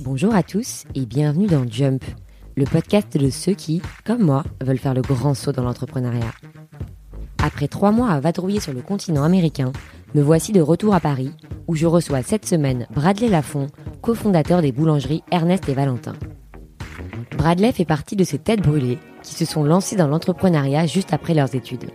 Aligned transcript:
Bonjour 0.00 0.34
à 0.34 0.42
tous 0.42 0.84
et 0.94 1.06
bienvenue 1.06 1.46
dans 1.46 1.64
Jump, 1.66 2.04
le 2.56 2.64
podcast 2.64 3.16
de 3.16 3.30
ceux 3.30 3.54
qui, 3.54 3.80
comme 4.04 4.22
moi, 4.22 4.44
veulent 4.60 4.76
faire 4.76 4.92
le 4.92 5.00
grand 5.00 5.32
saut 5.32 5.52
dans 5.52 5.62
l'entrepreneuriat. 5.62 6.32
Après 7.42 7.68
trois 7.68 7.92
mois 7.92 8.10
à 8.10 8.20
vadrouiller 8.20 8.60
sur 8.60 8.74
le 8.74 8.82
continent 8.82 9.22
américain, 9.22 9.72
me 10.14 10.20
voici 10.20 10.52
de 10.52 10.60
retour 10.60 10.94
à 10.94 11.00
Paris, 11.00 11.30
où 11.66 11.76
je 11.76 11.86
reçois 11.86 12.22
cette 12.22 12.44
semaine 12.44 12.86
Bradley 12.94 13.28
Lafont, 13.28 13.68
cofondateur 14.02 14.60
des 14.60 14.72
boulangeries 14.72 15.22
Ernest 15.30 15.66
et 15.68 15.74
Valentin. 15.74 16.14
Bradley 17.38 17.72
fait 17.72 17.84
partie 17.84 18.16
de 18.16 18.24
ces 18.24 18.38
têtes 18.38 18.60
brûlées 18.60 18.98
qui 19.22 19.34
se 19.34 19.44
sont 19.44 19.64
lancées 19.64 19.96
dans 19.96 20.08
l'entrepreneuriat 20.08 20.86
juste 20.86 21.12
après 21.12 21.34
leurs 21.34 21.54
études. 21.54 21.90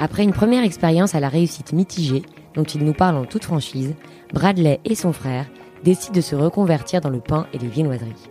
Après 0.00 0.22
une 0.22 0.32
première 0.32 0.64
expérience 0.64 1.14
à 1.14 1.20
la 1.20 1.28
réussite 1.28 1.72
mitigée, 1.72 2.22
dont 2.54 2.64
il 2.64 2.84
nous 2.84 2.92
parle 2.92 3.16
en 3.16 3.24
toute 3.24 3.44
franchise, 3.44 3.94
Bradley 4.32 4.80
et 4.84 4.94
son 4.94 5.12
frère 5.12 5.46
décident 5.84 6.14
de 6.14 6.20
se 6.20 6.36
reconvertir 6.36 7.00
dans 7.00 7.10
le 7.10 7.20
pain 7.20 7.46
et 7.52 7.58
les 7.58 7.68
viennoiseries. 7.68 8.28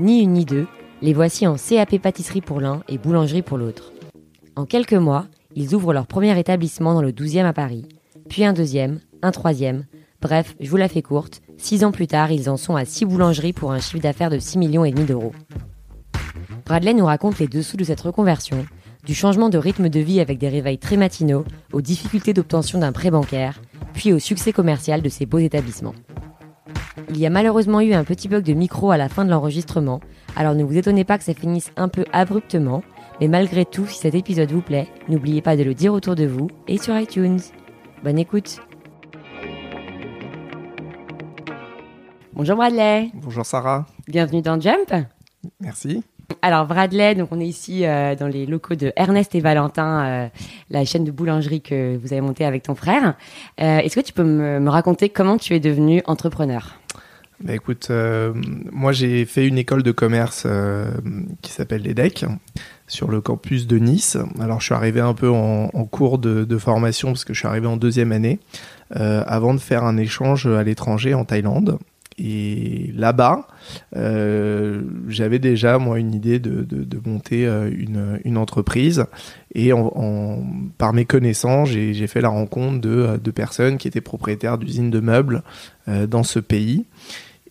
Ni 0.00 0.20
une 0.20 0.32
ni 0.32 0.44
deux, 0.44 0.66
les 1.02 1.12
voici 1.12 1.46
en 1.46 1.56
CAP 1.56 1.98
pâtisserie 1.98 2.40
pour 2.40 2.60
l'un 2.60 2.82
et 2.88 2.98
boulangerie 2.98 3.42
pour 3.42 3.58
l'autre. 3.58 3.92
En 4.56 4.64
quelques 4.64 4.94
mois, 4.94 5.26
ils 5.54 5.74
ouvrent 5.74 5.92
leur 5.92 6.06
premier 6.06 6.38
établissement 6.38 6.94
dans 6.94 7.02
le 7.02 7.12
12e 7.12 7.44
à 7.44 7.52
Paris, 7.52 7.86
puis 8.28 8.44
un 8.44 8.52
deuxième, 8.52 9.00
un 9.22 9.30
troisième. 9.30 9.84
Bref, 10.20 10.54
je 10.60 10.70
vous 10.70 10.76
la 10.76 10.88
fais 10.88 11.02
courte, 11.02 11.42
six 11.56 11.84
ans 11.84 11.92
plus 11.92 12.06
tard, 12.06 12.32
ils 12.32 12.50
en 12.50 12.56
sont 12.56 12.76
à 12.76 12.84
six 12.84 13.04
boulangeries 13.04 13.52
pour 13.52 13.72
un 13.72 13.80
chiffre 13.80 14.02
d'affaires 14.02 14.30
de 14.30 14.38
6 14.38 14.58
millions 14.58 14.84
et 14.84 14.90
demi 14.90 15.04
d'euros. 15.04 15.32
Bradley 16.66 16.94
nous 16.94 17.06
raconte 17.06 17.38
les 17.38 17.46
dessous 17.46 17.76
de 17.76 17.84
cette 17.84 18.00
reconversion, 18.00 18.66
du 19.04 19.14
changement 19.14 19.48
de 19.48 19.56
rythme 19.56 19.88
de 19.88 20.00
vie 20.00 20.18
avec 20.18 20.38
des 20.38 20.48
réveils 20.48 20.78
très 20.78 20.96
matinaux, 20.96 21.44
aux 21.72 21.80
difficultés 21.80 22.32
d'obtention 22.32 22.80
d'un 22.80 22.90
prêt 22.90 23.12
bancaire, 23.12 23.62
puis 23.92 24.12
au 24.12 24.18
succès 24.18 24.52
commercial 24.52 25.00
de 25.00 25.08
ces 25.08 25.26
beaux 25.26 25.38
établissements. 25.38 25.94
Il 27.10 27.18
y 27.18 27.26
a 27.26 27.30
malheureusement 27.30 27.80
eu 27.80 27.92
un 27.92 28.02
petit 28.02 28.26
bug 28.26 28.42
de 28.42 28.52
micro 28.52 28.90
à 28.90 28.96
la 28.96 29.08
fin 29.08 29.24
de 29.24 29.30
l'enregistrement, 29.30 30.00
alors 30.34 30.56
ne 30.56 30.64
vous 30.64 30.76
étonnez 30.76 31.04
pas 31.04 31.18
que 31.18 31.24
ça 31.24 31.34
finisse 31.34 31.70
un 31.76 31.86
peu 31.86 32.04
abruptement, 32.12 32.82
mais 33.20 33.28
malgré 33.28 33.64
tout, 33.64 33.86
si 33.86 34.00
cet 34.00 34.16
épisode 34.16 34.50
vous 34.50 34.60
plaît, 34.60 34.88
n'oubliez 35.08 35.42
pas 35.42 35.56
de 35.56 35.62
le 35.62 35.72
dire 35.72 35.92
autour 35.92 36.16
de 36.16 36.26
vous 36.26 36.48
et 36.66 36.78
sur 36.78 36.98
iTunes. 36.98 37.38
Bonne 38.02 38.18
écoute 38.18 38.58
Bonjour 42.32 42.56
Bradley 42.56 43.10
Bonjour 43.14 43.46
Sarah. 43.46 43.86
Bienvenue 44.08 44.42
dans 44.42 44.60
Jump 44.60 44.92
Merci. 45.60 46.02
Alors 46.42 46.66
Bradley, 46.66 47.14
donc 47.14 47.28
on 47.32 47.40
est 47.40 47.46
ici 47.46 47.84
euh, 47.84 48.14
dans 48.14 48.26
les 48.26 48.46
locaux 48.46 48.74
de 48.74 48.92
Ernest 48.96 49.34
et 49.34 49.40
Valentin, 49.40 50.04
euh, 50.06 50.28
la 50.70 50.84
chaîne 50.84 51.04
de 51.04 51.10
boulangerie 51.10 51.60
que 51.60 51.96
vous 51.96 52.12
avez 52.12 52.20
montée 52.20 52.44
avec 52.44 52.62
ton 52.64 52.74
frère. 52.74 53.14
Euh, 53.60 53.78
Est-ce 53.78 53.96
que 53.96 54.00
tu 54.00 54.12
peux 54.12 54.24
me, 54.24 54.68
raconter 54.68 55.08
comment 55.08 55.38
tu 55.38 55.54
es 55.54 55.60
devenu 55.60 56.02
entrepreneur? 56.06 56.78
Bah 57.38 57.54
écoute, 57.54 57.90
moi 58.72 58.92
j'ai 58.92 59.26
fait 59.26 59.46
une 59.46 59.58
école 59.58 59.82
de 59.82 59.92
commerce 59.92 60.46
qui 61.42 61.52
s'appelle 61.52 61.82
l'EDEC 61.82 62.24
sur 62.86 63.10
le 63.10 63.20
campus 63.20 63.66
de 63.66 63.76
Nice. 63.78 64.16
Alors 64.40 64.60
je 64.60 64.66
suis 64.66 64.74
arrivé 64.74 65.00
un 65.00 65.12
peu 65.12 65.28
en, 65.28 65.68
cours 65.84 66.18
de, 66.18 66.44
de 66.44 66.58
formation 66.58 67.08
parce 67.08 67.26
que 67.26 67.34
je 67.34 67.40
suis 67.40 67.48
arrivé 67.48 67.66
en 67.66 67.76
deuxième 67.76 68.12
année 68.12 68.38
avant 68.90 69.52
de 69.52 69.60
faire 69.60 69.84
un 69.84 69.98
échange 69.98 70.46
à 70.46 70.62
l'étranger 70.62 71.12
en 71.12 71.26
Thaïlande. 71.26 71.78
Et 72.18 72.92
là-bas, 72.96 73.46
euh, 73.94 74.82
j'avais 75.08 75.38
déjà 75.38 75.78
moi 75.78 75.98
une 75.98 76.14
idée 76.14 76.38
de, 76.38 76.62
de, 76.62 76.82
de 76.84 77.00
monter 77.08 77.46
euh, 77.46 77.70
une, 77.70 78.20
une 78.24 78.38
entreprise 78.38 79.04
et 79.54 79.72
en, 79.72 79.92
en- 79.94 80.42
par 80.78 80.92
mes 80.92 81.04
connaissances, 81.04 81.68
j'ai 81.68 82.06
fait 82.06 82.20
la 82.20 82.28
rencontre 82.30 82.80
de, 82.80 83.18
de 83.22 83.30
personnes 83.30 83.76
qui 83.76 83.86
étaient 83.88 84.00
propriétaires 84.00 84.56
d'usines 84.58 84.90
de 84.90 85.00
meubles 85.00 85.42
euh, 85.88 86.06
dans 86.06 86.22
ce 86.22 86.38
pays. 86.38 86.84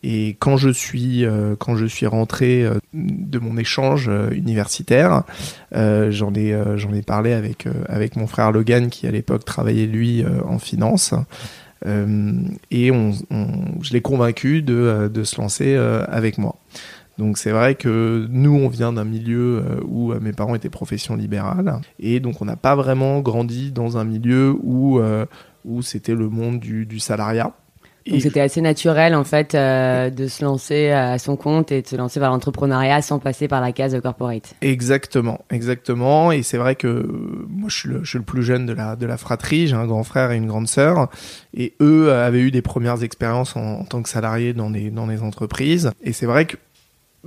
Et 0.07 0.35
quand 0.40 0.56
je 0.57 0.69
suis 0.69 1.25
euh, 1.25 1.56
quand 1.57 1.75
je 1.78 1.85
suis 1.88 2.06
rentré 2.06 2.63
euh, 2.63 2.75
de 2.94 3.40
mon 3.40 3.57
échange 3.57 4.07
euh, 4.07 4.29
universitaire, 4.31 5.23
euh, 5.75 6.11
j'en 6.11 6.31
ai 6.35 6.53
euh, 6.53 6.78
j'en 6.78 6.94
ai 6.94 7.01
parlé 7.01 7.34
avec 7.34 7.66
euh, 7.66 7.72
avec 7.90 8.16
mon 8.16 8.28
frère 8.28 8.51
Logan 8.51 8.90
qui 8.90 9.07
à 9.07 9.11
l'époque 9.11 9.45
travaillait 9.45 9.88
lui 9.88 10.23
euh, 10.23 10.41
en 10.47 10.59
finance. 10.59 11.16
Euh, 11.85 12.31
et 12.72 12.91
on, 12.91 13.12
on- 13.31 13.81
je 13.81 13.94
l'ai 13.94 14.01
convaincu 14.01 14.62
de, 14.62 14.73
euh, 14.73 15.09
de 15.09 15.23
se 15.23 15.40
lancer 15.40 15.75
euh, 15.75 16.03
avec 16.07 16.38
moi. 16.38 16.56
Donc 17.18 17.38
c'est 17.38 17.51
vrai 17.51 17.75
que 17.75 18.28
nous, 18.29 18.53
on 18.53 18.68
vient 18.68 18.91
d'un 18.91 19.06
milieu 19.06 19.63
où 19.88 20.13
mes 20.16 20.34
parents 20.34 20.53
étaient 20.56 20.69
profession 20.69 21.16
libérale, 21.16 21.79
et 21.97 22.19
donc 22.19 22.41
on 22.41 22.46
n'a 22.46 22.57
pas 22.57 22.75
vraiment 22.75 23.22
grandi 23.22 23.72
dans 23.72 23.97
un 23.97 24.03
milieu 24.03 24.53
où, 24.62 25.00
où 25.63 25.81
c'était 25.81 26.13
le 26.13 26.28
monde 26.28 26.59
du, 26.59 26.85
du 26.85 27.00
salariat. 27.00 27.53
Donc 28.09 28.21
c'était 28.21 28.41
assez 28.41 28.61
naturel 28.61 29.16
en 29.16 29.23
fait 29.23 29.55
euh, 29.55 30.11
de 30.11 30.27
se 30.27 30.45
lancer 30.45 30.91
à 30.91 31.17
son 31.17 31.35
compte 31.35 31.71
et 31.71 31.81
de 31.81 31.88
se 31.88 31.95
lancer 31.95 32.19
vers 32.19 32.29
l'entrepreneuriat 32.29 33.01
sans 33.01 33.17
passer 33.17 33.47
par 33.47 33.61
la 33.61 33.71
case 33.71 33.99
corporate. 34.01 34.53
Exactement, 34.61 35.43
exactement. 35.49 36.31
Et 36.31 36.43
c'est 36.43 36.57
vrai 36.57 36.75
que 36.75 36.88
euh, 36.88 37.45
moi, 37.49 37.69
je 37.69 37.75
suis, 37.75 37.89
le, 37.89 38.03
je 38.03 38.09
suis 38.09 38.19
le 38.19 38.23
plus 38.23 38.43
jeune 38.43 38.67
de 38.67 38.73
la, 38.73 38.95
de 38.95 39.07
la 39.07 39.17
fratrie. 39.17 39.67
J'ai 39.67 39.75
un 39.75 39.88
grand 39.88 40.03
frère 40.03 40.31
et 40.31 40.38
une 40.38 40.47
grande 40.47 40.67
sœur. 40.67 41.09
Et 41.55 41.73
eux 41.81 42.09
euh, 42.09 42.27
avaient 42.27 42.41
eu 42.41 42.51
des 42.51 42.61
premières 42.61 43.01
expériences 43.01 43.55
en, 43.55 43.79
en 43.79 43.83
tant 43.85 44.03
que 44.03 44.09
salariés 44.09 44.53
dans 44.53 44.69
des, 44.69 44.91
dans 44.91 45.07
des 45.07 45.23
entreprises. 45.23 45.91
Et 46.03 46.13
c'est 46.13 46.27
vrai 46.27 46.45
que 46.45 46.57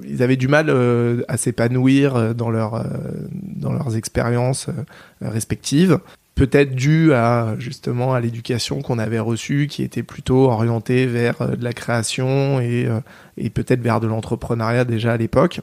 ils 0.05 0.23
avaient 0.23 0.37
du 0.37 0.49
mal 0.49 0.67
euh, 0.69 1.23
à 1.29 1.37
s'épanouir 1.37 2.17
euh, 2.17 2.35
dans, 2.35 2.51
leur, 2.51 2.75
euh, 2.75 2.85
dans 3.33 3.73
leurs 3.73 3.97
expériences 3.97 4.69
euh, 4.69 5.29
respectives. 5.29 5.99
Peut-être 6.39 6.73
dû 6.73 7.13
à 7.15 7.57
justement 7.59 8.15
à 8.15 8.21
l'éducation 8.21 8.81
qu'on 8.81 9.01
avait 9.01 9.19
reçue, 9.19 9.67
qui 9.69 9.83
était 9.83 10.05
plutôt 10.05 10.45
orientée 10.45 11.05
vers 11.05 11.43
euh, 11.43 11.57
de 11.57 11.65
la 11.65 11.73
création 11.73 12.61
et, 12.61 12.87
euh, 12.87 13.01
et 13.37 13.51
peut-être 13.51 13.81
vers 13.81 13.99
de 13.99 14.07
l'entrepreneuriat 14.07 14.85
déjà 14.85 15.15
à 15.15 15.17
l'époque. 15.17 15.63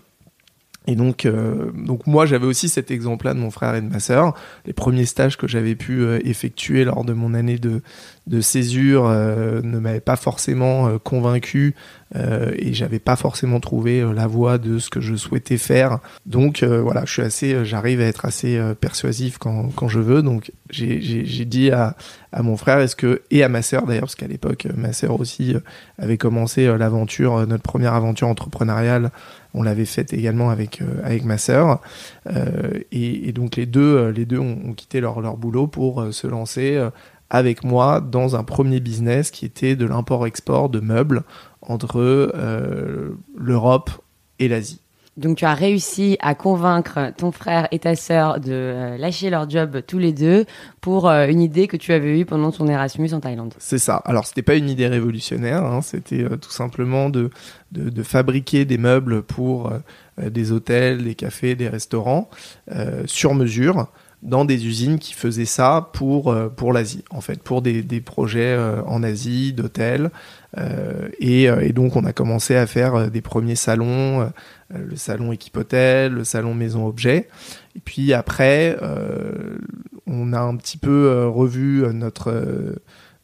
Et 0.87 0.95
donc, 0.95 1.25
euh, 1.25 1.71
donc 1.73 2.05
moi, 2.05 2.25
j'avais 2.25 2.45
aussi 2.45 2.69
cet 2.69 2.91
exemple-là 2.91 3.33
de 3.33 3.39
mon 3.39 3.49
frère 3.51 3.73
et 3.75 3.81
de 3.81 3.89
ma 3.89 3.99
sœur. 3.99 4.35
Les 4.65 4.73
premiers 4.73 5.05
stages 5.05 5.37
que 5.37 5.47
j'avais 5.47 5.75
pu 5.75 6.01
euh, 6.01 6.19
effectuer 6.23 6.83
lors 6.83 7.03
de 7.03 7.13
mon 7.13 7.33
année 7.33 7.57
de, 7.57 7.81
de 8.27 8.41
césure 8.41 9.07
euh, 9.07 9.61
ne 9.63 9.79
m'avaient 9.79 9.99
pas 9.99 10.15
forcément 10.15 10.87
euh, 10.87 10.97
convaincu 10.99 11.73
euh, 12.15 12.51
et 12.57 12.73
j'avais 12.73 12.99
pas 12.99 13.15
forcément 13.15 13.59
trouvé 13.59 14.01
euh, 14.01 14.13
la 14.13 14.27
voie 14.27 14.57
de 14.59 14.77
ce 14.77 14.89
que 14.91 15.01
je 15.01 15.15
souhaitais 15.15 15.57
faire. 15.57 15.99
Donc 16.25 16.63
voilà, 16.63 17.03
je 17.05 17.11
suis 17.13 17.21
assez, 17.21 17.65
j'arrive 17.65 17.99
à 18.01 18.05
être 18.05 18.25
assez 18.25 18.59
persuasif 18.79 19.37
quand, 19.37 19.69
quand 19.75 19.87
je 19.87 19.99
veux. 19.99 20.21
Donc 20.21 20.51
j'ai- 20.69 20.99
dit 21.45 21.71
à, 21.71 21.95
à 22.31 22.41
mon 22.43 22.57
frère, 22.57 22.79
est-ce 22.79 22.95
que 22.95 23.21
et 23.31 23.43
à 23.43 23.49
ma 23.49 23.61
sœur 23.61 23.85
d'ailleurs, 23.85 24.03
parce 24.03 24.15
qu'à 24.15 24.27
l'époque 24.27 24.67
ma 24.75 24.93
sœur 24.93 25.19
aussi 25.19 25.55
avait 25.99 26.17
commencé 26.17 26.65
l'aventure, 26.77 27.45
notre 27.47 27.63
première 27.63 27.93
aventure 27.93 28.27
entrepreneuriale 28.27 29.11
on 29.55 29.63
l'avait 29.63 29.85
faite 29.85 30.13
également 30.13 30.49
avec 30.49 30.81
euh, 30.81 31.01
avec 31.03 31.25
ma 31.25 31.37
sœur 31.37 31.81
Euh, 32.27 32.79
et, 32.91 33.29
et 33.29 33.31
donc 33.33 33.55
les 33.55 33.67
deux 33.67 33.81
euh, 33.81 34.11
les 34.11 34.25
deux 34.25 34.39
ont, 34.39 34.57
ont 34.65 34.73
quitté 34.73 34.99
leur 34.99 35.21
leur 35.21 35.37
boulot 35.37 35.67
pour 35.67 36.11
se 36.11 36.27
lancer 36.27 36.79
avec 37.29 37.63
moi 37.63 38.01
dans 38.01 38.35
un 38.35 38.43
premier 38.43 38.79
business 38.79 39.31
qui 39.31 39.45
était 39.45 39.75
de 39.75 39.85
l'import-export 39.85 40.69
de 40.69 40.79
meubles 40.79 41.23
entre 41.61 41.99
euh, 41.99 43.17
l'Europe 43.37 43.89
et 44.39 44.47
l'Asie. 44.47 44.79
Donc 45.17 45.37
tu 45.37 45.45
as 45.45 45.53
réussi 45.53 46.17
à 46.19 46.35
convaincre 46.35 47.13
ton 47.15 47.31
frère 47.31 47.69
et 47.71 47.79
ta 47.79 47.95
sœur 47.95 48.41
de 48.41 48.97
lâcher 48.99 49.29
leur 49.29 49.49
job 49.49 49.81
tous 49.87 49.97
les 49.97 50.11
deux 50.11 50.45
pour 50.81 51.07
euh, 51.07 51.27
une 51.27 51.39
idée 51.39 51.67
que 51.67 51.77
tu 51.77 51.93
avais 51.93 52.19
eue 52.19 52.25
pendant 52.25 52.51
ton 52.51 52.67
Erasmus 52.67 53.13
en 53.13 53.21
Thaïlande. 53.21 53.53
C'est 53.57 53.77
ça. 53.77 53.95
Alors, 54.03 54.25
c'était 54.25 54.41
pas 54.41 54.55
une 54.55 54.69
idée 54.69 54.87
révolutionnaire, 54.87 55.63
hein, 55.63 55.81
c'était 55.81 56.23
euh, 56.23 56.35
tout 56.35 56.51
simplement 56.51 57.09
de, 57.09 57.29
de, 57.75 58.03
fabriquer 58.03 58.65
des 58.65 58.77
meubles 58.77 59.21
pour 59.21 59.71
euh, 60.19 60.29
des 60.29 60.51
hôtels, 60.51 61.03
des 61.03 61.15
cafés, 61.15 61.55
des 61.55 61.69
restaurants 61.69 62.29
euh, 62.71 63.03
sur 63.05 63.33
mesure 63.33 63.87
dans 64.23 64.45
des 64.45 64.65
usines 64.65 64.97
qui 64.97 65.13
faisaient 65.13 65.45
ça 65.45 65.89
pour, 65.93 66.31
euh, 66.31 66.49
pour 66.49 66.73
l'Asie, 66.73 67.03
en 67.11 67.21
fait, 67.21 67.43
pour 67.43 67.61
des, 67.61 67.83
des 67.83 68.01
projets 68.01 68.57
en 68.87 69.03
Asie, 69.03 69.53
d'hôtels. 69.53 70.09
Et, 71.19 71.43
et 71.43 71.73
donc, 71.73 71.97
on 71.97 72.05
a 72.05 72.13
commencé 72.13 72.55
à 72.55 72.65
faire 72.65 73.11
des 73.11 73.19
premiers 73.19 73.57
salons, 73.57 74.31
le 74.73 74.95
salon 74.95 75.33
équipe 75.33 75.57
hôtel, 75.57 76.13
le 76.13 76.23
salon 76.23 76.53
maison 76.53 76.87
objet. 76.87 77.27
Et 77.75 77.81
puis 77.83 78.13
après, 78.13 78.77
on 80.07 80.31
a 80.31 80.39
un 80.39 80.55
petit 80.55 80.77
peu 80.77 81.27
revu 81.27 81.85
notre, 81.93 82.31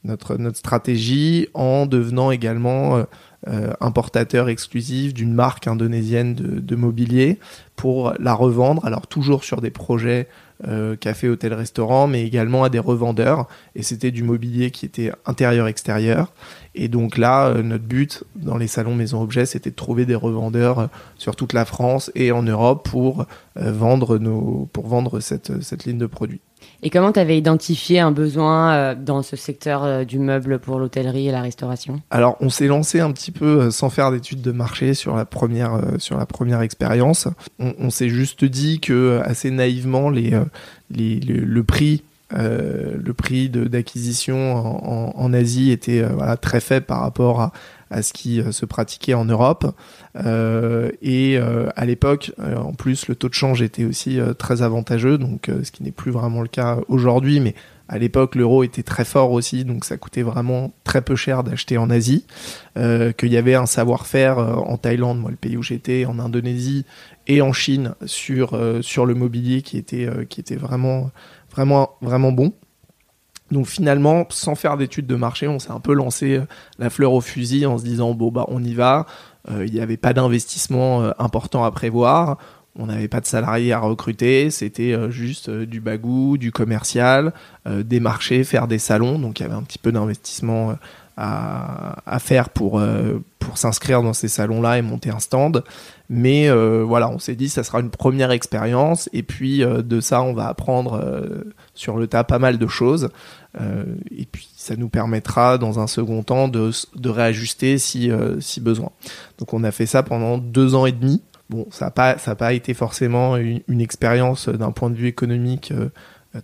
notre, 0.03 0.38
notre 0.38 0.57
stratégie 0.57 1.48
en 1.53 1.86
devenant 1.86 2.31
également 2.31 3.06
euh, 3.48 3.74
importateur 3.80 4.50
exclusif 4.50 5.13
d'une 5.13 5.33
marque 5.33 5.68
indonésienne 5.68 6.33
de, 6.36 6.75
mobilier 6.75 7.39
pour 7.75 8.13
la 8.19 8.33
revendre. 8.33 8.86
Alors 8.86 9.07
toujours 9.07 9.44
sur 9.44 9.62
des 9.62 9.71
projets 9.71 10.27
euh, 10.68 10.95
café, 10.95 11.27
hôtel, 11.27 11.56
restaurant, 11.56 12.06
mais 12.06 12.24
également 12.24 12.63
à 12.63 12.69
des 12.69 12.77
revendeurs. 12.77 13.48
Et 13.74 13.81
c'était 13.81 14.12
du 14.12 14.21
mobilier 14.21 14.69
qui 14.69 14.86
était 14.86 15.12
intérieur-extérieur. 15.25 16.33
Et 16.75 16.88
donc 16.88 17.18
là, 17.18 17.47
euh, 17.47 17.63
notre 17.63 17.86
but 17.86 18.24
dans 18.36 18.57
les 18.57 18.68
salons 18.68 18.94
Maison 18.94 19.24
Objet, 19.24 19.47
c'était 19.47 19.71
de 19.71 19.75
trouver 19.75 20.06
des 20.06 20.13
revendeurs 20.13 20.80
euh, 20.80 20.88
sur 21.18 21.36
toute 21.36 21.54
la 21.54 21.65
France 21.65 22.12
et 22.13 22.31
en 22.31 22.44
Europe 22.44 22.88
pour 22.88 23.25
vendre 23.56 24.18
nos, 24.19 24.69
pour 24.71 24.88
vendre 24.88 25.19
cette, 25.19 25.63
cette 25.63 25.86
ligne 25.86 25.97
de 25.97 26.06
produits. 26.06 26.42
Et 26.83 26.89
comment 26.89 27.12
tu 27.12 27.19
avais 27.19 27.38
identifié 27.38 28.00
un 28.00 28.12
besoin 28.12 28.74
euh, 28.74 28.95
dans 28.95 29.22
ce 29.22 29.36
secteur 29.36 29.83
euh, 29.83 30.04
du 30.04 30.18
meuble 30.18 30.57
pour 30.57 30.80
l'hôtellerie 30.80 31.28
et 31.28 31.31
la 31.31 31.42
restauration? 31.42 32.01
Alors, 32.10 32.38
on 32.39 32.50
s'est 32.50 32.68
lancé 32.68 33.00
un 33.00 33.12
petit 33.12 33.31
peu 33.31 33.62
euh, 33.62 33.72
sans 33.72 33.89
faire 33.89 34.12
d'études 34.12 34.42
de 34.42 34.51
marché 34.51 34.95
sur 34.95 35.16
la 35.16 35.25
première, 35.25 35.80
sur 36.00 36.25
première 36.25 36.62
expérience. 36.62 37.28
On, 37.60 37.89
s'est 37.89 38.10
juste 38.10 38.45
dit 38.45 38.80
que 38.80 39.22
assez 39.24 39.51
naïvement, 39.51 40.10
les, 40.10 40.33
les, 40.89 41.19
le 41.19 41.63
prix 41.63 42.04
le 42.33 43.12
prix 43.12 43.50
d'acquisition 43.50 44.56
en, 44.56 45.13
en, 45.16 45.33
Asie 45.33 45.72
était 45.72 46.01
voilà, 46.01 46.38
très 46.38 46.62
faible 46.62 46.86
par 46.86 47.01
rapport 47.01 47.42
à, 47.42 47.51
à 47.91 48.01
ce 48.01 48.13
qui 48.13 48.41
se 48.51 48.65
pratiquait 48.65 49.13
en 49.13 49.25
Europe. 49.25 49.75
Euh, 50.15 50.91
et 51.01 51.38
euh, 51.38 51.69
à 51.75 51.85
l'époque, 51.85 52.31
euh, 52.39 52.55
en 52.55 52.73
plus, 52.73 53.07
le 53.07 53.15
taux 53.15 53.29
de 53.29 53.33
change 53.33 53.61
était 53.61 53.85
aussi 53.85 54.19
très 54.38 54.61
avantageux, 54.61 55.17
donc 55.17 55.51
ce 55.63 55.71
qui 55.71 55.83
n'est 55.83 55.91
plus 55.91 56.11
vraiment 56.11 56.41
le 56.41 56.47
cas 56.47 56.79
aujourd'hui, 56.88 57.39
mais 57.39 57.53
à 57.88 57.97
l'époque, 57.97 58.35
l'euro 58.35 58.63
était 58.63 58.83
très 58.83 59.03
fort 59.03 59.33
aussi, 59.33 59.65
donc 59.65 59.83
ça 59.83 59.97
coûtait 59.97 60.21
vraiment 60.21 60.71
très 60.85 61.01
peu 61.01 61.17
cher 61.17 61.43
d'acheter 61.43 61.77
en 61.77 61.89
Asie. 61.89 62.25
Euh, 62.77 63.11
qu'il 63.11 63.33
y 63.33 63.38
avait 63.38 63.55
un 63.55 63.65
savoir-faire 63.65 64.37
en 64.37 64.77
Thaïlande, 64.77 65.19
moi 65.19 65.29
le 65.29 65.35
pays 65.35 65.57
où 65.57 65.63
j'étais, 65.63 66.05
en 66.05 66.17
Indonésie 66.17 66.85
et 67.27 67.41
en 67.41 67.51
Chine 67.51 67.94
sur 68.05 68.57
sur 68.81 69.05
le 69.05 69.13
mobilier 69.13 69.61
qui 69.61 69.77
était 69.77 70.07
qui 70.29 70.39
était 70.39 70.55
vraiment 70.55 71.11
vraiment 71.51 71.91
vraiment 72.01 72.31
bon. 72.31 72.53
Donc 73.51 73.68
finalement, 73.68 74.25
sans 74.30 74.56
faire 74.56 74.77
d'études 74.77 75.07
de 75.07 75.15
marché, 75.15 75.48
on 75.48 75.59
s'est 75.59 75.71
un 75.71 75.80
peu 75.80 75.94
lancé 75.94 76.39
la 76.80 76.89
fleur 76.89 77.13
au 77.13 77.21
fusil 77.21 77.65
en 77.65 77.77
se 77.77 77.83
disant 77.83 78.13
bon 78.13 78.31
bah 78.31 78.45
on 78.48 78.63
y 78.63 78.74
va. 78.74 79.06
Euh, 79.50 79.65
il 79.65 79.74
n'y 79.74 79.80
avait 79.80 79.98
pas 79.98 80.13
d'investissement 80.13 81.01
euh, 81.01 81.12
important 81.18 81.63
à 81.63 81.71
prévoir. 81.71 82.38
On 82.77 82.86
n'avait 82.86 83.09
pas 83.09 83.19
de 83.19 83.25
salariés 83.25 83.74
à 83.74 83.80
recruter, 83.80 84.50
c'était 84.50 84.94
euh, 84.94 85.09
juste 85.09 85.50
du 85.50 85.81
bagou, 85.81 86.38
du 86.38 86.53
commercial, 86.53 87.33
des 87.68 88.00
marchés, 88.00 88.44
faire 88.44 88.68
des 88.68 88.80
salons. 88.80 89.19
Donc 89.19 89.39
il 89.39 89.44
y 89.44 89.45
avait 89.45 89.56
un 89.56 89.63
petit 89.63 89.77
peu 89.77 89.92
d'investissement 89.92 90.75
à, 91.18 91.97
à, 92.06 92.19
faire 92.19 92.50
pour, 92.50 92.81
pour 93.39 93.57
s'inscrire 93.57 94.01
dans 94.01 94.13
ces 94.13 94.30
salons-là 94.30 94.77
et 94.77 94.81
monter 94.81 95.09
un 95.09 95.19
stand. 95.19 95.63
Mais 96.09 96.50
voilà, 96.50 97.09
on 97.09 97.19
s'est 97.19 97.36
dit 97.36 97.50
ça 97.50 97.63
sera 97.63 97.81
une 97.81 97.92
première 97.92 98.31
expérience 98.31 99.09
et 99.13 99.21
puis 99.21 99.59
de 99.59 100.00
ça 100.00 100.24
on 100.24 100.33
va 100.33 100.47
apprendre 100.47 101.04
sur 101.75 101.97
le 101.97 102.07
tas 102.07 102.24
pas 102.24 102.39
mal 102.39 102.57
de 102.57 102.68
choses. 102.68 103.09
Et 103.59 104.25
puis 104.31 104.50
ça 104.62 104.75
nous 104.75 104.89
permettra 104.89 105.57
dans 105.57 105.80
un 105.80 105.88
second 105.88 106.21
temps 106.24 106.48
de, 106.48 106.71
de 106.95 107.09
réajuster 107.09 107.80
si, 107.80 108.12
euh, 108.12 108.39
si 108.39 108.62
besoin. 108.62 108.92
Donc 109.39 109.53
on 109.53 109.63
a 109.63 109.71
fait 109.71 109.88
ça 109.88 110.03
pendant 110.03 110.38
deux 110.38 110.75
ans 110.75 110.86
et 110.86 110.92
demi. 110.92 111.21
Bon, 111.50 111.65
ça 111.71 111.86
n'a 111.86 111.92
pas, 111.92 112.13
pas 112.13 112.53
été 112.53 112.74
forcément 112.74 113.38
une, 113.38 113.81
expérience 113.81 114.48
d'un 114.48 114.71
point 114.71 114.89
de 114.89 114.95
vue 114.95 115.07
économique 115.07 115.71
euh, 115.71 115.89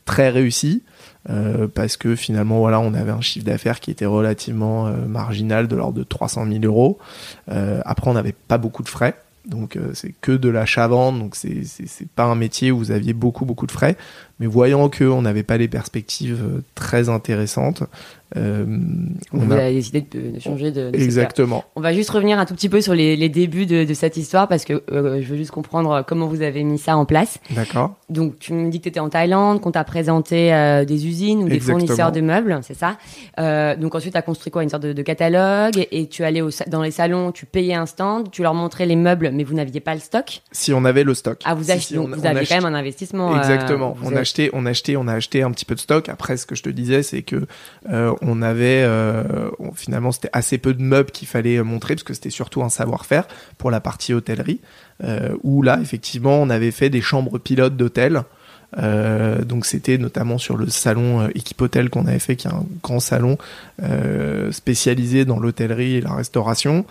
très 0.04 0.30
réussie, 0.30 0.84
euh, 1.30 1.68
parce 1.68 1.96
que 1.96 2.16
finalement, 2.16 2.58
voilà, 2.58 2.80
on 2.82 2.94
avait 2.94 3.12
un 3.12 3.22
chiffre 3.22 3.46
d'affaires 3.46 3.80
qui 3.80 3.92
était 3.92 4.06
relativement 4.06 4.92
marginal, 5.08 5.70
de 5.70 5.76
l'ordre 5.78 6.00
de 6.00 6.04
300 6.04 6.46
000 6.46 6.66
euros. 6.66 6.98
après, 7.48 8.10
on 8.10 8.14
n'avait 8.14 8.36
pas 8.48 8.58
beaucoup 8.58 8.84
de 8.84 8.90
frais. 8.90 9.16
Donc 9.46 9.80
c'est 9.94 10.14
que 10.20 10.34
de 10.34 10.50
l'achat-vente, 10.50 11.20
donc 11.20 11.38
c'est 11.38 12.10
pas 12.16 12.26
un 12.26 12.36
métier 12.36 12.70
où 12.72 12.78
vous 12.78 12.92
aviez 12.92 13.14
beaucoup 13.14 13.46
beaucoup 13.46 13.66
de 13.66 13.72
frais. 13.72 13.96
Mais 14.40 14.48
voyant 14.48 14.90
qu'on 14.90 15.22
n'avait 15.22 15.44
pas 15.44 15.58
les 15.58 15.68
perspectives 15.68 16.44
euh, 16.44 16.62
très 16.76 17.10
intéressantes, 17.10 17.84
euh, 18.36 18.66
on, 19.32 19.50
a... 19.52 19.72
décidé 19.72 20.02
de, 20.02 20.38
changer 20.40 20.72
de, 20.72 20.92
Exactement. 20.94 21.64
On 21.78 21.82
va 21.82 21.94
juste 21.94 22.10
revenir 22.10 22.38
un 22.38 22.46
tout 22.46 22.54
petit 22.56 22.68
peu 22.68 22.82
sur 22.82 22.94
les, 22.94 23.16
les 23.16 23.30
débuts 23.30 23.66
de, 23.66 23.86
de, 23.86 23.94
cette 23.94 24.18
histoire 24.18 24.50
parce 24.50 24.66
que 24.66 24.84
euh, 24.92 25.22
je 25.22 25.28
veux 25.28 25.38
juste 25.38 25.52
comprendre 25.52 26.04
comment 26.06 26.28
vous 26.28 26.42
avez 26.42 26.64
mis 26.64 26.78
ça 26.78 26.98
en 26.98 27.06
place. 27.06 27.40
D'accord. 27.52 27.96
Donc 28.10 28.38
tu 28.40 28.52
me 28.52 28.70
dis 28.70 28.80
que 28.80 28.84
tu 28.84 28.90
étais 28.90 29.00
en 29.00 29.08
Thaïlande, 29.08 29.62
qu'on 29.62 29.72
t'a 29.72 29.86
présenté 29.86 30.54
euh, 30.54 30.84
des 30.84 31.08
usines 31.08 31.44
ou 31.44 31.48
des 31.48 31.62
fournisseurs 31.62 32.12
de 32.12 32.20
meubles, 32.20 32.60
c'est 32.64 32.78
ça? 32.78 32.98
Donc 33.78 33.96
ensuite 33.96 34.12
tu 34.12 34.18
as 34.18 34.22
construit 34.22 34.52
quoi? 34.52 34.64
Une 34.64 34.70
sorte 34.70 34.84
de, 34.84 35.02
catalogue 35.02 35.88
et 35.92 36.08
tu 36.08 36.26
allais 36.26 36.42
au, 36.42 36.50
dans 36.68 36.82
les 36.82 36.92
salons, 36.92 37.32
tu 37.32 37.46
payais 37.46 37.76
un 37.76 37.86
stand, 37.86 38.30
tu 38.30 38.42
leur 38.42 38.54
montrais 38.54 38.86
les 38.86 38.98
meubles 38.98 39.32
mais 39.34 39.46
vous 39.46 39.54
n'aviez 39.54 39.80
pas 39.80 39.94
le 39.94 40.02
stock? 40.02 40.42
Si 40.52 40.74
on 40.74 40.84
avait 40.84 41.06
le 41.06 41.14
stock. 41.14 41.40
Ah 41.46 41.54
vous, 41.54 41.72
achetez, 41.72 41.96
donc, 41.96 42.10
vous 42.10 42.26
aviez 42.26 42.46
quand 42.46 42.56
même 42.56 42.66
un 42.66 42.78
investissement. 42.78 43.38
Exactement. 43.38 43.96
on, 44.04 44.14
on 44.54 44.66
a 44.66 44.70
acheté, 44.70 45.44
un 45.44 45.52
petit 45.52 45.66
peu 45.66 45.76
de 45.76 45.80
stock. 45.80 46.10
Après 46.10 46.38
ce 46.38 46.46
que 46.46 46.56
je 46.56 46.64
te 46.64 46.70
disais 46.70 47.04
c'est 47.04 47.22
que 47.22 47.48
on 48.22 48.42
avait 48.42 48.84
euh, 48.84 49.50
finalement 49.76 50.12
c'était 50.12 50.30
assez 50.34 50.58
peu 50.58 50.74
de 50.74 50.82
meubles 50.82 51.12
qu'il 51.12 51.28
fallait 51.28 51.62
montrer 51.64 51.96
parce 51.96 52.04
que 52.04 52.14
c'était 52.14 52.30
surtout 52.30 52.64
un 52.64 52.70
savoir-faire 52.70 53.28
pour 53.58 53.72
la 53.72 53.80
partie 53.80 54.14
hôtellerie 54.14 54.60
euh, 55.04 55.36
où 55.44 55.62
là 55.62 55.80
effectivement 55.82 56.42
on 56.42 56.50
avait 56.50 56.72
fait 56.72 56.90
des 56.90 57.02
chambres 57.02 57.38
pilotes 57.38 57.76
d'hôtel 57.76 58.24
euh, 58.78 59.44
donc 59.44 59.66
c'était 59.66 59.98
notamment 59.98 60.38
sur 60.38 60.58
le 60.58 60.68
salon 60.68 61.30
équipe 61.30 61.62
hôtel 61.62 61.90
qu'on 61.90 62.06
avait 62.06 62.20
fait, 62.20 62.36
qui 62.36 62.48
est 62.48 62.52
un 62.52 62.66
grand 62.84 63.00
salon 63.00 63.38
spécialisé 64.52 65.24
dans 65.24 65.40
l'hôtellerie 65.40 65.96
et 65.96 66.02
la 66.02 66.14
restauration. 66.14 66.86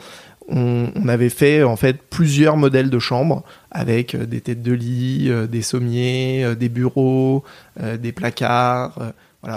On, 0.49 1.09
avait 1.09 1.29
fait 1.29 1.63
en 1.63 1.77
fait 1.77 2.01
plusieurs 2.09 2.57
modèles 2.57 2.91
de 2.91 2.99
chambres 2.99 3.43
avec 3.71 4.17
des 4.17 4.41
têtes 4.41 4.63
de 4.63 4.73
lit, 4.73 5.31
des 5.49 5.63
sommiers, 5.63 6.55
des 6.57 6.69
bureaux, 6.69 7.43
des 7.81 8.13
placards. 8.13 9.13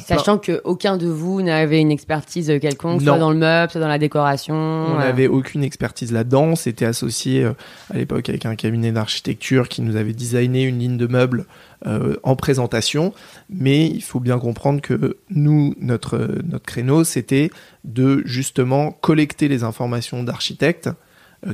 Sachant 0.05 0.37
qu'aucun 0.37 0.97
de 0.97 1.07
vous 1.07 1.41
n'avait 1.41 1.81
une 1.81 1.91
expertise 1.91 2.51
quelconque, 2.61 3.01
soit 3.01 3.17
dans 3.17 3.31
le 3.31 3.37
meuble, 3.37 3.71
soit 3.71 3.81
dans 3.81 3.87
la 3.87 3.97
décoration. 3.97 4.55
On 4.55 4.95
euh. 4.95 4.99
n'avait 4.99 5.27
aucune 5.27 5.63
expertise 5.63 6.11
là-dedans. 6.11 6.55
C'était 6.55 6.85
associé 6.85 7.43
euh, 7.43 7.53
à 7.93 7.97
l'époque 7.97 8.29
avec 8.29 8.45
un 8.45 8.55
cabinet 8.55 8.91
d'architecture 8.91 9.69
qui 9.69 9.81
nous 9.81 9.95
avait 9.95 10.13
designé 10.13 10.63
une 10.63 10.79
ligne 10.79 10.97
de 10.97 11.07
meubles 11.07 11.45
euh, 11.85 12.15
en 12.23 12.35
présentation. 12.35 13.13
Mais 13.49 13.87
il 13.87 14.03
faut 14.03 14.19
bien 14.19 14.37
comprendre 14.37 14.81
que 14.81 15.17
nous, 15.29 15.75
notre, 15.79 16.17
notre 16.43 16.65
créneau, 16.65 17.03
c'était 17.03 17.49
de 17.83 18.21
justement 18.25 18.91
collecter 18.91 19.47
les 19.47 19.63
informations 19.63 20.23
d'architectes 20.23 20.89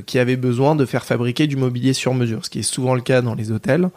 qui 0.04 0.18
avaient 0.18 0.36
besoin 0.36 0.74
de 0.74 0.84
faire 0.84 1.04
fabriquer 1.04 1.46
du 1.46 1.54
mobilier 1.54 1.92
sur 1.92 2.12
mesure, 2.12 2.44
ce 2.44 2.50
qui 2.50 2.58
est 2.58 2.62
souvent 2.62 2.96
le 2.96 3.00
cas 3.00 3.22
dans 3.22 3.36
les 3.36 3.52
hôtels, 3.52 3.88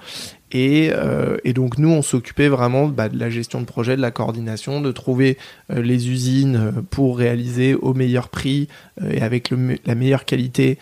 et, 0.52 0.90
euh, 0.92 1.38
et, 1.44 1.54
donc 1.54 1.78
nous, 1.78 1.90
on 1.90 2.02
s'occupait 2.02 2.48
vraiment 2.48 2.88
bah, 2.88 3.08
de 3.08 3.20
la 3.20 3.30
gestion 3.30 3.62
de 3.62 3.66
projet, 3.66 3.96
de 3.96 4.02
la 4.02 4.12
coordination, 4.12 4.82
de 4.82 4.92
trouver 4.92 5.38
euh, 5.72 5.82
les 5.82 6.10
usines 6.10 6.56
euh, 6.56 6.82
pour 6.90 7.18
réaliser 7.18 7.76
au 7.76 7.94
meilleur 7.94 8.30
prix 8.30 8.68
euh, 9.02 9.12
et 9.12 9.22
avec 9.22 9.52
le, 9.52 9.78
la 9.86 9.96
meilleure 9.96 10.26
qualité 10.26 10.78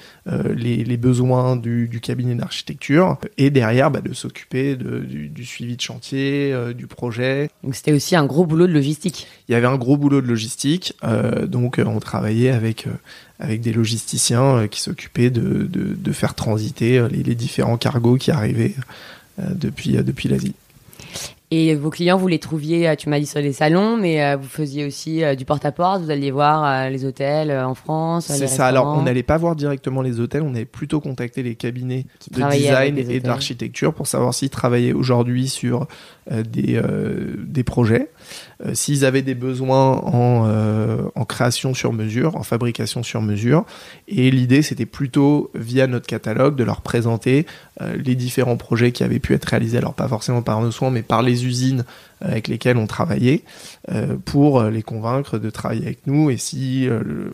les, 0.56 0.84
les, 0.84 0.98
besoins 0.98 1.56
du, 1.56 1.88
du 1.88 2.02
cabinet 2.02 2.36
d'architecture. 2.36 3.18
Et 3.38 3.50
derrière, 3.50 3.92
bah, 3.92 4.02
de 4.02 4.14
s'occuper 4.14 4.76
du, 4.76 5.30
du, 5.30 5.46
suivi 5.46 5.78
de 5.78 5.82
chantier, 5.82 6.54
du 6.76 6.86
projet. 6.86 7.50
Donc 7.64 7.76
c'était 7.76 7.94
aussi 7.94 8.14
un 8.16 8.26
gros 8.26 8.46
boulot 8.46 8.68
de 8.68 8.74
logistique. 8.74 9.28
Il 9.48 9.54
y 9.54 9.56
avait 9.56 9.68
un 9.68 9.78
gros 9.78 9.96
boulot 9.96 10.22
de 10.22 10.28
logistique. 10.28 10.98
donc 11.46 11.80
on 11.84 12.00
travaillait 12.00 12.50
avec 12.50 12.88
avec 13.40 13.62
des 13.62 13.72
logisticiens 13.72 14.68
qui 14.68 14.82
s'occupaient 14.82 15.30
de, 15.30 15.64
de, 15.64 15.96
de, 15.96 16.12
faire 16.12 16.34
transiter 16.34 17.08
les, 17.10 17.24
les 17.24 17.36
différents 17.36 17.78
cargos 17.78 18.18
qui 18.18 18.32
arrivaient 18.32 18.74
depuis, 19.38 19.98
euh, 19.98 20.04
depuis 20.04 20.30
l'Asie. 20.30 20.54
Et 21.50 21.76
vos 21.76 21.90
clients, 21.90 22.18
vous 22.18 22.28
les 22.28 22.40
trouviez, 22.40 22.90
euh, 22.90 22.96
tu 22.96 23.08
m'as 23.08 23.22
dit 23.22 23.26
sur 23.26 23.40
les 23.40 23.54
salons, 23.54 23.96
mais 23.96 24.36
vous 24.36 24.48
faisiez 24.48 24.86
aussi 24.86 25.22
du 25.38 25.46
porte-à-porte, 25.46 26.02
vous 26.02 26.12
alliez 26.12 26.30
voir 26.30 26.90
les 26.90 27.06
hôtels 27.06 27.52
en 27.52 27.74
France. 27.74 28.26
C'est 28.28 28.48
ça, 28.48 28.68
alors 28.68 28.88
on 28.88 29.04
n'allait 29.04 29.24
pas 29.24 29.38
voir 29.38 29.56
directement 29.56 30.02
les 30.02 30.20
hôtels, 30.20 30.42
on 30.42 30.54
allait 30.54 30.66
plutôt 30.66 31.00
contacter 31.00 31.44
les 31.44 31.56
cabinets 31.56 32.06
de 32.32 32.52
design 32.52 32.98
et 32.98 33.22
d'architecture 33.22 33.94
pour 33.94 34.08
savoir 34.08 34.34
s'ils 34.34 34.50
travaillaient 34.50 34.92
aujourd'hui 34.92 35.48
sur 35.48 35.88
des, 36.30 36.82
des 37.38 37.64
projets. 37.64 38.10
Euh, 38.66 38.74
s'ils 38.74 39.06
avaient 39.06 39.22
des 39.22 39.36
besoins 39.36 39.98
en, 39.98 40.46
euh, 40.48 41.04
en, 41.14 41.26
création 41.26 41.76
sur 41.76 41.94
mesure, 41.94 42.36
en 42.38 42.44
fabrication 42.44 43.04
sur 43.04 43.22
mesure. 43.22 43.66
Et 44.08 44.32
l'idée, 44.32 44.64
c'était 44.64 44.88
plutôt, 44.88 45.52
via 45.54 45.86
notre 45.86 46.08
catalogue, 46.08 46.56
de 46.56 46.64
leur 46.64 46.82
présenter 46.82 47.46
euh, 47.82 47.96
les 48.04 48.16
différents 48.16 48.58
projets 48.58 48.92
qui 48.92 49.04
avaient 49.04 49.20
pu 49.20 49.34
être 49.34 49.46
réalisés, 49.46 49.78
alors 49.78 49.94
pas 49.94 50.08
forcément 50.08 50.42
par 50.42 50.60
nos 50.62 50.72
soins, 50.72 50.90
mais 50.90 51.04
par 51.04 51.22
les 51.22 51.46
usines 51.46 51.86
avec 52.22 52.48
lesquels 52.48 52.78
on 52.78 52.88
travaillait 52.88 53.44
pour 54.26 54.64
les 54.64 54.84
convaincre 54.84 55.38
de 55.38 55.50
travailler 55.50 55.86
avec 55.86 56.08
nous. 56.08 56.30
Et 56.30 56.38
si, 56.38 56.88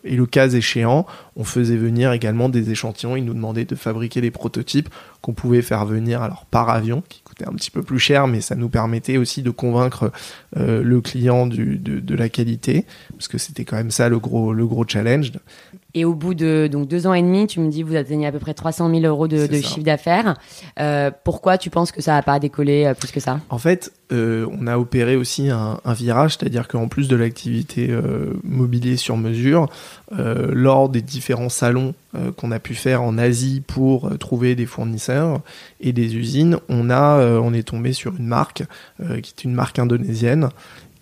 et 0.03 0.15
le 0.15 0.25
cas 0.25 0.49
échéant, 0.49 1.05
on 1.35 1.43
faisait 1.43 1.77
venir 1.77 2.11
également 2.11 2.49
des 2.49 2.69
échantillons. 2.69 3.15
Ils 3.15 3.25
nous 3.25 3.33
demandaient 3.33 3.65
de 3.65 3.75
fabriquer 3.75 4.21
des 4.21 4.31
prototypes 4.31 4.89
qu'on 5.21 5.33
pouvait 5.33 5.61
faire 5.61 5.85
venir 5.85 6.21
alors 6.21 6.45
par 6.45 6.69
avion, 6.69 7.01
qui 7.07 7.21
coûtait 7.21 7.47
un 7.47 7.53
petit 7.53 7.71
peu 7.71 7.81
plus 7.81 7.99
cher, 7.99 8.27
mais 8.27 8.41
ça 8.41 8.55
nous 8.55 8.69
permettait 8.69 9.17
aussi 9.17 9.41
de 9.41 9.51
convaincre 9.51 10.11
le 10.55 11.01
client 11.01 11.47
du, 11.47 11.77
de, 11.77 11.99
de, 11.99 12.15
la 12.15 12.29
qualité, 12.29 12.85
parce 13.11 13.27
que 13.27 13.37
c'était 13.37 13.65
quand 13.65 13.77
même 13.77 13.91
ça 13.91 14.09
le 14.09 14.19
gros, 14.19 14.53
le 14.53 14.65
gros 14.65 14.85
challenge. 14.87 15.31
Et 15.95 16.05
au 16.05 16.15
bout 16.15 16.33
de 16.33 16.67
donc 16.71 16.87
deux 16.87 17.05
ans 17.05 17.13
et 17.13 17.21
demi, 17.21 17.45
tu 17.45 17.59
me 17.59 17.69
dis 17.69 17.83
vous 17.83 17.95
atteignez 17.95 18.25
à 18.25 18.31
peu 18.31 18.39
près 18.39 18.55
300 18.55 18.89
000 18.89 19.01
euros 19.03 19.27
de, 19.27 19.45
de 19.45 19.61
chiffre 19.61 19.83
d'affaires. 19.83 20.35
Euh, 20.79 21.11
pourquoi 21.23 21.59
tu 21.59 21.69
penses 21.69 21.91
que 21.91 22.01
ça 22.01 22.13
n'a 22.13 22.23
pas 22.23 22.39
décollé 22.39 22.85
euh, 22.85 22.93
plus 22.95 23.11
que 23.11 23.19
ça? 23.19 23.39
En 23.49 23.59
fait, 23.59 23.91
euh, 24.11 24.47
on 24.59 24.65
a 24.65 24.79
opéré 24.79 25.15
aussi 25.15 25.49
un, 25.49 25.79
un 25.85 25.93
virage, 25.93 26.37
c'est-à-dire 26.37 26.67
qu'en 26.67 26.87
plus 26.87 27.07
de 27.07 27.15
l'activité 27.15 27.89
euh, 27.91 28.33
mobilier 28.43 28.97
sur 28.97 29.17
mesure, 29.17 29.67
lors 30.15 30.89
des 30.89 31.01
différents 31.01 31.49
salons 31.49 31.95
qu'on 32.37 32.51
a 32.51 32.59
pu 32.59 32.75
faire 32.75 33.01
en 33.01 33.17
Asie 33.17 33.63
pour 33.65 34.15
trouver 34.19 34.53
des 34.53 34.67
fournisseurs 34.67 35.41
et 35.81 35.91
des 35.91 36.15
usines, 36.15 36.59
on 36.69 36.91
a 36.91 37.17
on 37.39 37.51
est 37.51 37.67
tombé 37.67 37.93
sur 37.93 38.15
une 38.15 38.27
marque 38.27 38.63
qui 38.99 39.33
est 39.35 39.43
une 39.43 39.55
marque 39.55 39.79
indonésienne 39.79 40.49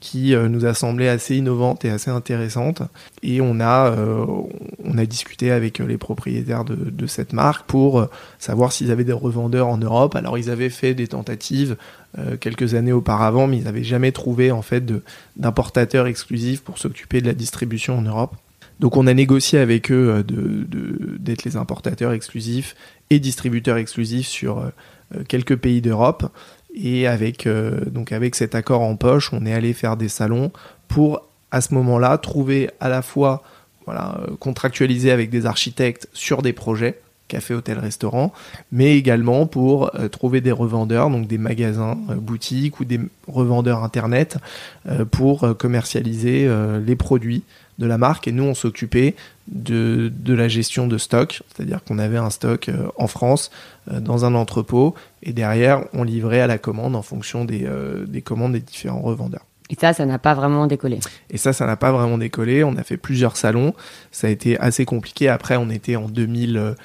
qui 0.01 0.33
euh, 0.33 0.49
nous 0.49 0.65
a 0.65 0.73
semblé 0.73 1.07
assez 1.07 1.37
innovante 1.37 1.85
et 1.85 1.89
assez 1.89 2.09
intéressante. 2.09 2.81
Et 3.23 3.39
on 3.39 3.61
a, 3.61 3.91
euh, 3.91 4.25
discuté 5.05 5.51
avec 5.51 5.79
euh, 5.79 5.85
les 5.85 5.97
propriétaires 5.97 6.65
de, 6.65 7.07
cette 7.07 7.33
marque 7.33 7.67
pour 7.67 8.07
savoir 8.39 8.71
s'ils 8.71 8.91
avaient 8.91 9.03
des 9.03 9.13
revendeurs 9.13 9.67
en 9.67 9.77
Europe. 9.77 10.15
Alors 10.15 10.37
ils 10.37 10.49
avaient 10.49 10.69
fait 10.69 10.93
des 10.93 11.07
tentatives 11.07 11.75
quelques 12.39 12.73
années 12.73 12.91
auparavant, 12.91 13.47
mais 13.47 13.57
ils 13.57 13.63
n'avaient 13.63 13.83
jamais 13.83 14.11
trouvé 14.11 14.51
en 14.51 14.61
fait 14.61 14.83
d'importateurs 15.35 16.07
exclusifs 16.07 16.61
pour 16.61 16.77
s'occuper 16.77 17.21
de 17.21 17.27
la 17.27 17.33
distribution 17.33 17.97
en 17.97 18.01
Europe. 18.01 18.35
Donc 18.79 18.95
on 18.95 19.07
a 19.07 19.13
négocié 19.13 19.59
avec 19.59 19.91
eux 19.91 20.23
d'être 21.19 21.43
les 21.43 21.57
importateurs 21.57 22.13
exclusifs 22.13 22.75
et 23.09 23.19
distributeurs 23.19 23.77
exclusifs 23.77 24.27
sur 24.27 24.63
quelques 25.27 25.57
pays 25.57 25.81
d'Europe. 25.81 26.31
Et 26.73 27.07
avec, 27.07 27.47
euh, 27.47 27.85
donc 27.85 28.11
avec 28.11 28.35
cet 28.35 28.55
accord 28.55 28.81
en 28.81 28.95
poche, 28.95 29.31
on 29.33 29.45
est 29.45 29.53
allé 29.53 29.73
faire 29.73 29.97
des 29.97 30.09
salons 30.09 30.51
pour, 30.87 31.27
à 31.51 31.61
ce 31.61 31.73
moment-là, 31.73 32.17
trouver 32.17 32.69
à 32.79 32.89
la 32.89 33.01
fois, 33.01 33.43
euh, 33.89 33.93
contractualiser 34.39 35.11
avec 35.11 35.29
des 35.29 35.45
architectes 35.45 36.07
sur 36.13 36.41
des 36.41 36.53
projets, 36.53 36.99
café, 37.27 37.53
hôtel, 37.53 37.77
restaurant, 37.79 38.33
mais 38.71 38.97
également 38.97 39.47
pour 39.47 39.93
euh, 39.95 40.07
trouver 40.07 40.39
des 40.39 40.51
revendeurs, 40.51 41.09
donc 41.09 41.27
des 41.27 41.37
magasins, 41.37 41.97
boutiques 42.15 42.79
ou 42.79 42.85
des 42.85 42.99
revendeurs 43.27 43.83
internet 43.83 44.37
pour 45.11 45.57
commercialiser 45.57 46.49
les 46.85 46.95
produits 46.95 47.43
de 47.79 47.85
la 47.85 47.97
marque. 47.97 48.27
Et 48.27 48.31
nous, 48.31 48.43
on 48.43 48.53
s'occupait 48.53 49.15
de, 49.51 50.11
de, 50.15 50.33
la 50.33 50.47
gestion 50.47 50.87
de 50.87 50.97
stock, 50.97 51.43
c'est-à-dire 51.53 51.83
qu'on 51.83 51.99
avait 51.99 52.17
un 52.17 52.29
stock 52.29 52.69
en 52.97 53.07
France 53.07 53.51
dans 53.91 54.25
un 54.25 54.33
entrepôt 54.33 54.95
et 55.23 55.33
derrière, 55.33 55.83
on 55.93 56.03
livrait 56.03 56.39
à 56.39 56.47
la 56.47 56.57
commande 56.57 56.95
en 56.95 57.01
fonction 57.01 57.43
des, 57.43 57.67
des 58.07 58.21
commandes 58.21 58.53
des 58.53 58.61
différents 58.61 59.01
revendeurs. 59.01 59.45
Et 59.71 59.75
ça, 59.79 59.93
ça 59.93 60.05
n'a 60.05 60.19
pas 60.19 60.33
vraiment 60.33 60.67
décollé. 60.67 60.99
Et 61.29 61.37
ça, 61.37 61.53
ça 61.53 61.65
n'a 61.65 61.77
pas 61.77 61.93
vraiment 61.93 62.17
décollé. 62.17 62.65
On 62.65 62.75
a 62.75 62.83
fait 62.83 62.97
plusieurs 62.97 63.37
salons. 63.37 63.73
Ça 64.11 64.27
a 64.27 64.29
été 64.29 64.59
assez 64.59 64.83
compliqué. 64.83 65.29
Après, 65.29 65.55
on 65.55 65.69
était 65.69 65.95
en 65.95 66.09
2000, 66.09 66.75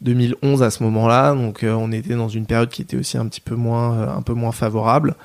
2011 0.00 0.62
à 0.62 0.70
ce 0.70 0.84
moment-là, 0.84 1.34
donc 1.34 1.64
euh, 1.64 1.72
on 1.72 1.90
était 1.90 2.14
dans 2.14 2.28
une 2.28 2.46
période 2.46 2.68
qui 2.68 2.82
était 2.82 2.96
aussi 2.96 3.18
un 3.18 3.26
petit 3.26 3.40
peu 3.40 3.56
moins, 3.56 3.94
euh, 3.94 4.16
un 4.16 4.22
peu 4.22 4.32
moins 4.32 4.52
favorable. 4.52 5.16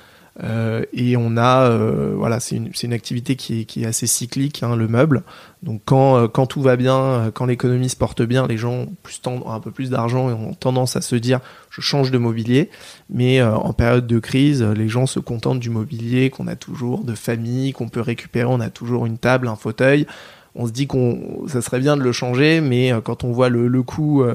Euh, 0.41 0.85
et 0.93 1.17
on 1.17 1.35
a, 1.35 1.69
euh, 1.69 2.13
voilà, 2.15 2.39
c'est 2.39 2.55
une, 2.55 2.71
une, 2.81 2.93
activité 2.93 3.35
qui 3.35 3.61
est, 3.61 3.65
qui 3.65 3.83
est 3.83 3.85
assez 3.85 4.07
cyclique, 4.07 4.63
hein, 4.63 4.75
le 4.75 4.87
meuble. 4.87 5.23
Donc 5.61 5.81
quand, 5.85 6.17
euh, 6.17 6.27
quand 6.27 6.45
tout 6.45 6.61
va 6.61 6.77
bien, 6.77 7.31
quand 7.33 7.45
l'économie 7.45 7.89
se 7.89 7.97
porte 7.97 8.21
bien, 8.21 8.47
les 8.47 8.57
gens 8.57 8.71
ont, 8.71 8.93
plus 9.03 9.21
ont 9.27 9.51
un 9.51 9.59
peu 9.59 9.71
plus 9.71 9.89
d'argent 9.89 10.29
et 10.29 10.33
ont 10.33 10.53
tendance 10.53 10.95
à 10.95 11.01
se 11.01 11.15
dire 11.15 11.41
je 11.69 11.81
change 11.81 12.11
de 12.11 12.17
mobilier. 12.17 12.69
Mais 13.09 13.41
en 13.41 13.73
période 13.73 14.07
de 14.07 14.19
crise, 14.19 14.63
les 14.63 14.87
gens 14.87 15.05
se 15.05 15.19
contentent 15.19 15.59
du 15.59 15.69
mobilier 15.69 16.29
qu'on 16.29 16.47
a 16.47 16.55
toujours, 16.55 17.03
de 17.03 17.13
famille, 17.13 17.73
qu'on 17.73 17.89
peut 17.89 18.01
récupérer. 18.01 18.45
On 18.49 18.61
a 18.61 18.69
toujours 18.69 19.05
une 19.05 19.17
table, 19.17 19.47
un 19.47 19.55
fauteuil 19.55 20.05
on 20.53 20.67
se 20.67 20.73
dit 20.73 20.85
qu'on 20.85 21.47
ça 21.47 21.61
serait 21.61 21.79
bien 21.79 21.95
de 21.95 22.01
le 22.01 22.11
changer, 22.11 22.59
mais 22.59 22.91
quand 23.05 23.23
on 23.23 23.31
voit 23.31 23.47
le, 23.47 23.69
le 23.69 23.83
coût 23.83 24.25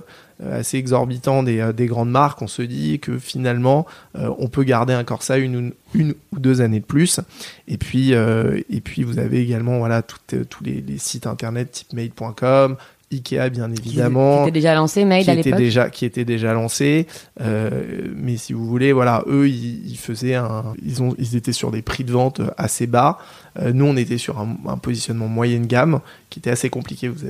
assez 0.44 0.78
exorbitant 0.78 1.42
des, 1.42 1.60
euh, 1.60 1.72
des, 1.72 1.86
grandes 1.86 2.10
marques, 2.10 2.42
on 2.42 2.46
se 2.46 2.62
dit 2.62 2.98
que 3.00 3.18
finalement, 3.18 3.86
euh, 4.18 4.30
on 4.38 4.48
peut 4.48 4.64
garder 4.64 4.92
un 4.92 5.04
Corsa 5.04 5.38
une, 5.38 5.72
une, 5.94 6.14
ou 6.32 6.38
deux 6.38 6.60
années 6.60 6.80
de 6.80 6.84
plus. 6.84 7.20
Et 7.68 7.78
puis, 7.78 8.12
et 8.12 8.80
puis 8.82 9.02
vous 9.02 9.18
avez 9.18 9.40
également 9.40 9.78
voilà, 9.78 10.02
tous 10.02 10.64
les, 10.64 10.80
les, 10.80 10.98
sites 10.98 11.26
internet 11.26 11.72
type 11.72 11.92
made.com, 11.92 12.76
Ikea 13.12 13.50
bien 13.50 13.70
évidemment 13.70 14.38
qui, 14.38 14.48
était 14.48 14.58
déjà 14.58 14.74
lancé 14.74 15.04
Made 15.04 15.28
à 15.28 15.34
l'époque 15.36 15.56
déjà 15.56 15.90
qui 15.90 16.04
était 16.04 16.24
déjà 16.24 16.52
lancé. 16.52 17.06
Euh, 17.40 18.08
mais 18.16 18.36
si 18.36 18.52
vous 18.52 18.66
voulez 18.66 18.92
voilà 18.92 19.22
eux 19.28 19.48
ils, 19.48 19.88
ils, 19.88 19.96
faisaient 19.96 20.34
un 20.34 20.74
ils 20.84 21.02
ont 21.02 21.14
ils 21.18 21.36
étaient 21.36 21.52
sur 21.52 21.70
des 21.70 21.82
prix 21.82 22.02
de 22.02 22.12
vente 22.12 22.40
assez 22.58 22.88
bas. 22.88 23.18
Euh, 23.60 23.72
nous 23.72 23.84
on 23.84 23.96
était 23.96 24.18
sur 24.18 24.40
un, 24.40 24.56
un, 24.66 24.76
positionnement 24.76 25.28
moyenne 25.28 25.66
gamme 25.66 26.00
qui 26.30 26.40
était 26.40 26.50
assez 26.50 26.68
compliqué. 26.68 27.06
Vous 27.08 27.22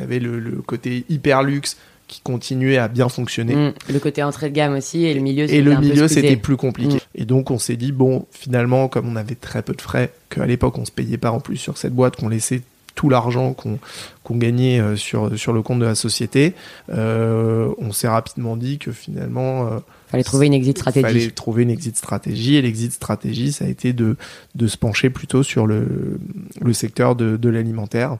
avez 0.00 0.20
le, 0.20 0.38
le 0.38 0.62
côté 0.62 1.04
hyper 1.08 1.42
luxe 1.42 1.78
qui 2.06 2.20
continuait 2.20 2.78
à 2.78 2.88
bien 2.88 3.08
fonctionner. 3.08 3.54
Mmh, 3.54 3.72
le 3.92 3.98
côté 3.98 4.22
entrée 4.22 4.50
de 4.50 4.54
gamme 4.54 4.74
aussi 4.74 5.04
et 5.04 5.14
le 5.14 5.20
milieu. 5.20 5.50
Et 5.50 5.62
le 5.62 5.76
milieu 5.76 6.08
c'était 6.08 6.36
plus 6.36 6.56
compliqué. 6.56 6.96
Mmh. 6.96 7.00
Et 7.14 7.24
donc 7.24 7.50
on 7.50 7.58
s'est 7.58 7.76
dit 7.76 7.92
bon 7.92 8.26
finalement 8.30 8.88
comme 8.88 9.08
on 9.08 9.16
avait 9.16 9.34
très 9.34 9.62
peu 9.62 9.74
de 9.74 9.82
frais, 9.82 10.12
qu'à 10.30 10.46
l'époque 10.46 10.78
on 10.78 10.84
se 10.84 10.92
payait 10.92 11.18
pas 11.18 11.30
en 11.30 11.40
plus 11.40 11.56
sur 11.56 11.78
cette 11.78 11.94
boîte, 11.94 12.16
qu'on 12.16 12.28
laissait 12.28 12.62
tout 12.94 13.08
l'argent 13.08 13.52
qu'on 13.54 13.78
qu 14.24 14.38
gagnait 14.38 14.80
euh, 14.80 14.96
sur 14.96 15.36
sur 15.38 15.52
le 15.52 15.62
compte 15.62 15.80
de 15.80 15.84
la 15.84 15.94
société, 15.94 16.54
euh, 16.90 17.72
on 17.78 17.92
s'est 17.92 18.08
rapidement 18.08 18.56
dit 18.56 18.78
que 18.78 18.92
finalement 18.92 19.66
euh, 19.66 19.78
fallait 20.08 20.24
trouver 20.24 20.46
une 20.46 20.54
exit 20.54 20.78
stratégie. 20.78 21.02
Fallait 21.02 21.30
trouver 21.30 21.62
une 21.64 21.70
exit 21.70 21.96
stratégie 21.96 22.56
et 22.56 22.62
l'exit 22.62 22.92
stratégie 22.92 23.52
ça 23.52 23.64
a 23.64 23.68
été 23.68 23.92
de 23.92 24.16
de 24.54 24.66
se 24.66 24.76
pencher 24.76 25.10
plutôt 25.10 25.42
sur 25.42 25.66
le 25.66 26.20
le 26.60 26.72
secteur 26.72 27.16
de, 27.16 27.36
de 27.36 27.48
l'alimentaire. 27.48 28.18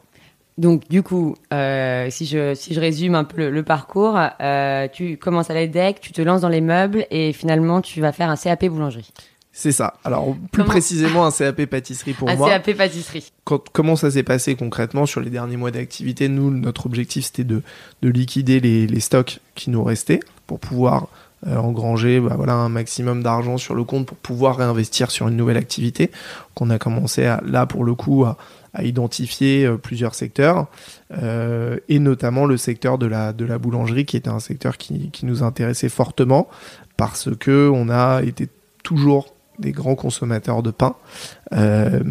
Donc 0.57 0.89
du 0.89 1.03
coup, 1.03 1.35
euh, 1.53 2.07
si 2.11 2.27
je 2.27 2.55
si 2.55 2.75
je 2.75 2.81
résume 2.81 3.17
un 3.17 3.25
peu 3.25 3.39
le, 3.39 3.51
le 3.51 3.63
parcours, 3.65 4.17
euh, 4.41 4.87
tu 4.93 5.17
commences 5.17 5.51
à 5.51 5.55
l'EDEC, 5.55 6.01
tu 6.01 6.13
te 6.13 6.23
lances 6.23 6.43
dans 6.43 6.49
les 6.49 6.61
meubles 6.61 7.07
et 7.11 7.33
finalement 7.33 7.81
tu 7.81 8.01
vas 8.01 8.13
faire 8.13 8.31
un 8.31 8.37
CAP 8.37 8.67
boulangerie. 8.67 9.11
C'est 9.51 9.73
ça. 9.73 9.95
Alors 10.05 10.37
plus 10.53 10.63
comment... 10.63 10.67
précisément 10.67 11.27
un 11.27 11.33
CAP 11.33 11.67
pâtisserie 11.67 12.13
pour 12.13 12.29
un 12.29 12.37
moi. 12.37 12.53
Un 12.53 12.61
CAP 12.61 12.77
pâtisserie. 12.77 13.33
Quand, 13.43 13.69
comment 13.73 13.97
ça 13.97 14.13
s'est 14.13 14.23
passé 14.23 14.55
concrètement 14.55 15.07
sur 15.07 15.21
les 15.21 15.31
derniers 15.31 15.57
mois 15.57 15.73
d'activité? 15.73 16.29
Nous, 16.29 16.53
notre 16.53 16.87
objectif 16.87 17.25
c'était 17.25 17.43
de, 17.43 17.63
de 18.03 18.09
liquider 18.09 18.61
les, 18.61 18.87
les 18.87 19.01
stocks 19.01 19.41
qui 19.57 19.71
nous 19.71 19.83
restaient 19.83 20.21
pour 20.47 20.61
pouvoir 20.61 21.09
euh, 21.49 21.57
engranger 21.57 22.21
bah, 22.21 22.35
voilà, 22.37 22.55
un 22.55 22.69
maximum 22.69 23.25
d'argent 23.25 23.59
sur 23.59 23.75
le 23.75 23.83
compte 23.83 24.07
pour 24.07 24.17
pouvoir 24.19 24.57
réinvestir 24.57 25.11
sur 25.11 25.27
une 25.27 25.37
nouvelle 25.37 25.57
activité. 25.57 26.13
Qu'on 26.55 26.71
a 26.71 26.79
commencé 26.79 27.27
à, 27.27 27.43
là 27.45 27.67
pour 27.67 27.83
le 27.83 27.95
coup 27.95 28.25
à, 28.25 28.37
à 28.75 28.83
identifier 28.83 29.65
euh, 29.65 29.79
plusieurs 29.79 30.15
secteurs 30.15 30.67
euh, 31.13 31.79
et 31.89 31.99
notamment 31.99 32.45
le 32.45 32.57
secteur 32.57 32.99
de 32.99 33.07
la 33.07 33.59
boulangerie 33.59 34.05
qui 34.05 34.17
était 34.17 34.29
un 34.29 34.41
secteur 34.41 34.77
qui, 34.77 35.11
nous 35.23 35.43
intéressait 35.43 35.89
fortement 35.89 36.49
parce 36.97 37.31
que 37.37 37.71
on 37.73 37.89
a 37.89 38.23
été 38.23 38.49
toujours 38.83 39.33
des 39.59 39.71
grands 39.71 39.95
consommateurs 39.95 40.63
de 40.63 40.73
pain. 40.73 40.97
Euh, 41.53 42.03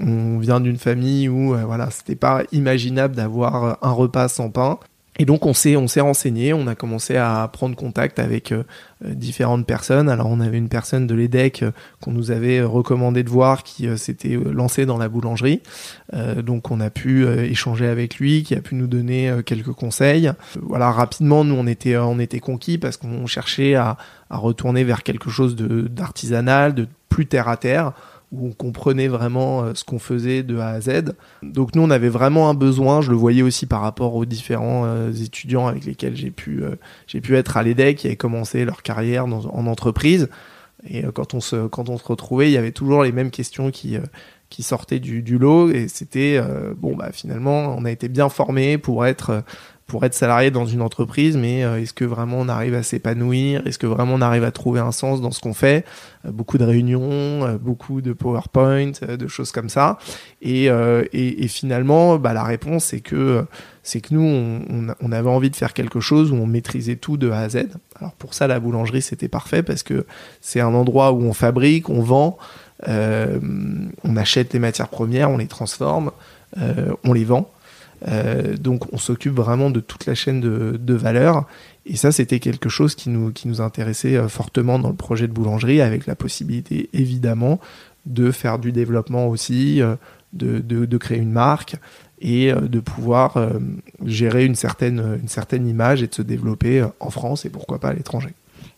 on 0.00 0.38
vient 0.38 0.60
d'une 0.60 0.76
famille 0.76 1.28
où 1.28 1.54
voilà, 1.66 1.90
c'était 1.90 2.14
pas 2.14 2.42
imaginable 2.52 3.16
d'avoir 3.16 3.78
un 3.82 3.90
repas 3.90 4.28
sans 4.28 4.50
pain. 4.50 4.78
Et 5.18 5.24
donc 5.24 5.46
on 5.46 5.52
s'est 5.52 5.76
on 5.76 5.88
s'est 5.88 6.00
renseigné, 6.00 6.52
on 6.52 6.66
a 6.68 6.76
commencé 6.76 7.16
à 7.16 7.48
prendre 7.52 7.74
contact 7.74 8.20
avec 8.20 8.52
euh, 8.52 8.62
différentes 9.02 9.66
personnes. 9.66 10.08
Alors 10.08 10.28
on 10.28 10.40
avait 10.40 10.58
une 10.58 10.68
personne 10.68 11.06
de 11.06 11.14
l'EDEC 11.14 11.62
euh, 11.62 11.72
qu'on 12.00 12.12
nous 12.12 12.30
avait 12.30 12.62
recommandé 12.62 13.24
de 13.24 13.28
voir 13.28 13.64
qui 13.64 13.88
euh, 13.88 13.96
s'était 13.96 14.38
lancé 14.52 14.86
dans 14.86 14.96
la 14.96 15.08
boulangerie. 15.08 15.60
Euh, 16.14 16.40
donc 16.42 16.70
on 16.70 16.80
a 16.80 16.90
pu 16.90 17.26
échanger 17.26 17.86
avec 17.86 18.16
lui, 18.16 18.44
qui 18.44 18.54
a 18.54 18.60
pu 18.60 18.76
nous 18.76 18.86
donner 18.86 19.40
quelques 19.44 19.72
conseils. 19.72 20.30
Voilà 20.62 20.92
rapidement 20.92 21.44
nous 21.44 21.54
on 21.54 21.66
était 21.66 21.96
on 21.96 22.20
était 22.20 22.40
conquis 22.40 22.78
parce 22.78 22.96
qu'on 22.96 23.26
cherchait 23.26 23.74
à, 23.74 23.96
à 24.30 24.36
retourner 24.36 24.84
vers 24.84 25.02
quelque 25.02 25.30
chose 25.30 25.56
de 25.56 25.82
d'artisanal, 25.88 26.74
de 26.74 26.86
plus 27.08 27.26
terre 27.26 27.48
à 27.48 27.56
terre 27.56 27.92
où 28.30 28.48
on 28.48 28.52
comprenait 28.52 29.08
vraiment 29.08 29.62
euh, 29.62 29.72
ce 29.74 29.84
qu'on 29.84 29.98
faisait 29.98 30.42
de 30.42 30.58
A 30.58 30.68
à 30.68 30.80
Z. 30.80 31.14
Donc 31.42 31.74
nous, 31.74 31.82
on 31.82 31.90
avait 31.90 32.08
vraiment 32.08 32.50
un 32.50 32.54
besoin, 32.54 33.00
je 33.00 33.10
le 33.10 33.16
voyais 33.16 33.42
aussi 33.42 33.66
par 33.66 33.80
rapport 33.80 34.14
aux 34.14 34.24
différents 34.24 34.84
euh, 34.84 35.12
étudiants 35.12 35.66
avec 35.66 35.84
lesquels 35.84 36.16
j'ai 36.16 36.30
pu, 36.30 36.62
euh, 36.62 36.76
j'ai 37.06 37.20
pu 37.20 37.36
être 37.36 37.56
à 37.56 37.62
l'EDEC, 37.62 37.96
qui 37.96 38.06
avaient 38.06 38.16
commencé 38.16 38.64
leur 38.64 38.82
carrière 38.82 39.26
en 39.26 39.66
entreprise. 39.66 40.28
Et 40.88 41.02
quand 41.12 41.34
on, 41.34 41.40
se, 41.40 41.66
quand 41.66 41.88
on 41.88 41.98
se 41.98 42.04
retrouvait, 42.04 42.48
il 42.50 42.52
y 42.52 42.56
avait 42.56 42.70
toujours 42.70 43.02
les 43.02 43.10
mêmes 43.10 43.32
questions 43.32 43.72
qui, 43.72 43.96
qui 44.48 44.62
sortaient 44.62 45.00
du, 45.00 45.22
du 45.22 45.36
lot. 45.36 45.70
Et 45.70 45.88
c'était, 45.88 46.40
bon, 46.76 46.94
bah 46.94 47.10
finalement, 47.10 47.74
on 47.76 47.84
a 47.84 47.90
été 47.90 48.08
bien 48.08 48.28
formés 48.28 48.78
pour 48.78 49.04
être 49.04 49.42
pour 49.88 50.04
être 50.04 50.12
salarié 50.12 50.50
dans 50.50 50.66
une 50.66 50.82
entreprise, 50.82 51.38
mais 51.38 51.64
euh, 51.64 51.80
est-ce 51.80 51.94
que 51.94 52.04
vraiment 52.04 52.36
on 52.38 52.48
arrive 52.50 52.74
à 52.74 52.82
s'épanouir? 52.82 53.66
Est-ce 53.66 53.78
que 53.78 53.86
vraiment 53.86 54.14
on 54.14 54.20
arrive 54.20 54.44
à 54.44 54.52
trouver 54.52 54.80
un 54.80 54.92
sens 54.92 55.22
dans 55.22 55.30
ce 55.30 55.40
qu'on 55.40 55.54
fait? 55.54 55.86
Euh, 56.26 56.30
Beaucoup 56.30 56.58
de 56.58 56.64
réunions, 56.64 57.00
euh, 57.02 57.56
beaucoup 57.56 58.02
de 58.02 58.12
PowerPoint, 58.12 58.92
de 59.00 59.26
choses 59.28 59.50
comme 59.50 59.70
ça. 59.70 59.98
Et, 60.42 60.66
et, 60.66 61.44
et 61.44 61.48
finalement, 61.48 62.18
bah, 62.18 62.34
la 62.34 62.44
réponse 62.44 62.84
c'est 62.84 63.00
que 63.00 63.44
c'est 63.82 64.02
que 64.02 64.12
nous, 64.12 64.20
on, 64.20 64.94
on, 65.00 65.12
avait 65.12 65.30
envie 65.30 65.48
de 65.48 65.56
faire 65.56 65.72
quelque 65.72 66.00
chose 66.00 66.30
où 66.30 66.34
on 66.34 66.46
maîtrisait 66.46 66.96
tout 66.96 67.16
de 67.16 67.30
A 67.30 67.38
à 67.38 67.48
Z. 67.48 67.68
Alors 67.98 68.12
pour 68.12 68.34
ça, 68.34 68.46
la 68.46 68.60
boulangerie 68.60 69.00
c'était 69.00 69.28
parfait 69.28 69.62
parce 69.62 69.82
que 69.82 70.04
c'est 70.42 70.60
un 70.60 70.74
endroit 70.74 71.12
où 71.12 71.22
on 71.22 71.32
fabrique, 71.32 71.88
on 71.88 72.02
vend, 72.02 72.36
on 72.86 74.16
achète 74.16 74.52
les 74.52 74.58
matières 74.58 74.88
premières, 74.88 75.30
on 75.30 75.38
les 75.38 75.46
transforme, 75.46 76.10
on 76.56 77.12
les 77.14 77.24
vend. 77.24 77.50
Euh, 78.06 78.56
donc 78.56 78.92
on 78.92 78.98
s'occupe 78.98 79.34
vraiment 79.34 79.70
de 79.70 79.80
toute 79.80 80.06
la 80.06 80.14
chaîne 80.14 80.40
de, 80.40 80.94
valeur. 80.94 81.46
Et 81.86 81.96
ça, 81.96 82.12
c'était 82.12 82.38
quelque 82.38 82.68
chose 82.68 82.94
qui 82.94 83.10
nous, 83.10 83.60
intéressait 83.60 84.16
euh, 84.16 84.28
fortement 84.28 84.78
dans 84.78 84.90
le 84.90 84.94
projet 84.94 85.26
de 85.26 85.32
boulangerie, 85.32 85.80
avec 85.80 86.06
la 86.06 86.14
possibilité 86.14 86.88
évidemment 86.92 87.60
de 88.06 88.30
faire 88.30 88.58
du 88.58 88.72
développement 88.72 89.28
aussi, 89.28 89.82
euh, 89.82 89.96
de 90.32 90.96
créer 90.96 91.18
une 91.18 91.32
marque 91.32 91.76
et 92.20 92.52
de 92.52 92.80
pouvoir 92.80 93.36
gérer 94.04 94.44
une 94.44 94.56
certaine, 94.56 95.20
une 95.22 95.28
certaine 95.28 95.68
image 95.68 96.02
et 96.02 96.08
de 96.08 96.14
se 96.14 96.22
développer 96.22 96.84
en 96.98 97.10
France 97.10 97.44
et 97.44 97.48
pourquoi 97.48 97.78
pas 97.78 97.90
à 97.90 97.92
l'étranger. 97.92 98.30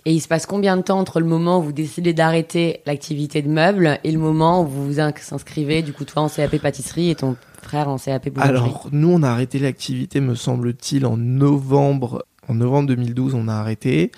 Et 0.07 0.14
il 0.14 0.21
se 0.21 0.28
passe 0.28 0.47
combien 0.47 0.76
de 0.76 0.83
temps 0.83 0.99
entre 0.99 1.21
le 1.21 1.26
moment 1.26 1.59
où 1.59 1.62
vous 1.62 1.73
décidez 1.73 2.14
d'arrêter 2.14 2.80
l'activité 2.87 3.42
de 3.42 3.49
meubles 3.49 3.99
et 4.02 4.12
le 4.12 4.19
moment 4.19 4.62
où 4.62 4.66
vous 4.66 4.87
vous 4.87 5.00
inscrivez, 5.00 5.83
du 5.83 5.92
coup, 5.92 6.04
toi 6.04 6.23
en 6.23 6.28
CAP 6.28 6.57
pâtisserie 6.59 7.11
et 7.11 7.14
ton 7.14 7.37
frère 7.62 7.88
en 7.88 7.99
CAP 7.99 8.30
boulangerie? 8.30 8.57
Alors, 8.57 8.88
nous, 8.92 9.09
on 9.09 9.23
a 9.23 9.28
arrêté 9.28 9.59
l'activité, 9.59 10.21
me 10.21 10.35
semble-t-il, 10.35 11.04
en 11.04 11.16
novembre. 11.16 12.25
En 12.49 12.54
novembre 12.54 12.88
2012, 12.88 13.35
on 13.35 13.47
a 13.47 13.52
arrêté. 13.52 14.11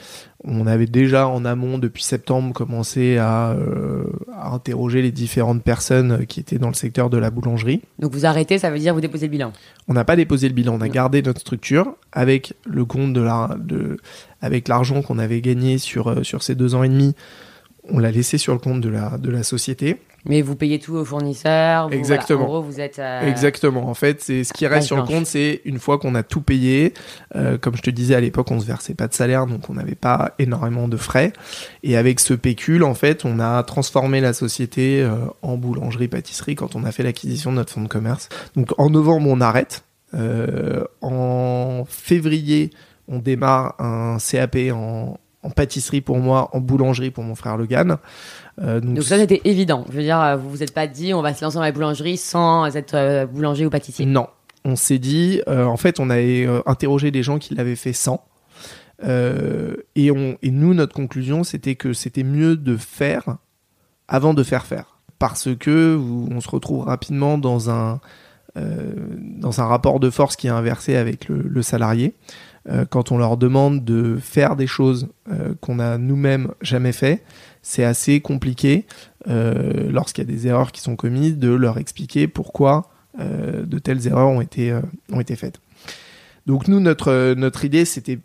On 0.44 0.66
avait 0.66 0.86
déjà 0.86 1.28
en 1.28 1.44
amont, 1.44 1.78
depuis 1.78 2.02
septembre, 2.02 2.52
commencé 2.54 3.18
à, 3.18 3.50
euh, 3.50 4.04
à, 4.34 4.54
interroger 4.54 5.02
les 5.02 5.12
différentes 5.12 5.62
personnes 5.62 6.26
qui 6.26 6.40
étaient 6.40 6.58
dans 6.58 6.68
le 6.68 6.74
secteur 6.74 7.10
de 7.10 7.18
la 7.18 7.30
boulangerie. 7.30 7.82
Donc 7.98 8.12
vous 8.12 8.24
arrêtez, 8.24 8.58
ça 8.58 8.70
veut 8.70 8.78
dire 8.78 8.94
vous 8.94 9.00
déposez 9.00 9.26
le 9.26 9.32
bilan? 9.32 9.52
On 9.86 9.92
n'a 9.92 10.04
pas 10.04 10.16
déposé 10.16 10.48
le 10.48 10.54
bilan, 10.54 10.76
on 10.78 10.80
a 10.80 10.88
gardé 10.88 11.22
notre 11.22 11.40
structure 11.40 11.94
avec 12.12 12.54
le 12.64 12.84
compte 12.84 13.12
de 13.12 13.20
la, 13.20 13.56
de, 13.58 13.98
avec 14.42 14.68
l'argent 14.68 15.00
qu'on 15.00 15.18
avait 15.18 15.40
gagné 15.40 15.78
sur, 15.78 16.08
euh, 16.08 16.22
sur 16.22 16.42
ces 16.42 16.54
deux 16.54 16.74
ans 16.74 16.82
et 16.82 16.88
demi. 16.88 17.14
On 17.88 17.98
l'a 17.98 18.10
laissé 18.10 18.38
sur 18.38 18.52
le 18.52 18.60
compte 18.60 18.80
de 18.80 18.88
la, 18.88 19.18
de 19.18 19.30
la 19.30 19.42
société. 19.42 19.96
Mais 20.24 20.40
vous 20.40 20.54
payez 20.54 20.78
tout 20.78 20.94
aux 20.94 21.04
fournisseurs. 21.04 21.88
Vous, 21.88 21.94
Exactement. 21.94 22.42
en 22.42 22.46
gros, 22.46 22.62
vous 22.62 22.80
êtes. 22.80 23.00
Euh, 23.00 23.28
Exactement. 23.28 23.88
En 23.88 23.94
fait, 23.94 24.20
c'est 24.20 24.44
ce 24.44 24.52
qui 24.52 24.66
reste 24.68 24.86
sur 24.86 24.96
le 24.96 25.02
compte, 25.02 25.26
c'est 25.26 25.60
une 25.64 25.80
fois 25.80 25.98
qu'on 25.98 26.14
a 26.14 26.22
tout 26.22 26.42
payé. 26.42 26.94
Euh, 27.34 27.58
comme 27.58 27.76
je 27.76 27.82
te 27.82 27.90
disais 27.90 28.14
à 28.14 28.20
l'époque, 28.20 28.50
on 28.52 28.60
se 28.60 28.66
versait 28.66 28.94
pas 28.94 29.08
de 29.08 29.14
salaire, 29.14 29.46
donc 29.46 29.68
on 29.68 29.74
n'avait 29.74 29.96
pas 29.96 30.34
énormément 30.38 30.86
de 30.86 30.96
frais. 30.96 31.32
Et 31.82 31.96
avec 31.96 32.20
ce 32.20 32.34
pécule, 32.34 32.84
en 32.84 32.94
fait, 32.94 33.24
on 33.24 33.40
a 33.40 33.60
transformé 33.64 34.20
la 34.20 34.32
société 34.32 35.02
euh, 35.02 35.16
en 35.42 35.56
boulangerie-pâtisserie 35.56 36.54
quand 36.54 36.76
on 36.76 36.84
a 36.84 36.92
fait 36.92 37.02
l'acquisition 37.02 37.50
de 37.50 37.56
notre 37.56 37.72
fonds 37.72 37.82
de 37.82 37.88
commerce. 37.88 38.28
Donc 38.54 38.68
en 38.78 38.90
novembre, 38.90 39.28
on 39.28 39.40
arrête. 39.40 39.82
Euh, 40.14 40.84
en 41.00 41.84
février, 41.88 42.70
on 43.08 43.18
démarre 43.18 43.74
un 43.78 44.18
CAP 44.18 44.56
en, 44.72 45.18
en 45.42 45.50
pâtisserie 45.50 46.00
pour 46.00 46.18
moi, 46.18 46.48
en 46.52 46.60
boulangerie 46.60 47.10
pour 47.10 47.24
mon 47.24 47.34
frère 47.34 47.56
Logan. 47.56 47.98
Euh, 48.60 48.80
donc, 48.80 48.94
donc, 48.94 49.04
ça 49.04 49.18
c'était 49.18 49.40
évident. 49.44 49.84
Je 49.90 49.96
veux 49.96 50.02
dire, 50.02 50.38
vous 50.38 50.50
vous 50.50 50.62
êtes 50.62 50.74
pas 50.74 50.86
dit 50.86 51.14
on 51.14 51.22
va 51.22 51.34
se 51.34 51.44
lancer 51.44 51.56
dans 51.56 51.62
la 51.62 51.72
boulangerie 51.72 52.16
sans 52.16 52.74
être 52.76 52.94
euh, 52.94 53.26
boulanger 53.26 53.66
ou 53.66 53.70
pâtissier. 53.70 54.06
Non, 54.06 54.26
on 54.64 54.76
s'est 54.76 54.98
dit, 54.98 55.42
euh, 55.48 55.64
en 55.64 55.76
fait, 55.76 55.98
on 56.00 56.10
avait 56.10 56.46
euh, 56.46 56.60
interrogé 56.66 57.10
des 57.10 57.22
gens 57.22 57.38
qui 57.38 57.54
l'avaient 57.54 57.76
fait 57.76 57.92
sans. 57.92 58.24
Euh, 59.04 59.74
et, 59.96 60.12
on, 60.12 60.36
et 60.42 60.50
nous, 60.50 60.74
notre 60.74 60.94
conclusion, 60.94 61.42
c'était 61.42 61.74
que 61.74 61.92
c'était 61.92 62.22
mieux 62.22 62.56
de 62.56 62.76
faire 62.76 63.38
avant 64.06 64.34
de 64.34 64.42
faire 64.42 64.64
faire. 64.64 64.98
Parce 65.18 65.48
que 65.56 65.98
on 66.30 66.40
se 66.40 66.48
retrouve 66.48 66.84
rapidement 66.84 67.38
dans 67.38 67.70
un, 67.70 68.00
dans 68.56 69.60
un 69.60 69.64
rapport 69.66 70.00
de 70.00 70.10
force 70.10 70.34
qui 70.34 70.48
est 70.48 70.50
inversé 70.50 70.96
avec 70.96 71.28
le, 71.28 71.42
le 71.42 71.62
salarié. 71.62 72.14
Quand 72.90 73.10
on 73.10 73.18
leur 73.18 73.36
demande 73.36 73.84
de 73.84 74.18
faire 74.20 74.54
des 74.54 74.68
choses 74.68 75.08
qu'on 75.60 75.80
a 75.80 75.98
nous-mêmes 75.98 76.52
jamais 76.60 76.92
fait, 76.92 77.24
c'est 77.62 77.84
assez 77.84 78.20
compliqué 78.20 78.86
euh, 79.28 79.90
lorsqu'il 79.90 80.24
y 80.24 80.28
a 80.28 80.32
des 80.32 80.46
erreurs 80.46 80.72
qui 80.72 80.80
sont 80.80 80.96
commises 80.96 81.38
de 81.38 81.48
leur 81.48 81.78
expliquer 81.78 82.26
pourquoi 82.26 82.90
euh, 83.20 83.64
de 83.64 83.78
telles 83.78 84.06
erreurs 84.06 84.28
ont 84.28 84.40
été, 84.40 84.72
euh, 84.72 84.80
ont 85.12 85.20
été 85.20 85.36
faites. 85.36 85.60
Donc 86.46 86.66
nous, 86.66 86.80
notre, 86.80 87.34
notre 87.34 87.64
idée, 87.64 87.84
c'était 87.84 88.18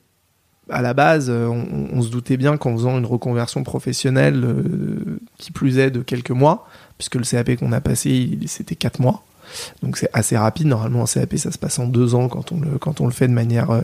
à 0.70 0.82
la 0.82 0.94
base, 0.94 1.30
on, 1.30 2.02
se 2.02 2.10
doutait 2.10 2.36
bien 2.36 2.58
qu'en 2.58 2.74
faisant 2.74 2.98
une 2.98 3.06
reconversion 3.06 3.64
professionnelle, 3.64 4.44
euh, 4.44 5.20
qui 5.38 5.52
plus 5.52 5.80
est 5.80 5.92
de 5.92 6.02
quelques 6.02 6.32
mois, 6.32 6.68
puisque 6.98 7.16
le 7.16 7.24
CAP 7.24 7.56
qu'on 7.56 7.72
a 7.72 7.80
passé, 7.80 8.38
c'était 8.48 8.76
quatre 8.76 9.00
mois. 9.00 9.24
Donc 9.82 9.98
c'est 9.98 10.10
assez 10.12 10.36
rapide. 10.36 10.68
Normalement, 10.68 11.04
un 11.04 11.06
CAP, 11.06 11.38
ça 11.38 11.52
se 11.52 11.58
passe 11.58 11.80
en 11.80 11.88
deux 11.88 12.16
ans 12.16 12.28
quand 12.28 12.52
on 12.52 12.60
le, 12.60 12.78
quand 12.80 13.00
on 13.00 13.06
le 13.06 13.14
fait 13.14 13.28
de 13.28 13.34
manière 13.34 13.72
euh, 13.72 13.82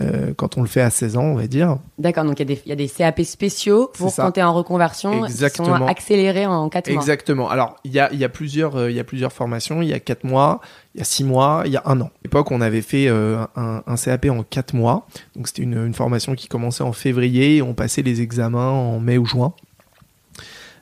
euh, 0.00 0.32
quand 0.36 0.56
on 0.58 0.62
le 0.62 0.68
fait 0.68 0.80
à 0.80 0.90
16 0.90 1.16
ans, 1.16 1.24
on 1.24 1.34
va 1.34 1.46
dire. 1.46 1.78
D'accord, 1.98 2.24
donc 2.24 2.38
il 2.38 2.50
y, 2.50 2.60
y, 2.66 2.72
a 2.72 2.76
des 2.76 2.88
CAP 2.88 3.22
spéciaux 3.22 3.90
pour 3.94 4.14
quand 4.14 4.32
tu 4.32 4.40
es 4.40 4.42
en 4.42 4.52
reconversion 4.52 5.24
Exactement. 5.24 5.72
qui 5.72 5.78
sont 5.78 5.86
accélérés 5.86 6.46
en 6.46 6.68
4 6.68 6.90
mois. 6.90 7.00
Exactement. 7.00 7.50
Alors, 7.50 7.76
il 7.84 7.92
y 7.92 7.98
a, 7.98 8.12
y, 8.12 8.24
a 8.24 8.28
plusieurs, 8.28 8.76
euh, 8.76 8.90
y 8.90 9.00
a 9.00 9.04
plusieurs 9.04 9.32
formations. 9.32 9.82
Il 9.82 9.88
y 9.88 9.94
a 9.94 10.00
4 10.00 10.24
mois, 10.24 10.60
il 10.94 10.98
y 10.98 11.00
a 11.00 11.04
6 11.04 11.24
mois, 11.24 11.62
il 11.66 11.72
y 11.72 11.76
a 11.76 11.82
1 11.84 12.00
an. 12.00 12.06
À 12.06 12.10
l'époque, 12.24 12.50
on 12.50 12.60
avait 12.60 12.82
fait 12.82 13.08
euh, 13.08 13.44
un, 13.56 13.82
un, 13.86 13.96
CAP 13.96 14.26
en 14.26 14.42
4 14.42 14.74
mois. 14.74 15.06
Donc, 15.34 15.48
c'était 15.48 15.62
une, 15.62 15.76
une, 15.86 15.94
formation 15.94 16.34
qui 16.34 16.48
commençait 16.48 16.84
en 16.84 16.92
février 16.92 17.56
et 17.56 17.62
on 17.62 17.74
passait 17.74 18.02
les 18.02 18.20
examens 18.20 18.70
en 18.70 19.00
mai 19.00 19.18
ou 19.18 19.26
juin. 19.26 19.52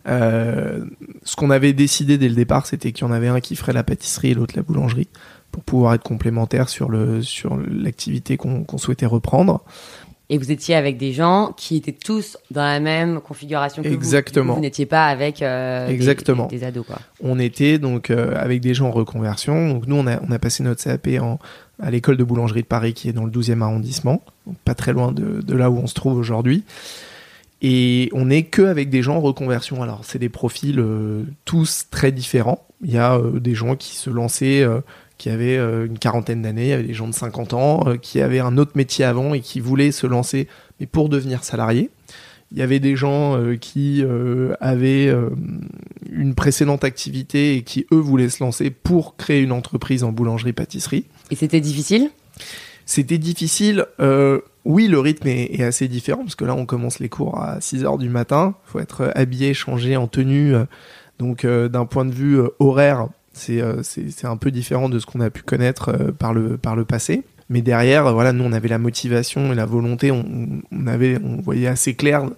Euh, 0.08 0.84
ce 1.24 1.34
qu'on 1.36 1.50
avait 1.50 1.72
décidé 1.72 2.18
dès 2.18 2.28
le 2.28 2.34
départ, 2.34 2.66
c'était 2.66 2.92
qu'il 2.92 3.06
y 3.06 3.10
en 3.10 3.12
avait 3.12 3.28
un 3.28 3.40
qui 3.40 3.56
ferait 3.56 3.72
la 3.72 3.82
pâtisserie 3.82 4.30
et 4.30 4.34
l'autre 4.34 4.54
la 4.56 4.62
boulangerie 4.62 5.08
pour 5.56 5.64
pouvoir 5.64 5.94
être 5.94 6.02
complémentaire 6.02 6.68
sur 6.68 6.90
le 6.90 7.22
sur 7.22 7.56
l'activité 7.56 8.36
qu'on 8.36 8.62
qu 8.64 8.76
souhaitait 8.76 9.06
reprendre. 9.06 9.62
Et 10.28 10.36
vous 10.36 10.50
étiez 10.50 10.74
avec 10.74 10.98
des 10.98 11.14
gens 11.14 11.54
qui 11.56 11.76
étaient 11.76 11.92
tous 11.92 12.36
dans 12.50 12.64
la 12.64 12.78
même 12.78 13.22
configuration 13.22 13.82
que 13.82 13.88
Exactement. 13.88 14.48
vous. 14.52 14.56
Vous 14.56 14.60
n'étiez 14.60 14.84
pas 14.84 15.06
avec 15.06 15.40
euh, 15.40 15.88
Exactement. 15.88 16.46
Des, 16.48 16.58
des, 16.58 16.64
ados 16.64 16.84
quoi. 16.84 16.98
On 17.22 17.38
était 17.38 17.78
donc 17.78 18.10
euh, 18.10 18.34
avec 18.36 18.60
des 18.60 18.74
gens 18.74 18.88
en 18.88 18.90
reconversion. 18.90 19.70
Donc 19.70 19.86
nous 19.86 19.96
on 19.96 20.06
a 20.06 20.20
on 20.28 20.30
a 20.30 20.38
passé 20.38 20.62
notre 20.62 20.84
CAP 20.84 21.08
en 21.22 21.38
à 21.80 21.90
l'école 21.90 22.18
de 22.18 22.24
boulangerie 22.24 22.62
de 22.62 22.66
Paris 22.66 22.92
qui 22.92 23.08
est 23.08 23.14
dans 23.14 23.24
le 23.24 23.30
12e 23.30 23.62
arrondissement, 23.62 24.22
donc 24.46 24.56
pas 24.58 24.74
très 24.74 24.92
loin 24.92 25.12
de, 25.12 25.40
de 25.40 25.54
là 25.54 25.70
où 25.70 25.78
on 25.78 25.86
se 25.86 25.94
trouve 25.94 26.18
aujourd'hui. 26.18 26.64
Et 27.62 28.10
on 28.12 28.26
n'est 28.26 28.42
que 28.42 28.60
avec 28.60 28.90
des 28.90 29.02
gens 29.02 29.16
en 29.16 29.20
reconversion. 29.22 29.82
Alors 29.82 30.00
c'est 30.04 30.18
des 30.18 30.28
profils 30.28 30.80
euh, 30.80 31.22
tous 31.46 31.86
très 31.90 32.12
différents. 32.12 32.66
Il 32.84 32.92
y 32.92 32.98
a 32.98 33.18
des 33.36 33.54
gens 33.54 33.74
qui 33.74 33.96
se 33.96 34.10
lançaient 34.10 34.66
qui 35.18 35.30
avaient 35.30 35.56
euh, 35.56 35.86
une 35.86 35.98
quarantaine 35.98 36.42
d'années, 36.42 36.64
il 36.64 36.68
y 36.68 36.72
avait 36.72 36.82
des 36.82 36.94
gens 36.94 37.08
de 37.08 37.14
50 37.14 37.54
ans 37.54 37.84
euh, 37.86 37.96
qui 37.96 38.20
avaient 38.20 38.40
un 38.40 38.58
autre 38.58 38.72
métier 38.74 39.04
avant 39.04 39.34
et 39.34 39.40
qui 39.40 39.60
voulaient 39.60 39.92
se 39.92 40.06
lancer, 40.06 40.48
mais 40.78 40.86
pour 40.86 41.08
devenir 41.08 41.44
salariés. 41.44 41.90
Il 42.52 42.58
y 42.58 42.62
avait 42.62 42.78
des 42.78 42.94
gens 42.94 43.36
euh, 43.36 43.56
qui 43.56 44.04
avaient 44.60 45.12
une 46.10 46.34
précédente 46.36 46.84
activité 46.84 47.56
et 47.56 47.62
qui, 47.62 47.86
eux, 47.92 47.98
voulaient 47.98 48.28
se 48.28 48.42
lancer 48.42 48.70
pour 48.70 49.16
créer 49.16 49.40
une 49.40 49.50
entreprise 49.50 50.04
en 50.04 50.12
boulangerie-pâtisserie. 50.12 51.06
Et 51.32 51.34
c'était 51.34 51.60
difficile? 51.60 52.10
C'était 52.84 53.18
difficile. 53.18 53.84
oui, 54.64 54.86
le 54.86 55.00
rythme 55.00 55.26
est, 55.26 55.58
est, 55.58 55.64
assez 55.64 55.88
différent, 55.88 56.22
parce 56.22 56.36
que 56.36 56.44
là, 56.44 56.54
on 56.54 56.66
commence 56.66 57.00
les 57.00 57.08
cours 57.08 57.40
à 57.40 57.60
6 57.60 57.84
heures 57.84 57.98
du 57.98 58.08
matin. 58.08 58.54
Il 58.68 58.70
faut 58.70 58.78
être 58.78 59.10
habillé, 59.16 59.52
changé 59.52 59.96
en 59.96 60.06
tenue. 60.06 60.54
donc, 61.18 61.44
d'un 61.44 61.84
point 61.84 62.04
de 62.04 62.14
vue 62.14 62.38
horaire, 62.60 63.08
c'est 63.36 64.24
un 64.24 64.36
peu 64.36 64.50
différent 64.50 64.88
de 64.88 64.98
ce 64.98 65.06
qu'on 65.06 65.20
a 65.20 65.30
pu 65.30 65.42
connaître 65.42 65.90
euh, 65.90 66.12
par, 66.12 66.34
le, 66.34 66.56
par 66.56 66.76
le 66.76 66.84
passé. 66.84 67.22
Mais 67.48 67.62
derrière, 67.62 68.12
voilà, 68.12 68.32
nous, 68.32 68.44
on 68.44 68.52
avait 68.52 68.68
la 68.68 68.78
motivation 68.78 69.52
et 69.52 69.54
la 69.54 69.66
volonté, 69.66 70.10
on, 70.10 70.86
avait, 70.86 71.18
on 71.22 71.40
voyait 71.40 71.68
assez 71.68 71.94
clair 71.94 72.28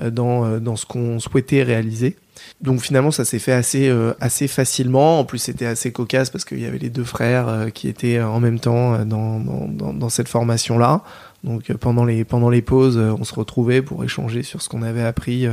euh, 0.00 0.10
dans, 0.10 0.58
dans 0.58 0.76
ce 0.76 0.84
qu'on 0.84 1.18
souhaitait 1.18 1.62
réaliser. 1.62 2.16
Donc 2.60 2.80
finalement, 2.80 3.10
ça 3.10 3.24
s'est 3.24 3.38
fait 3.38 3.52
assez, 3.52 3.88
euh, 3.88 4.12
assez 4.20 4.48
facilement. 4.48 5.20
En 5.20 5.24
plus, 5.24 5.38
c'était 5.38 5.66
assez 5.66 5.92
cocasse 5.92 6.30
parce 6.30 6.44
qu'il 6.44 6.60
y 6.60 6.66
avait 6.66 6.78
les 6.78 6.90
deux 6.90 7.04
frères 7.04 7.48
euh, 7.48 7.68
qui 7.70 7.88
étaient 7.88 8.20
en 8.20 8.40
même 8.40 8.60
temps 8.60 9.04
dans, 9.04 9.40
dans, 9.40 9.92
dans 9.92 10.08
cette 10.08 10.28
formation-là. 10.28 11.02
Donc 11.42 11.72
pendant 11.74 12.04
les, 12.04 12.24
pendant 12.24 12.50
les 12.50 12.60
pauses, 12.60 12.98
on 12.98 13.24
se 13.24 13.34
retrouvait 13.34 13.80
pour 13.80 14.04
échanger 14.04 14.42
sur 14.42 14.60
ce 14.60 14.68
qu'on 14.68 14.82
avait 14.82 15.02
appris 15.02 15.46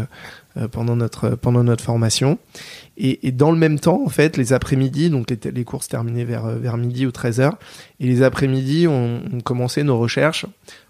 pendant, 0.71 0.95
notre, 0.95 1.31
pendant 1.31 1.63
notre 1.63 1.83
formation. 1.83 2.39
Et, 2.97 3.27
et, 3.27 3.31
dans 3.31 3.51
le 3.51 3.57
même 3.57 3.79
temps, 3.79 4.01
en 4.03 4.09
fait, 4.09 4.37
les 4.37 4.53
après-midi, 4.53 5.09
donc 5.09 5.29
les, 5.29 5.51
les, 5.51 5.63
cours 5.63 5.83
se 5.83 5.89
terminaient 5.89 6.25
vers, 6.25 6.47
vers 6.47 6.77
midi 6.77 7.05
ou 7.05 7.09
13h, 7.09 7.53
et 7.99 8.07
les 8.07 8.23
après-midi, 8.23 8.87
on, 8.87 9.21
on, 9.31 9.39
commençait 9.41 9.83
nos 9.83 9.97
recherches 9.99 10.45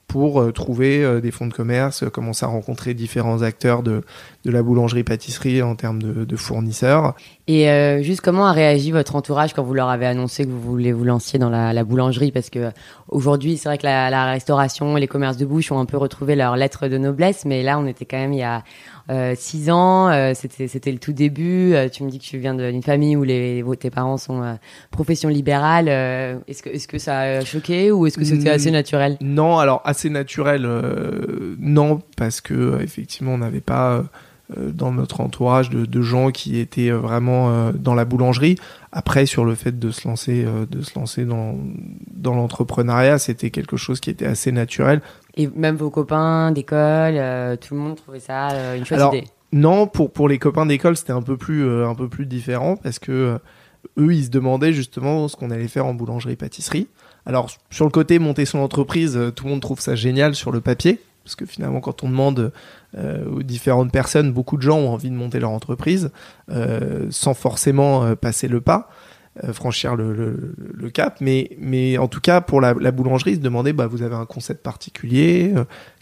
pour 0.08 0.42
euh, 0.42 0.52
trouver 0.52 1.04
euh, 1.04 1.20
des 1.20 1.32
fonds 1.32 1.48
de 1.48 1.54
commerce, 1.54 2.04
euh, 2.04 2.10
commencer 2.10 2.46
à 2.46 2.50
rencontrer 2.50 2.94
différents 2.94 3.42
acteurs 3.42 3.84
de, 3.84 4.04
de 4.46 4.52
la 4.52 4.64
boulangerie-pâtisserie 4.64 5.62
en 5.62 5.76
termes 5.76 6.02
de, 6.02 6.24
de, 6.26 6.36
fournisseurs. 6.36 7.16
Et 7.50 7.70
euh, 7.70 8.02
juste 8.02 8.20
comment 8.20 8.46
a 8.46 8.52
réagi 8.52 8.92
votre 8.92 9.16
entourage 9.16 9.54
quand 9.54 9.64
vous 9.64 9.74
leur 9.74 9.88
avez 9.88 10.06
annoncé 10.06 10.44
que 10.44 10.50
vous 10.50 10.60
voulez 10.60 10.92
vous 10.92 11.06
lancer 11.06 11.38
dans 11.38 11.50
la, 11.50 11.72
la 11.72 11.84
boulangerie? 11.86 12.34
Parce 12.34 12.50
que 12.50 12.72
aujourd'hui, 13.08 13.56
c'est 13.56 13.70
vrai 13.70 13.78
que 13.78 13.86
la, 13.86 14.10
la, 14.10 14.26
restauration 14.26 14.98
et 14.98 15.00
les 15.00 15.08
commerces 15.08 15.38
de 15.38 15.46
bouche 15.46 15.72
ont 15.72 15.80
un 15.80 15.86
peu 15.86 15.96
retrouvé 15.96 16.36
leur 16.36 16.58
lettre 16.58 16.90
de 16.90 16.98
noblesse, 16.98 17.46
mais 17.46 17.64
là, 17.64 17.80
on 17.80 17.88
était 17.88 18.04
quand 18.04 18.18
même 18.18 18.34
il 18.34 18.40
y 18.40 18.44
a 18.44 18.64
euh, 19.10 19.34
six 19.38 19.70
ans. 19.70 20.10
Euh, 20.10 20.34
c'était 20.36 20.68
c'était 20.68 20.92
le 20.92 21.00
tout 21.00 21.14
début. 21.14 21.74
Euh, 21.74 21.88
tu 21.88 22.04
me 22.04 22.10
dis 22.10 22.20
que 22.20 22.26
tu 22.26 22.38
viens 22.38 22.54
d'une 22.54 22.84
famille 22.84 23.16
où 23.16 23.24
les, 23.24 23.64
tes 23.80 23.90
parents 23.90 24.18
sont 24.18 24.58
profession 24.92 25.30
libérale. 25.30 25.88
est-ce 25.88 26.62
que 26.62 26.70
est-ce 26.70 26.88
que 26.88 26.98
ça 26.98 27.20
a 27.20 27.46
choqué 27.46 27.92
ou 27.92 28.08
est-ce 28.08 28.18
que 28.18 28.26
c'était 28.26 28.50
assez 28.50 28.72
naturel? 28.72 29.18
Non, 29.22 29.58
alors 29.60 29.82
assez 29.86 30.10
naturel, 30.10 30.68
non, 31.60 32.02
parce 32.18 32.42
que 32.42 32.82
effectivement, 32.82 33.34
on 33.34 33.38
n'avait 33.38 33.62
pas 33.62 33.94
euh, 33.94 34.04
dans 34.56 34.94
notre 34.94 35.20
entourage 35.20 35.70
de, 35.70 35.86
de, 35.86 36.02
gens 36.02 36.32
qui 36.32 36.58
étaient 36.58 36.90
euh, 36.90 36.98
vraiment 36.98 37.50
euh, 37.50 37.72
dans 37.74 37.94
la 37.94 38.06
boulangerie. 38.06 38.56
Après, 38.94 39.26
sur 39.26 39.44
le 39.44 39.56
fait 39.56 39.78
de 39.78 39.92
se 39.92 40.08
lancer, 40.08 40.46
de 40.46 40.82
se 40.82 40.98
lancer 40.98 41.26
dans, 41.26 41.58
dans 42.14 42.34
l'entrepreneuriat, 42.34 43.20
c'était 43.20 43.50
quelque 43.50 43.76
chose 43.76 44.00
qui 44.00 44.10
était 44.10 44.26
assez 44.26 44.52
naturel. 44.52 45.02
Et 45.36 45.48
même 45.56 45.76
vos 45.76 45.90
copains 45.90 46.52
d'école, 46.52 47.16
tout 47.60 47.76
le 47.76 47.80
monde 47.80 47.98
trouvait 47.98 48.22
ça 48.22 48.76
une 48.76 48.86
chouette 48.86 49.00
Alors, 49.00 49.14
idée. 49.14 49.28
Non, 49.52 49.88
pour 49.88 50.12
pour 50.12 50.28
les 50.30 50.40
copains 50.40 50.66
d'école, 50.66 50.98
c'était 50.98 51.12
un 51.12 51.22
peu 51.22 51.38
plus 51.38 51.70
un 51.84 51.94
peu 51.94 52.08
plus 52.08 52.26
différent 52.26 52.76
parce 52.78 52.98
que 52.98 53.38
eux, 54.00 54.14
ils 54.14 54.26
se 54.26 54.30
demandaient 54.30 54.74
justement 54.74 55.28
ce 55.28 55.36
qu'on 55.36 55.52
allait 55.52 55.68
faire 55.68 55.86
en 55.86 55.94
boulangerie-pâtisserie. 55.94 56.88
Alors 57.26 57.52
sur 57.70 57.86
le 57.86 57.92
côté 57.92 58.20
monter 58.20 58.46
son 58.46 58.60
entreprise, 58.60 59.20
tout 59.36 59.44
le 59.44 59.52
monde 59.52 59.62
trouve 59.62 59.82
ça 59.82 59.96
génial 59.96 60.34
sur 60.34 60.52
le 60.52 60.62
papier 60.62 61.00
parce 61.28 61.36
que 61.36 61.46
finalement, 61.46 61.82
quand 61.82 62.06
on 62.06 62.10
demande 62.10 62.54
euh, 62.96 63.26
aux 63.26 63.44
différentes 63.44 63.92
personnes, 63.92 64.32
beaucoup 64.32 64.56
de 64.56 64.62
gens 64.62 64.78
ont 64.78 64.92
envie 64.92 65.10
de 65.10 65.16
monter 65.16 65.42
leur 65.42 65.50
entreprise 65.50 66.10
euh, 66.50 67.08
sans 67.10 67.34
forcément 67.34 68.06
euh, 68.06 68.16
passer 68.16 68.48
le 68.48 68.62
pas. 68.62 68.90
franchir 69.52 69.98
le, 69.98 70.56
cap. 70.94 71.20
Mais 71.20 71.58
mais 71.60 71.98
en 71.98 72.08
tout 72.08 72.22
cas 72.22 72.40
pour 72.40 72.62
la, 72.62 72.74
boulangerie 72.74 73.36
se 73.36 73.42
demander 73.42 73.74
bah 73.74 73.88
vous 73.88 74.04
avez 74.04 74.16
un 74.16 74.26
concept 74.26 74.63
particulier 74.63 75.54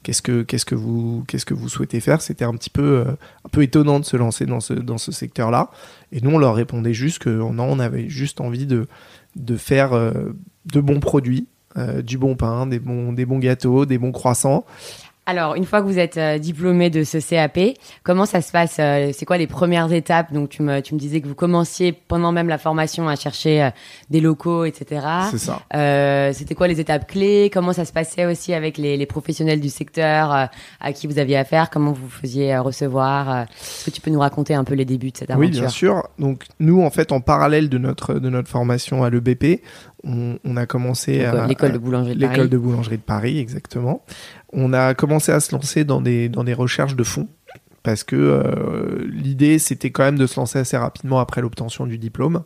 qu'est-ce 0.03 0.21
que 0.21 0.43
qu'est-ce 0.43 0.63
que 0.63 0.75
vous 0.75 1.25
que 1.27 1.53
vous 1.55 1.69
souhaitez 1.69 1.99
faire? 2.01 2.21
C'était 2.21 2.45
un 2.45 2.53
petit 2.53 2.69
peu 2.69 3.03
un 3.43 3.49
peu 3.49 3.63
étonnant 3.63 3.99
de 3.99 4.05
se 4.05 4.15
lancer 4.15 4.45
dans 4.45 4.61
ce 4.61 4.73
dans 4.73 4.99
ce 4.99 5.11
secteur 5.11 5.49
là 5.49 5.71
et 6.11 6.21
nous 6.21 6.29
on 6.29 6.37
leur 6.37 6.55
répondait 6.55 6.93
juste 6.93 7.19
que 7.19 7.29
non 7.29 7.65
on 7.65 7.79
avait 7.79 8.07
juste 8.09 8.39
envie 8.39 8.67
de 8.67 8.87
de 9.35 9.57
faire 9.57 9.91
de 9.91 10.79
bons 10.79 11.01
produits 11.01 11.47
du 12.03 12.17
bon 12.17 12.35
pain, 12.37 12.67
des 12.67 12.79
bons, 12.79 13.11
des 13.11 13.25
bons 13.25 13.39
gâteaux, 13.39 13.85
des 13.85 13.97
bons 13.97 14.13
croissants, 14.13 14.63
alors, 15.27 15.55
une 15.55 15.65
fois 15.65 15.81
que 15.81 15.87
vous 15.87 15.97
êtes 15.97 16.17
euh, 16.17 16.37
diplômé 16.37 16.91
de 16.91 17.03
ce 17.03 17.17
CAP, 17.17 17.59
comment 18.03 18.27
ça 18.27 18.41
se 18.41 18.51
passe 18.51 18.77
euh, 18.79 19.09
C'est 19.11 19.25
quoi 19.25 19.37
les 19.37 19.47
premières 19.47 19.91
étapes? 19.91 20.31
Donc, 20.31 20.49
tu 20.49 20.61
me, 20.61 20.81
tu 20.81 20.93
me 20.93 20.99
disais 20.99 21.19
que 21.19 21.27
vous 21.27 21.33
commenciez 21.33 21.93
pendant 21.93 22.31
même 22.31 22.47
la 22.47 22.59
formation 22.59 23.07
à 23.07 23.15
chercher 23.15 23.63
euh, 23.63 23.69
des 24.11 24.21
locaux, 24.21 24.65
etc. 24.65 25.05
C'est 25.31 25.39
ça. 25.39 26.31
C'était 26.33 26.53
quoi 26.53 26.67
les 26.67 26.79
étapes 26.79 27.07
clés? 27.07 27.49
Comment 27.51 27.73
ça 27.73 27.85
se 27.85 27.91
passait 27.91 28.25
aussi 28.25 28.53
avec 28.53 28.77
les, 28.77 28.97
les 28.97 29.05
professionnels 29.07 29.59
du 29.59 29.69
secteur 29.69 30.49
à 30.79 30.93
qui 30.93 31.07
vous 31.07 31.17
aviez 31.17 31.37
affaire? 31.37 31.71
Comment 31.71 31.91
vous 31.91 32.09
faisiez 32.09 32.57
recevoir 32.57 33.41
Est-ce 33.41 33.85
que 33.85 33.91
tu 33.91 34.01
peux 34.01 34.11
nous 34.11 34.19
raconter 34.19 34.53
un 34.53 34.63
peu 34.63 34.75
les 34.75 34.85
débuts 34.85 35.11
de 35.11 35.17
cette 35.17 35.31
aventure? 35.31 35.49
Oui, 35.49 35.59
bien 35.59 35.69
sûr. 35.69 36.07
Donc, 36.19 36.43
nous, 36.59 36.83
en 36.83 36.91
fait, 36.91 37.11
en 37.11 37.21
parallèle 37.21 37.69
de 37.69 37.77
notre, 37.79 38.15
de 38.15 38.29
notre 38.29 38.49
formation 38.49 39.03
à 39.03 39.09
l'EBP, 39.09 39.61
on, 40.03 40.37
on, 40.43 40.55
a 40.55 40.67
commencé 40.67 41.25
à 41.25 41.47
l'école 41.47 41.71
de 41.71 41.77
boulangerie 41.79 42.15
de 42.15 42.19
Paris. 42.19 42.35
L'école 42.35 42.49
de 42.49 42.57
boulangerie 42.57 42.97
de 42.97 43.01
Paris, 43.01 43.39
exactement 43.39 44.03
on 44.55 44.73
a 44.73 44.93
commencé 44.93 45.31
à 45.31 45.39
se 45.39 45.53
lancer 45.53 45.83
dans 45.83 46.01
des, 46.01 46.29
recherches 46.53 46.95
de 46.95 47.03
fonds 47.03 47.27
parce 47.83 48.03
que 48.03 48.15
euh, 48.15 49.05
l'idée 49.07 49.59
c'était 49.59 49.91
quand 49.91 50.03
même 50.03 50.17
de 50.17 50.25
se 50.25 50.39
lancer 50.39 50.57
assez 50.57 50.77
rapidement 50.77 51.19
après 51.19 51.41
l'obtention 51.41 51.85
du 51.85 51.97
diplôme. 51.97 52.43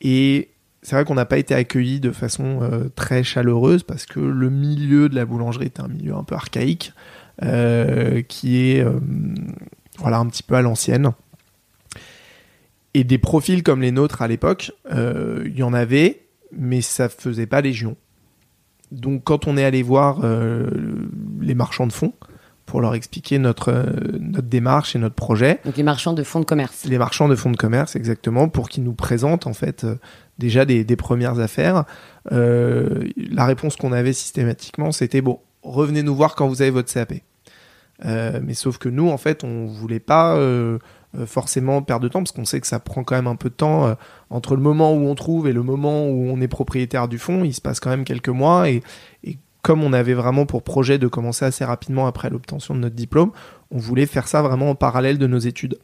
Et 0.00 0.50
c'est 0.82 0.94
vrai 0.94 1.04
qu'on 1.04 1.14
n'a 1.14 1.24
pas 1.24 1.38
été 1.38 1.54
accueillis 1.54 1.98
de 1.98 2.12
façon 2.12 2.60
euh, 2.62 2.88
très 2.94 3.24
chaleureuse 3.24 3.82
parce 3.82 4.06
que 4.06 4.20
le 4.20 4.50
milieu 4.50 5.08
de 5.08 5.16
la 5.16 5.24
boulangerie 5.24 5.64
est 5.64 5.80
un 5.80 5.88
milieu 5.88 6.14
un 6.14 6.22
peu 6.22 6.34
archaïque 6.34 6.92
euh, 7.42 8.22
qui 8.22 8.70
est 8.70 8.84
voilà 9.98 10.18
un 10.18 10.26
petit 10.26 10.42
peu 10.42 10.54
à 10.54 10.62
l'ancienne. 10.62 11.12
Et 12.94 13.02
des 13.04 13.18
profils 13.18 13.62
comme 13.62 13.80
les 13.80 13.92
nôtres 13.92 14.22
à 14.22 14.28
l'époque, 14.28 14.72
il 14.90 15.54
y 15.56 15.62
en 15.62 15.72
avait, 15.72 16.26
mais 16.52 16.80
ça 16.80 17.08
faisait 17.08 17.46
pas 17.46 17.60
légion. 17.60 17.96
Donc 18.92 19.24
quand 19.24 19.46
on 19.46 19.56
est 19.56 19.64
allé 19.64 19.82
voir 19.82 20.20
euh, 20.24 20.68
les 21.40 21.54
marchands 21.54 21.86
de 21.86 21.92
fonds 21.92 22.12
pour 22.66 22.80
leur 22.80 22.94
expliquer 22.94 23.38
notre, 23.38 23.70
euh, 23.70 23.84
notre 24.20 24.48
démarche 24.48 24.94
et 24.94 24.98
notre 24.98 25.14
projet. 25.14 25.60
Donc 25.64 25.76
les 25.76 25.82
marchands 25.82 26.12
de 26.12 26.22
fonds 26.22 26.40
de 26.40 26.44
commerce. 26.44 26.84
Les 26.84 26.98
marchands 26.98 27.28
de 27.28 27.34
fonds 27.34 27.50
de 27.50 27.56
commerce, 27.56 27.96
exactement, 27.96 28.48
pour 28.48 28.68
qu'ils 28.68 28.84
nous 28.84 28.92
présentent 28.92 29.46
en 29.46 29.54
fait 29.54 29.84
euh, 29.84 29.96
déjà 30.38 30.64
des, 30.64 30.84
des, 30.84 30.96
premières 30.96 31.40
affaires. 31.40 31.84
la 32.30 33.46
réponse 33.46 33.76
qu'on 33.76 33.92
avait 33.92 34.12
systématiquement, 34.12 34.92
c'était 34.92 35.22
bon, 35.22 35.40
revenez 35.62 36.02
nous 36.02 36.14
voir 36.14 36.34
quand 36.34 36.46
vous 36.46 36.60
avez 36.60 36.70
votre 36.70 36.92
CAP. 36.92 37.14
mais 38.04 38.54
sauf 38.54 38.78
que 38.78 38.88
nous, 38.88 39.08
en 39.08 39.16
fait, 39.16 39.44
on 39.44 39.66
voulait 39.66 39.98
pas 40.00 40.36
euh, 40.36 40.78
forcément 41.26 41.82
perdre 41.82 42.04
de 42.04 42.08
temps 42.08 42.20
parce 42.20 42.32
qu'on 42.32 42.44
sait 42.44 42.60
que 42.60 42.66
ça 42.66 42.80
prend 42.80 43.02
quand 43.02 43.16
même 43.16 43.26
un 43.26 43.36
peu 43.36 43.48
de 43.48 43.54
temps 43.54 43.86
euh, 43.86 43.94
entre 44.30 44.54
le 44.54 44.62
moment 44.62 44.92
où 44.92 45.06
on 45.06 45.14
trouve 45.14 45.48
et 45.48 45.52
le 45.52 45.62
moment 45.62 46.06
où 46.06 46.28
on 46.30 46.40
est 46.40 46.48
propriétaire 46.48 47.08
du 47.08 47.18
fonds. 47.18 47.44
Il 47.44 47.54
se 47.54 47.60
passe 47.60 47.80
quand 47.80 47.90
même 47.90 48.04
quelques 48.04 48.28
mois 48.28 48.68
et, 48.68 48.82
et 49.24 49.38
comme 49.62 49.82
on 49.82 49.92
avait 49.92 50.14
vraiment 50.14 50.46
pour 50.46 50.62
projet 50.62 50.98
de 50.98 51.08
commencer 51.08 51.44
assez 51.44 51.64
rapidement 51.64 52.06
après 52.06 52.30
l'obtention 52.30 52.74
de 52.74 52.80
notre 52.80 52.94
diplôme 52.94 53.32
on 53.70 53.78
voulait 53.78 54.06
faire 54.06 54.28
ça 54.28 54.42
vraiment 54.42 54.70
en 54.70 54.74
parallèle 54.74 55.18
de 55.18 55.26
nos 55.26 55.38
études. 55.38 55.78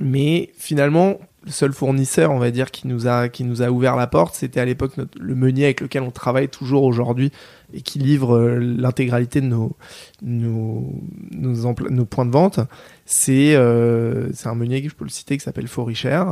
Mais 0.00 0.50
finalement 0.56 1.18
le 1.44 1.50
seul 1.50 1.72
fournisseur, 1.72 2.30
on 2.30 2.38
va 2.38 2.50
dire, 2.50 2.70
qui 2.70 2.86
nous 2.88 3.06
a, 3.06 3.28
qui 3.28 3.44
nous 3.44 3.62
a 3.62 3.70
ouvert 3.70 3.96
la 3.96 4.06
porte, 4.06 4.34
c'était 4.34 4.60
à 4.60 4.64
l'époque 4.64 4.92
le 5.18 5.34
meunier 5.34 5.64
avec 5.64 5.80
lequel 5.80 6.02
on 6.02 6.10
travaille 6.10 6.48
toujours 6.48 6.84
aujourd'hui 6.84 7.32
et 7.72 7.82
qui 7.82 7.98
livre 7.98 8.36
euh, 8.36 8.58
l'intégralité 8.58 9.40
de 9.40 9.46
nos, 9.46 9.76
nos, 10.22 12.04
points 12.06 12.26
de 12.26 12.30
vente. 12.30 12.60
C'est 13.04 13.54
euh, 13.54 14.30
un 14.44 14.54
meunier, 14.54 14.86
je 14.88 14.94
peux 14.94 15.04
le 15.04 15.10
citer, 15.10 15.36
qui 15.36 15.44
s'appelle 15.44 15.68
Foricher. 15.68 16.24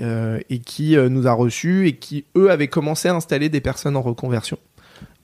Euh, 0.00 0.40
et 0.48 0.60
qui 0.60 0.96
nous 0.96 1.26
a 1.26 1.34
reçus 1.34 1.86
et 1.86 1.96
qui, 1.96 2.24
eux, 2.34 2.50
avaient 2.50 2.68
commencé 2.68 3.08
à 3.08 3.14
installer 3.14 3.50
des 3.50 3.60
personnes 3.60 3.94
en 3.94 4.00
reconversion. 4.00 4.58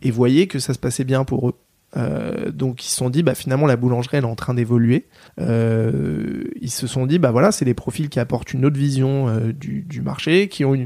Et 0.02 0.10
voyaient 0.10 0.46
que 0.46 0.58
ça 0.58 0.74
se 0.74 0.78
passait 0.78 1.04
bien 1.04 1.24
pour 1.24 1.48
eux. 1.48 1.54
Euh, 1.96 2.50
donc 2.50 2.84
ils 2.84 2.88
se 2.88 2.96
sont 2.96 3.08
dit 3.08 3.22
bah 3.22 3.34
finalement 3.34 3.66
la 3.66 3.76
boulangerie 3.76 4.18
elle 4.18 4.24
est 4.24 4.26
en 4.26 4.34
train 4.34 4.54
d'évoluer. 4.54 5.06
Euh, 5.40 6.44
ils 6.60 6.70
se 6.70 6.86
sont 6.86 7.06
dit 7.06 7.18
bah 7.18 7.30
voilà 7.30 7.50
c'est 7.50 7.64
des 7.64 7.74
profils 7.74 8.08
qui 8.08 8.20
apportent 8.20 8.52
une 8.52 8.66
autre 8.66 8.76
vision 8.76 9.28
euh, 9.28 9.52
du, 9.52 10.02
marché, 10.02 10.48
qui 10.48 10.64
ont 10.64 10.76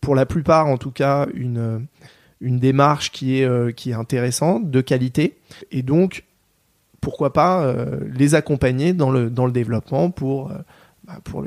pour 0.00 0.14
la 0.14 0.26
plupart 0.26 0.66
en 0.66 0.76
tout 0.76 0.90
cas 0.90 1.28
une 1.34 1.86
une 2.40 2.58
démarche 2.58 3.12
qui 3.12 3.40
est 3.40 3.74
qui 3.74 3.90
est 3.90 3.94
intéressante, 3.94 4.70
de 4.70 4.80
qualité, 4.80 5.38
et 5.70 5.82
donc 5.82 6.24
pourquoi 7.00 7.32
pas 7.32 7.74
les 8.12 8.34
accompagner 8.34 8.92
dans 8.92 9.10
le 9.10 9.30
dans 9.30 9.46
le 9.46 9.52
développement 9.52 10.10
pour 10.10 10.50
bah, 11.04 11.18
pour, 11.24 11.44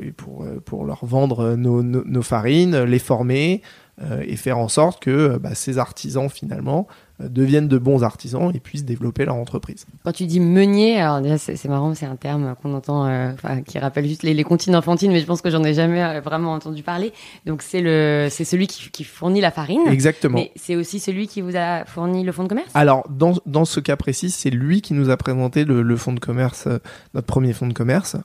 pour, 0.64 0.84
leur 0.84 1.04
vendre 1.04 1.54
nos, 1.54 1.82
nos, 1.82 2.22
farines, 2.22 2.82
les 2.82 2.98
former 2.98 3.62
et 4.00 4.36
faire 4.36 4.58
en 4.58 4.68
sorte 4.68 5.02
que 5.02 5.38
bah, 5.38 5.54
ces 5.54 5.78
artisans 5.78 6.28
finalement 6.28 6.86
deviennent 7.28 7.68
de 7.68 7.78
bons 7.78 8.02
artisans 8.02 8.50
et 8.54 8.60
puissent 8.60 8.84
développer 8.84 9.24
leur 9.24 9.36
entreprise. 9.36 9.86
Quand 10.04 10.12
tu 10.12 10.26
dis 10.26 10.40
meunier, 10.40 11.00
alors 11.00 11.20
déjà 11.20 11.38
c'est 11.38 11.64
marrant, 11.66 11.94
c'est 11.94 12.06
un 12.06 12.16
terme 12.16 12.54
qu'on 12.60 12.74
entend, 12.74 13.06
euh, 13.06 13.32
qui 13.66 13.78
rappelle 13.78 14.06
juste 14.06 14.22
les, 14.22 14.34
les 14.34 14.44
comptines 14.44 14.76
enfantines, 14.76 15.12
mais 15.12 15.20
je 15.20 15.26
pense 15.26 15.42
que 15.42 15.50
j'en 15.50 15.62
ai 15.64 15.74
jamais 15.74 16.02
euh, 16.02 16.20
vraiment 16.20 16.52
entendu 16.52 16.82
parler. 16.82 17.12
Donc 17.46 17.62
c'est 17.62 17.80
le, 17.80 18.28
c'est 18.30 18.44
celui 18.44 18.66
qui, 18.66 18.90
qui, 18.90 19.04
fournit 19.04 19.40
la 19.40 19.50
farine. 19.50 19.82
Exactement. 19.86 20.38
Mais 20.38 20.52
c'est 20.56 20.76
aussi 20.76 21.00
celui 21.00 21.28
qui 21.28 21.40
vous 21.40 21.56
a 21.56 21.84
fourni 21.84 22.24
le 22.24 22.32
fonds 22.32 22.44
de 22.44 22.48
commerce? 22.48 22.70
Alors 22.74 23.06
dans 23.10 23.34
dans 23.46 23.64
ce 23.64 23.80
cas 23.80 23.96
précis, 23.96 24.30
c'est 24.30 24.50
lui 24.50 24.82
qui 24.82 24.94
nous 24.94 25.10
a 25.10 25.16
présenté 25.16 25.64
le, 25.64 25.82
le 25.82 25.96
fonds 25.96 26.12
de 26.12 26.20
commerce, 26.20 26.68
notre 27.14 27.26
premier 27.26 27.52
fonds 27.52 27.68
de 27.68 27.74
commerce, 27.74 28.16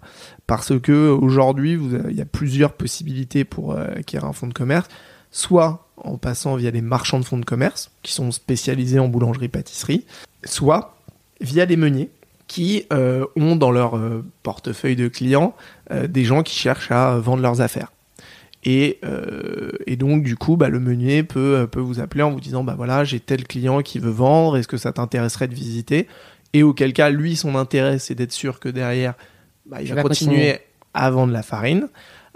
parce 0.47 0.79
que 0.79 1.09
aujourd'hui 1.09 1.79
il 2.09 2.15
y 2.15 2.21
a 2.21 2.25
plusieurs 2.25 2.73
possibilités 2.73 3.43
pour 3.43 3.77
acquérir 3.77 4.25
un 4.27 4.33
fonds 4.33 4.47
de 4.47 4.53
commerce. 4.53 4.87
Soit 5.31 5.87
en 5.97 6.17
passant 6.17 6.55
via 6.55 6.71
les 6.71 6.81
marchands 6.81 7.19
de 7.19 7.25
fonds 7.25 7.37
de 7.37 7.45
commerce, 7.45 7.91
qui 8.03 8.13
sont 8.13 8.31
spécialisés 8.31 8.99
en 8.99 9.07
boulangerie-pâtisserie, 9.07 10.05
soit 10.43 10.95
via 11.41 11.65
les 11.65 11.77
meuniers, 11.77 12.09
qui 12.47 12.85
euh, 12.91 13.25
ont 13.35 13.55
dans 13.55 13.71
leur 13.71 13.95
euh, 13.95 14.25
portefeuille 14.43 14.95
de 14.95 15.07
clients 15.07 15.55
euh, 15.91 16.07
des 16.07 16.25
gens 16.25 16.41
qui 16.41 16.55
cherchent 16.57 16.91
à 16.91 17.17
vendre 17.17 17.43
leurs 17.43 17.61
affaires. 17.61 17.91
Et, 18.65 18.99
et 19.87 19.95
donc 19.95 20.21
du 20.21 20.35
coup, 20.35 20.57
bah, 20.57 20.67
le 20.67 20.81
meunier 20.81 21.23
peut, 21.23 21.65
peut 21.71 21.79
vous 21.79 22.01
appeler 22.01 22.23
en 22.23 22.31
vous 22.31 22.41
disant, 22.41 22.61
bah 22.65 22.73
voilà, 22.75 23.05
j'ai 23.05 23.21
tel 23.21 23.47
client 23.47 23.81
qui 23.81 23.99
veut 23.99 24.11
vendre, 24.11 24.57
est-ce 24.57 24.67
que 24.67 24.75
ça 24.75 24.91
t'intéresserait 24.91 25.47
de 25.47 25.55
visiter? 25.55 26.09
Et 26.51 26.61
auquel 26.61 26.91
cas, 26.91 27.09
lui, 27.09 27.37
son 27.37 27.55
intérêt, 27.55 27.99
c'est 27.99 28.15
d'être 28.15 28.33
sûr 28.33 28.59
que 28.59 28.67
derrière, 28.67 29.13
bah, 29.65 29.81
il 29.81 29.93
va 29.93 30.03
continuer 30.03 30.59
à 30.93 31.09
vendre 31.09 31.31
la 31.31 31.41
farine. 31.41 31.87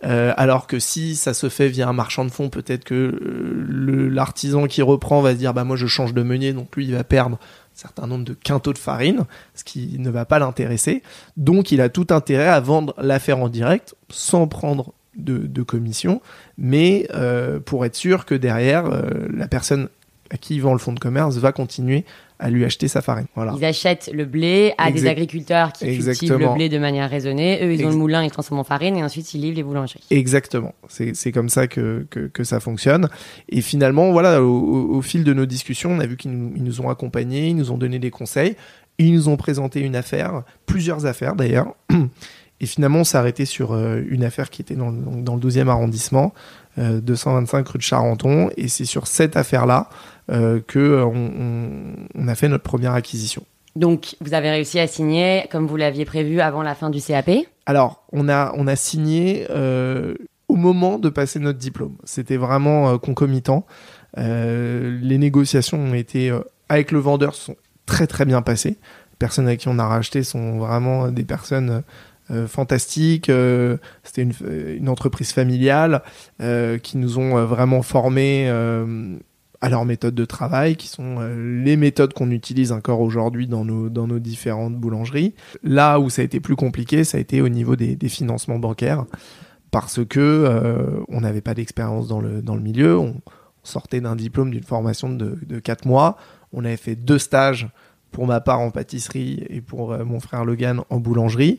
Euh, 0.03 0.33
alors 0.37 0.67
que 0.67 0.79
si 0.79 1.15
ça 1.15 1.33
se 1.33 1.49
fait 1.49 1.69
via 1.69 1.87
un 1.87 1.93
marchand 1.93 2.25
de 2.25 2.31
fonds, 2.31 2.49
peut-être 2.49 2.83
que 2.83 2.93
euh, 2.93 4.09
l'artisan 4.09 4.67
qui 4.67 4.81
reprend 4.81 5.21
va 5.21 5.31
se 5.31 5.37
dire 5.37 5.53
bah 5.53 5.63
moi 5.63 5.75
je 5.75 5.87
change 5.87 6.13
de 6.13 6.23
meunier, 6.23 6.53
donc 6.53 6.75
lui 6.75 6.85
il 6.85 6.93
va 6.93 7.03
perdre 7.03 7.37
un 7.37 7.75
certain 7.75 8.07
nombre 8.07 8.25
de 8.25 8.33
quintaux 8.33 8.73
de 8.73 8.77
farine, 8.77 9.25
ce 9.55 9.63
qui 9.63 9.95
ne 9.99 10.09
va 10.09 10.25
pas 10.25 10.39
l'intéresser. 10.39 11.03
Donc 11.37 11.71
il 11.71 11.81
a 11.81 11.89
tout 11.89 12.07
intérêt 12.09 12.47
à 12.47 12.59
vendre 12.59 12.93
l'affaire 12.97 13.39
en 13.39 13.49
direct 13.49 13.95
sans 14.09 14.47
prendre 14.47 14.93
de, 15.15 15.61
commission, 15.61 16.21
mais 16.57 17.07
pour 17.65 17.85
être 17.85 17.95
sûr 17.95 18.25
que 18.25 18.33
derrière, 18.33 18.85
la 19.31 19.47
personne 19.47 19.89
à 20.31 20.37
qui 20.37 20.59
vend 20.59 20.73
le 20.73 20.79
fonds 20.79 20.93
de 20.93 20.99
commerce 20.99 21.37
va 21.37 21.51
continuer 21.51 22.03
à 22.43 22.49
lui 22.49 22.65
acheter 22.65 22.89
sa 22.89 23.01
farine. 23.01 23.25
Voilà. 23.35 23.55
Ils 23.57 23.63
achètent 23.63 24.11
le 24.13 24.25
blé 24.25 24.73
à 24.77 24.91
des 24.91 25.07
agriculteurs 25.07 25.71
qui 25.71 25.85
cultivent 25.97 26.37
le 26.37 26.53
blé 26.53 26.67
de 26.67 26.77
manière 26.77 27.09
raisonnée. 27.09 27.59
Eux, 27.63 27.73
ils 27.73 27.85
ont 27.85 27.89
le 27.89 27.95
moulin, 27.95 28.21
ils 28.21 28.31
transforment 28.31 28.59
en 28.59 28.65
farine 28.65 28.97
et 28.97 29.03
ensuite 29.03 29.33
ils 29.33 29.39
livrent 29.39 29.55
les 29.55 29.63
boulangeries. 29.63 30.03
Exactement. 30.11 30.75
C'est 30.89 31.31
comme 31.31 31.47
ça 31.47 31.67
que, 31.67 32.05
que, 32.09 32.27
que, 32.27 32.43
ça 32.43 32.59
fonctionne. 32.59 33.07
Et 33.47 33.61
finalement, 33.61 34.11
voilà, 34.11 34.43
au, 34.43 35.01
fil 35.01 35.23
de 35.23 35.33
nos 35.33 35.45
discussions, 35.45 35.91
on 35.91 35.99
a 36.01 36.05
vu 36.05 36.17
qu'ils 36.17 36.31
nous, 36.31 36.51
nous, 36.57 36.81
ont 36.81 36.89
accompagnés, 36.89 37.47
ils 37.47 37.55
nous 37.55 37.71
ont 37.71 37.77
donné 37.77 37.97
des 37.97 38.11
conseils. 38.11 38.57
Ils 38.97 39.13
nous 39.13 39.29
ont 39.29 39.37
présenté 39.37 39.79
une 39.79 39.95
affaire, 39.95 40.43
plusieurs 40.65 41.05
affaires 41.05 41.35
d'ailleurs. 41.35 41.73
Et 42.59 42.65
finalement, 42.65 42.99
on 42.99 43.03
s'est 43.03 43.17
arrêté 43.17 43.45
sur 43.45 43.73
euh, 43.73 44.01
une 44.07 44.23
affaire 44.23 44.49
qui 44.49 44.61
était 44.61 44.75
dans, 44.75 44.91
dans 44.91 45.35
le 45.35 45.41
12e 45.41 45.67
arrondissement, 45.67 46.33
225 46.77 47.57
euh, 47.57 47.71
rue 47.71 47.77
de 47.77 47.83
Charenton. 47.83 48.49
Et 48.57 48.67
c'est 48.67 48.85
sur 48.85 49.07
cette 49.07 49.37
affaire-là 49.37 49.89
euh, 50.31 50.59
que 50.65 51.03
on, 51.03 52.27
a 52.27 52.35
fait 52.35 52.49
notre 52.49 52.63
première 52.63 52.93
acquisition. 52.93 53.43
Donc, 53.75 54.15
vous 54.21 54.33
avez 54.33 54.51
réussi 54.51 54.79
à 54.79 54.87
signer 54.87 55.45
comme 55.51 55.65
vous 55.65 55.77
l'aviez 55.77 56.05
prévu 56.05 56.41
avant 56.41 56.61
la 56.61 56.75
fin 56.75 56.89
du 56.89 57.01
CAP 57.01 57.31
Alors, 57.65 58.03
on 58.11 58.29
a, 58.29 58.53
on 58.55 58.67
a 58.67 58.75
signé 58.75 59.47
au 60.47 60.55
moment 60.55 60.99
de 60.99 61.09
passer 61.09 61.39
notre 61.39 61.57
diplôme. 61.57 61.95
C'était 62.03 62.37
vraiment 62.37 62.97
concomitant. 62.99 63.65
les 64.15 65.17
négociations 65.17 65.79
ont 65.79 65.95
été 65.95 66.31
avec 66.69 66.91
le 66.91 66.99
vendeur 66.99 67.33
sont 67.33 67.55
très 67.87 68.05
très 68.05 68.25
bien 68.25 68.43
passées. 68.43 68.77
Les 69.13 69.17
personnes 69.17 69.47
avec 69.47 69.61
qui 69.61 69.67
on 69.69 69.79
a 69.79 69.87
racheté 69.87 70.23
sont 70.23 70.59
vraiment 70.59 71.09
des 71.09 71.23
personnes 71.23 71.83
euh. 72.31 72.47
Euh, 73.29 73.77
c'était 74.03 74.21
une, 74.21 74.33
une, 74.77 74.89
entreprise 74.89 75.31
familiale 75.31 76.01
euh, 76.41 76.77
qui 76.77 76.97
nous 76.97 77.17
ont 77.17 77.45
vraiment 77.45 77.81
formés 77.81 78.49
à 79.61 79.69
leurs 79.69 79.85
méthodes 79.85 80.15
de 80.15 80.25
travail, 80.25 80.75
qui 80.75 80.87
sont 80.87 81.19
les 81.37 81.77
méthodes 81.77 82.13
qu'on 82.13 82.31
utilise 82.31 82.71
encore 82.71 82.99
aujourd'hui 82.99 83.47
dans 83.47 83.63
nos, 83.63 83.89
dans 83.89 84.07
nos 84.07 84.19
différentes 84.19 84.75
boulangeries. 84.75 85.33
Là 85.63 85.99
où 85.99 86.09
ça 86.09 86.21
a 86.21 86.25
été 86.25 86.39
plus 86.39 86.55
compliqué, 86.55 87.03
ça 87.03 87.17
a 87.17 87.21
été 87.21 87.41
au 87.41 87.49
niveau 87.49 87.75
des, 87.75 87.95
des 87.95 88.09
financements 88.09 88.59
bancaires, 88.59 89.05
parce 89.71 90.03
que 90.05 91.03
on 91.07 91.21
n'avait 91.21 91.41
pas 91.41 91.53
d'expérience 91.53 92.07
dans 92.07 92.19
le, 92.19 92.41
dans 92.41 92.55
le 92.55 92.61
milieu. 92.61 92.97
On, 92.97 93.15
sortait 93.65 94.01
d'un 94.01 94.17
diplôme 94.17 94.51
d'une 94.51 94.63
formation 94.63 95.07
de, 95.07 95.37
de 95.47 95.57
4 95.57 95.87
mois. 95.87 96.17
On 96.51 96.65
avait 96.65 96.75
fait 96.75 96.97
deux 96.97 97.17
stages 97.17 97.69
pour 98.11 98.27
ma 98.27 98.41
part 98.41 98.59
en 98.59 98.71
pâtisserie 98.71 99.45
et 99.49 99.61
pour 99.61 99.97
mon 100.05 100.19
frère 100.19 100.43
Logan 100.43 100.81
en 100.89 100.99
boulangerie. 100.99 101.55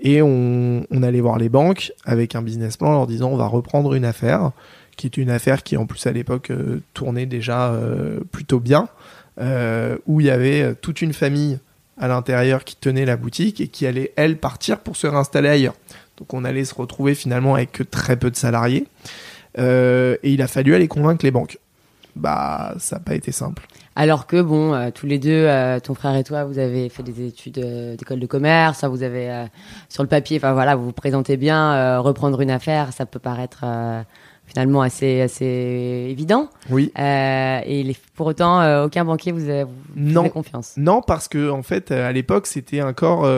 Et 0.00 0.22
on, 0.22 0.84
allait 1.02 1.20
voir 1.20 1.38
les 1.38 1.48
banques 1.48 1.92
avec 2.04 2.34
un 2.34 2.42
business 2.42 2.76
plan 2.76 2.92
leur 2.92 3.06
disant 3.06 3.30
on 3.30 3.36
va 3.36 3.46
reprendre 3.46 3.94
une 3.94 4.04
affaire, 4.04 4.52
qui 4.96 5.06
est 5.06 5.16
une 5.16 5.30
affaire 5.30 5.62
qui 5.62 5.76
en 5.76 5.86
plus 5.86 6.06
à 6.06 6.12
l'époque 6.12 6.50
euh, 6.50 6.80
tournait 6.94 7.26
déjà 7.26 7.72
euh, 7.72 8.20
plutôt 8.30 8.60
bien, 8.60 8.88
euh, 9.40 9.96
où 10.06 10.20
il 10.20 10.26
y 10.26 10.30
avait 10.30 10.74
toute 10.76 11.02
une 11.02 11.12
famille 11.12 11.58
à 11.96 12.06
l'intérieur 12.06 12.62
qui 12.62 12.76
tenait 12.76 13.04
la 13.04 13.16
boutique 13.16 13.60
et 13.60 13.66
qui 13.66 13.86
allait, 13.86 14.12
elle, 14.14 14.36
partir 14.36 14.78
pour 14.78 14.96
se 14.96 15.08
réinstaller 15.08 15.48
ailleurs. 15.48 15.74
Donc 16.16 16.32
on 16.32 16.44
allait 16.44 16.64
se 16.64 16.74
retrouver 16.74 17.14
finalement 17.14 17.56
avec 17.56 17.90
très 17.90 18.16
peu 18.16 18.30
de 18.30 18.36
salariés. 18.36 18.86
et 19.56 20.18
il 20.22 20.42
a 20.42 20.46
fallu 20.46 20.74
aller 20.76 20.88
convaincre 20.88 21.24
les 21.24 21.32
banques. 21.32 21.58
Bah, 22.14 22.74
ça 22.78 22.96
n'a 22.96 23.00
pas 23.00 23.14
été 23.14 23.32
simple. 23.32 23.66
Alors 23.98 24.28
que 24.28 24.40
bon, 24.40 24.74
euh, 24.74 24.90
tous 24.94 25.06
les 25.06 25.18
deux, 25.18 25.30
euh, 25.32 25.80
ton 25.80 25.92
frère 25.92 26.14
et 26.14 26.22
toi, 26.22 26.44
vous 26.44 26.60
avez 26.60 26.88
fait 26.88 27.02
des 27.02 27.26
études 27.26 27.58
euh, 27.58 27.96
d'école 27.96 28.20
de 28.20 28.26
commerce, 28.26 28.84
vous 28.84 29.02
avez 29.02 29.46
sur 29.88 30.04
le 30.04 30.08
papier, 30.08 30.36
enfin 30.36 30.52
voilà, 30.52 30.76
vous 30.76 30.84
vous 30.84 30.92
présentez 30.92 31.36
bien. 31.36 31.98
reprendre 31.98 32.40
une 32.40 32.52
affaire, 32.52 32.92
ça 32.92 33.06
peut 33.06 33.18
paraître 33.18 33.64
finalement 34.46 34.82
assez 34.82 35.20
assez 35.20 36.06
évident. 36.10 36.48
Oui. 36.70 36.92
et 36.96 37.96
pour 38.14 38.28
autant, 38.28 38.84
aucun 38.84 39.04
banquier 39.04 39.32
vous 39.32 39.50
a, 39.50 39.64
vous 39.64 40.28
confiance. 40.28 40.74
Non, 40.76 41.02
parce 41.02 41.26
que 41.26 41.50
en 41.50 41.64
fait, 41.64 41.90
à 41.90 42.12
l'époque, 42.12 42.46
c'était 42.46 42.82
encore 42.82 43.28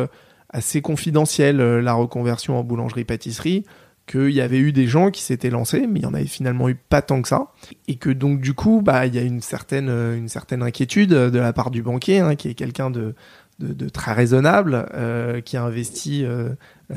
assez 0.51 0.83
confidentiel 0.83 1.57
la 1.57 1.95
reconversion 1.95 2.59
en 2.59 2.65
boulangerie-pâtisserie 2.65 3.65
qu'il 4.11 4.31
y 4.31 4.41
avait 4.41 4.59
eu 4.59 4.73
des 4.73 4.89
gens 4.89 5.11
qui 5.11 5.23
s'étaient 5.23 5.51
lancés, 5.51 5.87
mais 5.87 6.01
il 6.01 6.03
y 6.03 6.07
en 6.07 6.15
avait 6.15 6.27
finalement 6.27 6.69
eu 6.69 6.75
pas 6.75 7.01
tant 7.01 7.23
que 7.23 7.29
ça, 7.29 7.53
et 7.87 7.95
que 7.95 8.11
donc 8.11 8.41
du 8.41 8.55
coup, 8.55 8.83
bah, 8.83 9.07
il 9.07 9.15
y 9.15 9.19
a 9.19 9.23
une 9.23 9.41
certaine, 9.41 9.89
euh, 9.89 10.17
une 10.17 10.29
certaine 10.29 10.63
inquiétude 10.63 11.11
de 11.11 11.39
la 11.39 11.53
part 11.53 11.71
du 11.71 11.83
banquier, 11.83 12.19
hein, 12.19 12.35
qui 12.35 12.49
est 12.49 12.55
quelqu'un 12.55 12.91
de, 12.91 13.15
de, 13.61 13.89
très 13.89 14.13
raisonnable, 14.13 14.87
euh, 14.95 15.41
qui 15.41 15.57
a 15.57 15.63
investi 15.63 16.25
euh, 16.25 16.51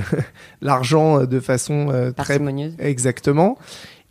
l'argent 0.61 1.25
de 1.25 1.39
façon 1.39 2.11
très 2.17 2.39
exactement, 2.79 3.59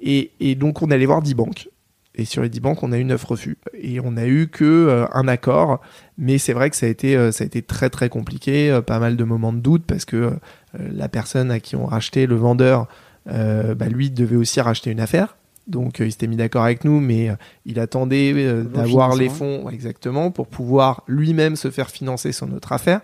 et, 0.01 0.31
et 0.39 0.55
donc 0.55 0.81
on 0.81 0.91
allait 0.91 1.07
voir 1.07 1.23
10 1.23 1.35
banques. 1.35 1.69
Et 2.15 2.27
sur 2.27 2.43
les 2.43 2.51
10 2.51 2.61
banques, 2.61 2.83
on 2.83 2.93
a 2.93 2.99
eu 2.99 3.05
9 3.05 3.25
refus. 3.25 3.57
Et 3.73 3.99
on 3.99 4.19
a 4.19 4.27
eu 4.27 4.49
que 4.49 5.07
un 5.15 5.29
accord. 5.29 5.81
Mais 6.19 6.37
c'est 6.37 6.53
vrai 6.53 6.69
que 6.69 6.77
ça 6.77 6.85
a 6.85 6.91
été, 6.91 7.33
ça 7.33 7.43
a 7.43 7.47
été 7.47 7.63
très 7.63 7.89
très 7.89 8.11
compliqué, 8.11 8.79
pas 8.87 8.99
mal 8.99 9.17
de 9.17 9.25
moments 9.25 9.55
de 9.55 9.61
doute 9.61 9.85
parce 9.87 10.05
que 10.05 10.17
euh, 10.17 10.31
la 10.79 11.09
personne 11.09 11.51
à 11.51 11.61
qui 11.61 11.77
on 11.77 11.87
rachetait, 11.87 12.27
le 12.27 12.37
vendeur, 12.37 12.89
euh, 13.31 13.75
bah, 13.75 13.89
lui 13.89 14.11
devait 14.11 14.37
aussi 14.37 14.61
racheter 14.61 14.91
une 14.91 15.01
affaire. 15.01 15.37
Donc 15.69 16.01
euh, 16.01 16.07
il 16.07 16.13
s'était 16.13 16.27
mis 16.27 16.37
d'accord 16.37 16.65
avec 16.65 16.85
nous, 16.85 16.99
mais 16.99 17.31
il 17.67 17.79
attendait 17.79 18.35
d'avoir 18.65 19.15
les 19.15 19.29
fonds 19.29 19.69
exactement 19.71 20.31
pour 20.31 20.49
pouvoir 20.49 21.05
lui-même 21.07 21.55
se 21.57 21.71
faire 21.71 21.91
financer 21.91 22.33
sur 22.33 22.47
notre 22.47 22.73
affaire. 22.73 23.01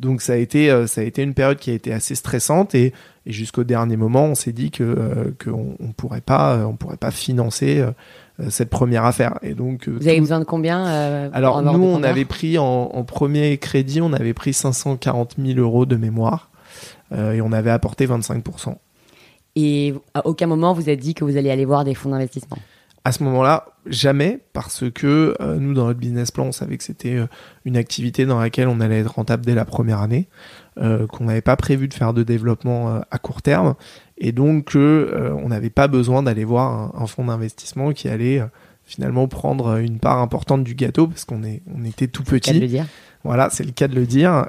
Donc 0.00 0.22
ça 0.22 0.34
a 0.34 0.36
été 0.36 0.86
ça 0.86 1.00
a 1.00 1.04
été 1.04 1.22
une 1.22 1.34
période 1.34 1.58
qui 1.58 1.70
a 1.70 1.74
été 1.74 1.92
assez 1.92 2.14
stressante 2.14 2.74
et, 2.74 2.92
jusqu'au 3.26 3.64
dernier 3.64 3.96
moment 3.96 4.24
on 4.26 4.34
s'est 4.34 4.52
dit 4.52 4.70
que 4.70 5.34
qu'on 5.44 5.76
on 5.80 5.92
pourrait 5.92 6.20
pas 6.22 6.64
on 6.66 6.76
pourrait 6.76 6.96
pas 6.96 7.10
financer 7.10 7.84
cette 8.48 8.70
première 8.70 9.04
affaire. 9.04 9.38
Et 9.42 9.54
donc 9.54 9.88
vous 9.88 10.06
avez 10.08 10.20
besoin 10.20 10.38
de 10.38 10.44
combien 10.44 10.84
Alors 11.32 11.60
nous 11.62 11.84
on 11.84 12.02
avait 12.04 12.24
pris 12.24 12.56
en, 12.58 12.64
en, 12.64 13.04
premier 13.04 13.58
crédit 13.58 14.00
on 14.00 14.12
avait 14.14 14.34
pris 14.34 14.54
540 14.54 15.34
000 15.44 15.58
euros 15.58 15.84
de 15.84 15.96
mémoire. 15.96 16.47
Euh, 17.12 17.32
et 17.32 17.40
on 17.40 17.52
avait 17.52 17.70
apporté 17.70 18.06
25%. 18.06 18.76
Et 19.56 19.94
à 20.14 20.26
aucun 20.26 20.46
moment 20.46 20.72
vous 20.72 20.88
êtes 20.88 21.00
dit 21.00 21.14
que 21.14 21.24
vous 21.24 21.36
alliez 21.36 21.50
aller 21.50 21.64
voir 21.64 21.84
des 21.84 21.94
fonds 21.94 22.10
d'investissement? 22.10 22.58
À 23.04 23.12
ce 23.12 23.22
moment-là, 23.22 23.66
jamais, 23.86 24.40
parce 24.52 24.84
que 24.90 25.34
euh, 25.40 25.56
nous, 25.56 25.72
dans 25.72 25.86
notre 25.86 26.00
business 26.00 26.30
plan, 26.30 26.46
on 26.46 26.52
savait 26.52 26.76
que 26.76 26.84
c'était 26.84 27.14
euh, 27.14 27.26
une 27.64 27.76
activité 27.76 28.26
dans 28.26 28.38
laquelle 28.38 28.68
on 28.68 28.80
allait 28.80 28.98
être 28.98 29.14
rentable 29.14 29.46
dès 29.46 29.54
la 29.54 29.64
première 29.64 30.00
année, 30.00 30.28
qu'on 30.76 31.24
n'avait 31.24 31.40
pas 31.40 31.56
prévu 31.56 31.88
de 31.88 31.94
faire 31.94 32.12
de 32.14 32.22
développement 32.22 33.00
à 33.10 33.18
court 33.18 33.42
terme, 33.42 33.74
et 34.16 34.30
donc 34.30 34.76
on 34.76 35.48
n'avait 35.48 35.70
pas 35.70 35.88
besoin 35.88 36.22
d'aller 36.22 36.44
voir 36.44 36.94
un, 36.94 37.06
fonds 37.08 37.24
d'investissement 37.24 37.92
qui 37.92 38.08
allait 38.08 38.40
finalement 38.84 39.26
prendre 39.26 39.78
une 39.78 39.98
part 39.98 40.18
importante 40.18 40.62
du 40.62 40.76
gâteau, 40.76 41.08
parce 41.08 41.24
qu'on 41.24 41.42
on 41.42 41.84
était 41.84 42.06
tout 42.06 42.22
petit. 42.22 42.50
C'est 42.50 42.54
le 42.54 42.60
cas 42.60 42.60
de 42.60 42.60
le 42.60 42.68
dire. 42.68 42.86
Voilà, 43.24 43.50
c'est 43.50 43.64
le 43.64 43.72
cas 43.72 43.88
de 43.88 43.96
le 43.96 44.06
dire 44.06 44.46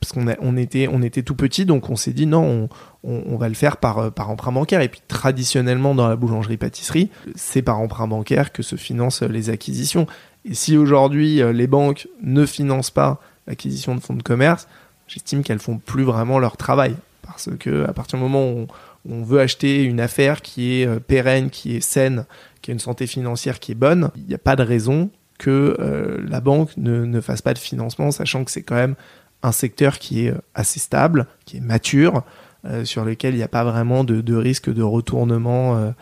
parce 0.00 0.12
qu'on 0.12 0.26
on 0.40 0.56
était, 0.56 1.22
tout 1.22 1.34
petit, 1.34 1.66
donc 1.66 1.90
on 1.90 1.96
s'est 1.96 2.12
dit 2.14 2.26
non, 2.26 2.68
on, 3.04 3.36
va 3.36 3.48
le 3.48 3.54
faire 3.54 3.76
par, 3.76 4.10
par 4.12 4.30
emprunt 4.30 4.50
bancaire. 4.52 4.80
Et 4.80 4.88
puis 4.88 5.02
traditionnellement 5.06 5.94
dans 5.94 6.08
la 6.08 6.16
boulangerie-pâtisserie, 6.16 7.10
c'est 7.34 7.60
par 7.60 7.78
emprunt 7.78 8.08
bancaire 8.08 8.50
que 8.50 8.62
se 8.62 8.76
financent 8.76 9.22
les 9.22 9.50
acquisitions. 9.50 10.06
Et 10.44 10.54
si 10.54 10.76
aujourd'hui 10.76 11.42
euh, 11.42 11.52
les 11.52 11.66
banques 11.66 12.08
ne 12.22 12.46
financent 12.46 12.90
pas 12.90 13.20
l'acquisition 13.46 13.94
de 13.94 14.00
fonds 14.00 14.14
de 14.14 14.22
commerce, 14.22 14.68
j'estime 15.06 15.42
qu'elles 15.42 15.58
font 15.58 15.78
plus 15.78 16.04
vraiment 16.04 16.38
leur 16.38 16.56
travail. 16.56 16.96
Parce 17.22 17.50
que 17.58 17.84
à 17.86 17.92
partir 17.92 18.18
du 18.18 18.24
moment 18.24 18.50
où 18.50 18.66
on, 19.08 19.22
veut 19.22 19.40
acheter 19.40 19.82
une 19.82 20.00
affaire 20.00 20.42
qui 20.42 20.80
est 20.80 20.86
euh, 20.86 20.98
pérenne, 20.98 21.50
qui 21.50 21.76
est 21.76 21.80
saine, 21.80 22.24
qui 22.62 22.70
a 22.70 22.72
une 22.72 22.80
santé 22.80 23.06
financière 23.06 23.60
qui 23.60 23.72
est 23.72 23.76
bonne, 23.76 24.10
il 24.16 24.24
n'y 24.24 24.34
a 24.34 24.38
pas 24.38 24.56
de 24.56 24.62
raison 24.62 25.10
que 25.38 25.76
euh, 25.80 26.18
la 26.28 26.40
banque 26.40 26.76
ne 26.76 27.20
fasse 27.20 27.40
pas 27.40 27.54
de 27.54 27.58
financement, 27.58 28.10
sachant 28.10 28.44
que 28.44 28.50
c'est 28.50 28.62
quand 28.62 28.74
même 28.74 28.94
un 29.42 29.52
secteur 29.52 29.98
qui 29.98 30.26
est 30.26 30.30
euh, 30.30 30.38
assez 30.54 30.80
stable, 30.80 31.26
qui 31.44 31.56
est 31.56 31.60
mature, 31.60 32.22
euh, 32.64 32.84
sur 32.84 33.04
lequel 33.04 33.34
il 33.34 33.38
n'y 33.38 33.42
a 33.42 33.48
pas 33.48 33.64
vraiment 33.64 34.04
de, 34.04 34.34
risque 34.34 34.72
de 34.72 34.82
retournement 34.82 35.92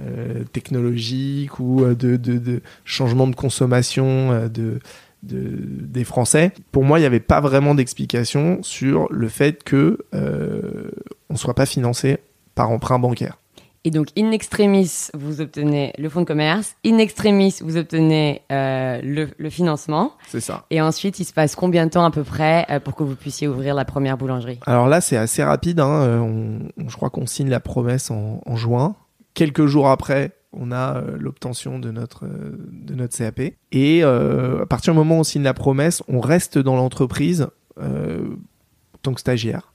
euh, 0.00 0.44
technologique 0.52 1.60
ou 1.60 1.84
de, 1.84 2.60
changement 2.84 3.26
de 3.26 3.36
consommation 3.36 4.48
de, 4.48 4.80
des 5.22 6.04
Français. 6.04 6.52
Pour 6.72 6.84
moi, 6.84 6.98
il 6.98 7.02
n'y 7.02 7.06
avait 7.06 7.20
pas 7.20 7.40
vraiment 7.40 7.74
d'explication 7.74 8.62
sur 8.62 9.06
le 9.12 9.28
fait 9.28 9.62
que 9.62 9.98
on 10.12 11.34
ne 11.34 11.38
soit 11.38 11.54
pas 11.54 11.66
financé 11.66 12.18
par 12.54 12.70
emprunt 12.70 12.98
bancaire. 12.98 13.38
Et 13.84 13.90
donc, 13.90 14.08
in 14.18 14.32
extremis, 14.32 15.08
vous 15.14 15.40
obtenez 15.40 15.92
le 15.98 16.08
fonds 16.08 16.20
de 16.20 16.26
commerce. 16.26 16.74
In 16.84 16.98
extremis, 16.98 17.56
vous 17.62 17.76
obtenez 17.76 18.42
euh, 18.50 19.00
le, 19.02 19.50
financement. 19.50 20.12
C'est 20.26 20.40
ça. 20.40 20.66
Et 20.70 20.80
ensuite, 20.80 21.20
il 21.20 21.24
se 21.24 21.32
passe 21.32 21.54
combien 21.54 21.86
de 21.86 21.90
temps 21.90 22.04
à 22.04 22.10
peu 22.10 22.24
près 22.24 22.66
euh, 22.70 22.80
pour 22.80 22.94
que 22.94 23.02
vous 23.02 23.14
puissiez 23.14 23.46
ouvrir 23.46 23.74
la 23.74 23.84
première 23.84 24.18
boulangerie? 24.18 24.58
Alors 24.66 24.88
là, 24.88 25.00
c'est 25.00 25.16
assez 25.16 25.42
rapide. 25.42 25.80
Hein. 25.80 26.02
Euh, 26.02 26.58
je 26.86 26.96
crois 26.96 27.10
qu'on 27.10 27.26
signe 27.26 27.48
la 27.48 27.60
promesse 27.60 28.10
en, 28.10 28.56
juin. 28.56 28.96
Quelques 29.34 29.66
jours 29.66 29.88
après, 29.88 30.32
on 30.52 30.72
a 30.72 31.00
l'obtention 31.16 31.78
de 31.78 31.92
notre 31.92 32.26
de 32.26 32.94
notre 32.94 33.16
CAP. 33.16 33.40
Et 33.70 34.02
à 34.02 34.66
partir 34.68 34.92
du 34.92 34.98
moment 34.98 35.18
où 35.18 35.20
on 35.20 35.24
signe 35.24 35.44
la 35.44 35.54
promesse, 35.54 36.02
on 36.08 36.18
reste 36.20 36.58
dans 36.58 36.74
l'entreprise 36.74 37.46
en 37.80 38.98
tant 39.02 39.14
que 39.14 39.20
stagiaire, 39.20 39.72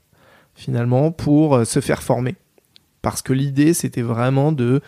finalement, 0.54 1.12
pour 1.12 1.64
se 1.64 1.80
faire 1.80 2.02
former 2.02 2.34
parce 3.04 3.22
que 3.22 3.32
l'idée 3.32 3.72
c'était 3.72 4.02
vraiment 4.02 4.50
de 4.50 4.80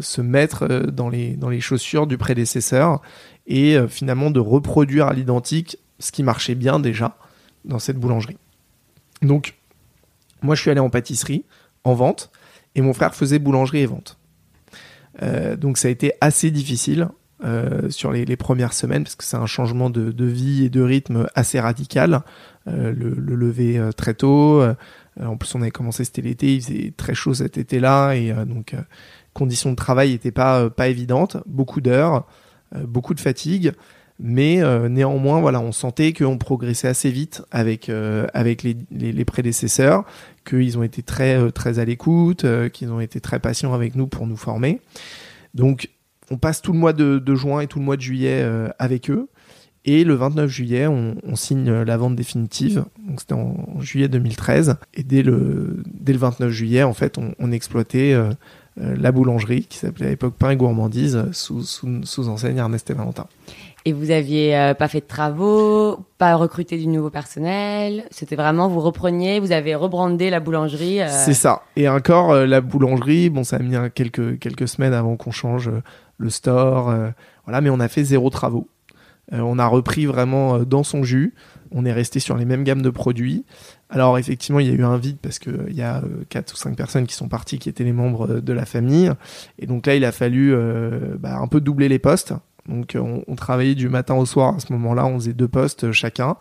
se 0.00 0.20
mettre 0.20 0.68
dans 0.68 1.08
les, 1.08 1.34
dans 1.34 1.48
les 1.48 1.60
chaussures 1.60 2.06
du 2.06 2.16
prédécesseur 2.16 3.02
et 3.48 3.76
finalement 3.88 4.30
de 4.30 4.38
reproduire 4.38 5.08
à 5.08 5.12
l'identique 5.12 5.78
ce 5.98 6.12
qui 6.12 6.22
marchait 6.22 6.54
bien 6.54 6.78
déjà 6.78 7.16
dans 7.64 7.78
cette 7.78 7.98
boulangerie. 7.98 8.38
Donc, 9.22 9.54
moi, 10.42 10.54
je 10.54 10.60
suis 10.60 10.70
allé 10.70 10.80
en 10.80 10.90
pâtisserie, 10.90 11.44
en 11.84 11.94
vente, 11.94 12.30
et 12.74 12.82
mon 12.82 12.92
frère 12.92 13.14
faisait 13.14 13.38
boulangerie 13.38 13.80
et 13.80 13.86
vente. 13.86 14.18
Euh, 15.22 15.56
donc, 15.56 15.78
ça 15.78 15.88
a 15.88 15.90
été 15.90 16.12
assez 16.20 16.50
difficile 16.50 17.08
euh, 17.44 17.90
sur 17.90 18.12
les, 18.12 18.36
premières 18.36 18.72
semaines, 18.72 19.04
parce 19.04 19.16
que 19.16 19.24
c'est 19.24 19.36
un 19.36 19.46
changement 19.46 19.90
de, 19.90 20.24
vie 20.24 20.64
et 20.64 20.70
de 20.70 20.82
rythme 20.82 21.26
assez 21.34 21.60
radical. 21.60 22.22
Euh, 22.66 22.92
le, 22.92 23.34
lever 23.34 23.80
très 23.96 24.14
tôt. 24.14 24.62
En 25.20 25.36
plus, 25.36 25.54
on 25.54 25.62
avait 25.62 25.70
commencé, 25.70 26.04
c'était 26.04 26.22
l'été, 26.22 26.54
il 26.54 26.62
faisait 26.62 26.92
très 26.96 27.14
chaud 27.14 27.34
cet 27.34 27.58
été-là, 27.58 28.14
et 28.14 28.32
donc, 28.46 28.74
conditions 29.32 29.70
de 29.70 29.76
travail 29.76 30.10
n'étaient 30.10 30.32
pas, 30.32 30.70
pas 30.70 30.88
évidentes. 30.88 31.36
Beaucoup 31.46 31.80
d'heures, 31.80 32.26
beaucoup 32.74 33.14
de 33.14 33.20
fatigue 33.20 33.72
mais 34.20 34.62
euh, 34.62 34.88
néanmoins 34.88 35.40
voilà 35.40 35.60
on 35.60 35.72
sentait 35.72 36.12
qu'on 36.12 36.38
progressait 36.38 36.88
assez 36.88 37.10
vite 37.10 37.42
avec 37.50 37.88
euh, 37.88 38.26
avec 38.32 38.62
les, 38.62 38.76
les, 38.90 39.24
prédécesseurs 39.24 40.04
qu'ils 40.44 40.78
ont 40.78 40.82
été 40.82 41.02
très 41.02 41.36
euh, 41.36 41.50
très 41.50 41.78
à 41.78 41.84
l'écoute 41.84 42.46
qu'ils 42.72 42.92
ont 42.92 43.00
été 43.00 43.20
très 43.20 43.40
patients 43.40 43.74
avec 43.74 43.96
nous 43.96 44.06
pour 44.06 44.26
nous 44.26 44.36
former 44.36 44.80
donc 45.54 45.90
on 46.30 46.38
passe 46.38 46.62
tout 46.62 46.72
le 46.72 46.78
mois 46.78 46.92
de 46.92 47.34
juin 47.34 47.60
et 47.60 47.66
tout 47.66 47.80
le 47.80 47.84
mois 47.84 47.96
de 47.96 48.02
juillet 48.02 48.48
avec 48.78 49.10
eux 49.10 49.28
et 49.84 50.04
le 50.04 50.14
29 50.14 50.50
juillet 50.50 50.86
on, 50.86 51.16
on 51.22 51.36
signe 51.36 51.70
la 51.70 51.96
vente 51.96 52.16
définitive 52.16 52.84
donc 53.06 53.20
c'était 53.20 53.34
en, 53.34 53.80
juillet 53.80 54.08
2013 54.08 54.76
et 54.94 55.02
dès 55.02 55.22
le 55.22 55.82
dès 55.92 56.12
le 56.12 56.18
29 56.18 56.50
juillet 56.50 56.82
en 56.82 56.94
fait 56.94 57.18
on, 57.18 57.34
on 57.38 57.52
exploitait 57.52 58.16
la 58.76 59.12
boulangerie 59.12 59.66
qui 59.66 59.78
s'appelait 59.78 60.06
à 60.06 60.10
l'époque 60.10 60.34
Pain 60.38 60.50
et 60.50 60.56
Gourmandise 60.56 61.26
sous, 61.32 61.62
sous, 61.62 62.04
sous 62.04 62.28
enseigne 62.28 62.56
Ernest 62.56 62.90
et 62.90 62.94
Valentin. 62.94 63.26
Et 63.86 63.92
vous 63.92 64.10
aviez 64.10 64.56
euh, 64.56 64.72
pas 64.72 64.88
fait 64.88 65.00
de 65.00 65.06
travaux, 65.06 65.98
pas 66.16 66.36
recruté 66.36 66.78
du 66.78 66.86
nouveau 66.86 67.10
personnel. 67.10 68.04
C'était 68.10 68.36
vraiment, 68.36 68.66
vous 68.66 68.80
repreniez, 68.80 69.40
vous 69.40 69.52
avez 69.52 69.74
rebrandé 69.74 70.30
la 70.30 70.40
boulangerie. 70.40 71.02
Euh. 71.02 71.08
C'est 71.10 71.34
ça. 71.34 71.62
Et 71.76 71.86
encore, 71.86 72.32
euh, 72.32 72.46
la 72.46 72.62
boulangerie, 72.62 73.28
bon, 73.28 73.44
ça 73.44 73.56
a 73.56 73.58
mis 73.58 73.76
quelques, 73.94 74.38
quelques 74.38 74.68
semaines 74.68 74.94
avant 74.94 75.16
qu'on 75.16 75.32
change 75.32 75.70
le 76.16 76.30
store. 76.30 76.94
voilà, 77.44 77.60
mais 77.60 77.68
on 77.68 77.80
a 77.80 77.88
fait 77.88 78.04
zéro 78.04 78.30
travaux. 78.30 78.68
On 79.32 79.58
a 79.58 79.66
repris 79.66 80.06
vraiment 80.06 80.60
dans 80.60 80.82
son 80.82 81.02
jus. 81.02 81.34
On 81.70 81.84
est 81.84 81.92
resté 81.92 82.20
sur 82.20 82.36
les 82.36 82.44
mêmes 82.44 82.62
gammes 82.62 82.82
de 82.82 82.90
produits. 82.90 83.44
Alors 83.90 84.18
effectivement, 84.18 84.60
il 84.60 84.66
y 84.66 84.70
a 84.70 84.74
eu 84.74 84.84
un 84.84 84.96
vide 84.96 85.16
parce 85.20 85.38
qu'il 85.38 85.72
y 85.72 85.82
a 85.82 86.02
quatre 86.28 86.52
ou 86.52 86.56
cinq 86.56 86.76
personnes 86.76 87.06
qui 87.06 87.14
sont 87.14 87.28
parties, 87.28 87.58
qui 87.58 87.68
étaient 87.68 87.84
les 87.84 87.92
membres 87.92 88.40
de 88.40 88.52
la 88.52 88.64
famille. 88.64 89.10
Et 89.58 89.66
donc 89.66 89.86
là, 89.86 89.94
il 89.96 90.04
a 90.04 90.12
fallu 90.12 90.54
bah, 91.18 91.38
un 91.38 91.46
peu 91.46 91.60
doubler 91.60 91.88
les 91.88 91.98
postes. 91.98 92.34
Donc 92.68 92.94
euh, 92.94 93.22
on, 93.26 93.34
travaillait 93.34 93.74
du 93.74 93.88
matin 93.88 94.14
au 94.14 94.26
soir 94.26 94.54
à 94.56 94.58
ce 94.58 94.72
moment-là, 94.72 95.06
on 95.06 95.18
faisait 95.18 95.32
deux 95.32 95.48
postes 95.48 95.84
euh, 95.84 95.92
chacun. 95.92 96.36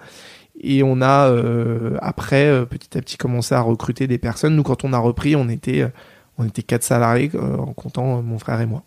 Et 0.62 0.84
on 0.84 1.02
a 1.02 1.30
euh, 1.30 1.98
après 2.02 2.66
petit 2.68 2.98
à 2.98 3.02
petit 3.02 3.18
commencé 3.18 3.56
à 3.56 3.62
recruter 3.62 4.08
des 4.08 4.20
personnes. 4.20 4.56
Nous, 4.56 4.64
quand 4.64 4.84
on 4.84 4.94
a 4.94 5.00
repris, 5.00 5.36
on 5.36 5.50
était 5.50 5.92
on 6.38 6.46
était 6.46 6.64
quatre 6.64 6.84
salariés 6.84 7.32
en 7.36 7.74
comptant 7.74 8.22
mon 8.22 8.38
frère 8.38 8.62
et 8.62 8.66
moi. 8.66 8.84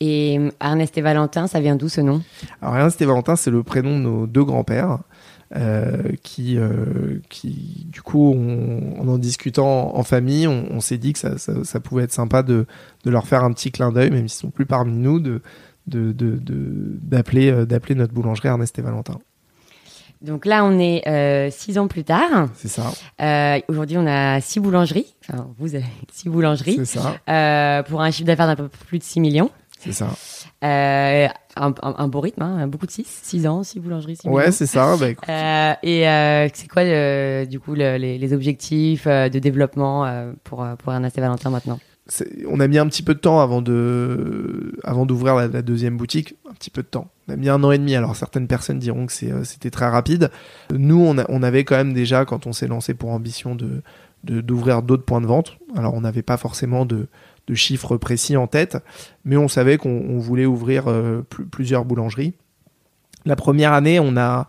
Et 0.00 0.40
Ernest 0.60 0.96
et 0.96 1.02
Valentin, 1.02 1.46
ça 1.46 1.60
vient 1.60 1.76
d'où 1.76 1.88
ce 1.88 2.00
nom? 2.00 2.22
Alors 2.62 2.76
Ernest 2.76 3.00
et 3.02 3.04
Valentin, 3.04 3.36
c'est 3.36 3.50
le 3.50 3.62
prénom 3.62 3.98
de 3.98 4.02
nos 4.02 4.26
deux 4.26 4.44
grands-pères. 4.44 4.98
qui, 6.22 6.58
qui, 7.28 7.86
du 7.90 8.02
coup, 8.02 8.34
en 8.98 9.06
en 9.08 9.18
discutant 9.18 9.96
en 9.96 10.02
famille, 10.04 10.46
on, 10.46 10.80
s'est 10.80 10.96
dit 10.96 11.12
que 11.12 11.18
ça, 11.18 11.36
ça, 11.38 11.52
ça, 11.64 11.80
pouvait 11.80 12.04
être 12.04 12.12
sympa 12.12 12.42
de, 12.42 12.66
de 13.04 13.10
leur 13.10 13.26
faire 13.26 13.44
un 13.44 13.52
petit 13.52 13.70
clin 13.72 13.92
d'œil, 13.92 14.10
même 14.10 14.28
s'ils 14.28 14.40
sont 14.40 14.50
plus 14.50 14.64
parmi 14.64 14.96
nous, 14.96 15.18
de, 15.18 15.42
d'appeler 15.90 17.50
de, 17.50 17.64
de, 17.64 17.74
euh, 17.74 17.94
notre 17.94 18.12
boulangerie 18.12 18.48
Ernest 18.48 18.78
et 18.78 18.82
Valentin. 18.82 19.18
Donc 20.22 20.44
là, 20.44 20.64
on 20.64 20.78
est 20.78 21.06
euh, 21.08 21.50
six 21.50 21.78
ans 21.78 21.88
plus 21.88 22.04
tard. 22.04 22.50
C'est 22.54 22.68
ça. 22.68 22.92
Euh, 23.22 23.58
aujourd'hui, 23.68 23.96
on 23.96 24.06
a 24.06 24.40
six 24.40 24.60
boulangeries. 24.60 25.14
Enfin, 25.22 25.48
vous 25.58 25.74
avez 25.74 25.84
six 26.12 26.28
boulangeries. 26.28 26.78
C'est 26.84 26.98
ça. 26.98 27.84
pour 27.88 28.02
un 28.02 28.10
chiffre 28.10 28.26
d'affaires 28.26 28.46
d'un 28.46 28.56
peu 28.56 28.68
plus 28.68 28.98
de 28.98 29.04
6 29.04 29.20
millions. 29.20 29.50
C'est 29.80 29.92
ça. 29.92 30.08
un, 30.62 32.08
beau 32.08 32.20
rythme, 32.20 32.42
hein, 32.42 32.66
beaucoup 32.68 32.86
de 32.86 32.90
6, 32.90 33.06
6 33.22 33.46
ans, 33.46 33.62
6 33.62 33.80
boulangeries, 33.80 34.16
6 34.16 34.28
Ouais, 34.28 34.52
c'est 34.52 34.66
ça. 34.66 34.96
Bah, 34.96 35.78
et 35.82 36.50
c'est 36.54 36.68
quoi, 36.68 37.46
du 37.46 37.60
coup, 37.60 37.74
les, 37.74 38.18
les, 38.18 38.32
objectifs 38.32 39.06
de 39.06 39.38
développement 39.38 40.32
pour, 40.44 40.66
pour 40.78 40.92
Ernest 40.92 41.16
et 41.18 41.20
Valentin 41.20 41.50
maintenant? 41.50 41.80
On 42.48 42.60
a 42.60 42.66
mis 42.66 42.78
un 42.78 42.86
petit 42.86 43.02
peu 43.02 43.14
de 43.14 43.20
temps 43.20 43.40
avant 43.40 43.62
de 43.62 44.72
avant 44.84 45.06
d'ouvrir 45.06 45.36
la, 45.36 45.62
deuxième 45.62 45.96
boutique 45.96 46.34
un 46.48 46.54
petit 46.54 46.70
peu 46.70 46.82
de 46.82 46.86
temps 46.86 47.08
on 47.28 47.34
a 47.34 47.36
mis 47.36 47.48
un 47.48 47.62
an 47.62 47.70
et 47.70 47.78
demi 47.78 47.94
alors 47.94 48.16
certaines 48.16 48.48
personnes 48.48 48.78
diront 48.78 49.06
que 49.06 49.12
euh, 49.26 49.44
c'était 49.44 49.70
très 49.70 49.88
rapide 49.88 50.30
nous 50.72 51.00
on, 51.04 51.42
avait 51.42 51.64
quand 51.64 51.76
même 51.76 51.92
déjà 51.92 52.24
quand 52.24 52.46
on 52.46 52.52
s'est 52.52 52.66
lancé 52.66 52.94
pour 52.94 53.10
ambition 53.10 53.54
de 53.54 53.82
d'ouvrir 54.24 54.82
d'autres 54.82 55.04
points 55.04 55.20
de 55.20 55.26
vente 55.26 55.56
alors 55.76 55.94
on 55.94 56.00
n'avait 56.00 56.22
pas 56.22 56.36
forcément 56.36 56.84
de, 56.84 57.06
chiffres 57.54 57.96
précis 57.96 58.36
en 58.36 58.46
tête 58.46 58.78
mais 59.24 59.36
on 59.36 59.48
savait 59.48 59.76
qu'on 59.76 60.18
voulait 60.18 60.46
ouvrir 60.46 60.84
euh, 60.88 61.22
plusieurs 61.50 61.84
boulangeries 61.84 62.34
la 63.24 63.36
première 63.36 63.72
année 63.72 63.98
on 64.00 64.12
n'a 64.12 64.46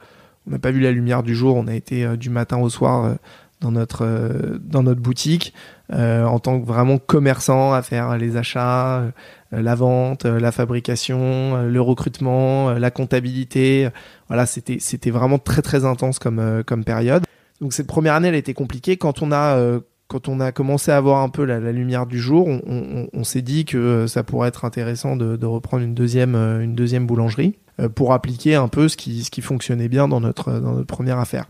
pas 0.62 0.72
vu 0.72 0.80
la 0.80 0.92
lumière 0.92 1.24
du 1.24 1.36
jour 1.36 1.56
on 1.56 1.68
a 1.68 1.74
été 1.74 2.06
euh, 2.06 2.16
du 2.16 2.30
matin 2.30 2.58
au 2.58 2.70
soir 2.70 3.16
dans 3.60 3.72
notre 3.72 4.60
dans 4.60 4.84
notre 4.84 5.02
boutique 5.02 5.54
euh, 5.94 6.24
en 6.24 6.40
tant 6.40 6.60
que 6.60 6.66
vraiment 6.66 6.98
commerçant 6.98 7.74
à 7.74 7.82
faire 7.82 8.18
les 8.18 8.38
achats, 8.38 9.00
euh, 9.00 9.12
la 9.52 9.76
vente, 9.76 10.26
euh, 10.26 10.40
la 10.40 10.54
fabrication, 10.54 11.64
le 11.64 11.82
recrutement, 11.82 12.72
la 12.72 12.92
comptabilité. 12.92 13.90
Voilà, 14.30 14.46
c'était 14.46 14.78
c'était 14.80 15.12
vraiment 15.12 15.38
très 15.38 15.62
très 15.62 15.84
intense 15.84 16.18
comme 16.18 16.64
comme 16.66 16.86
période. 16.86 17.24
Donc 17.60 17.74
cette 17.74 17.88
première 17.88 18.14
année, 18.14 18.30
elle 18.30 18.36
a 18.36 18.38
été 18.38 18.54
compliquée. 18.54 18.96
Quand 18.96 19.22
on 19.22 19.32
a 19.32 19.80
quand 20.12 20.28
on 20.28 20.42
a 20.42 20.52
commencé 20.52 20.92
à 20.92 20.98
avoir 20.98 21.22
un 21.22 21.30
peu 21.30 21.46
la, 21.46 21.72
lumière 21.72 22.06
du 22.06 22.20
jour, 22.20 22.48
on, 22.48 23.24
s'est 23.24 23.42
dit 23.42 23.64
que 23.64 24.08
ça 24.08 24.24
pourrait 24.24 24.50
être 24.50 24.66
intéressant 24.66 25.16
de, 25.16 25.46
reprendre 25.46 25.84
une 25.84 25.94
deuxième, 25.94 26.36
une 26.36 26.76
deuxième 26.76 27.08
boulangerie 27.08 27.58
pour 27.96 28.12
appliquer 28.12 28.56
un 28.56 28.68
peu 28.68 28.90
ce 28.90 28.98
qui, 28.98 29.24
ce 29.24 29.32
qui 29.32 29.42
fonctionnait 29.42 29.88
bien 29.88 30.10
dans 30.10 30.20
notre, 30.20 30.52
dans 30.52 30.74
notre 30.74 30.88
première 30.88 31.18
affaire. 31.18 31.46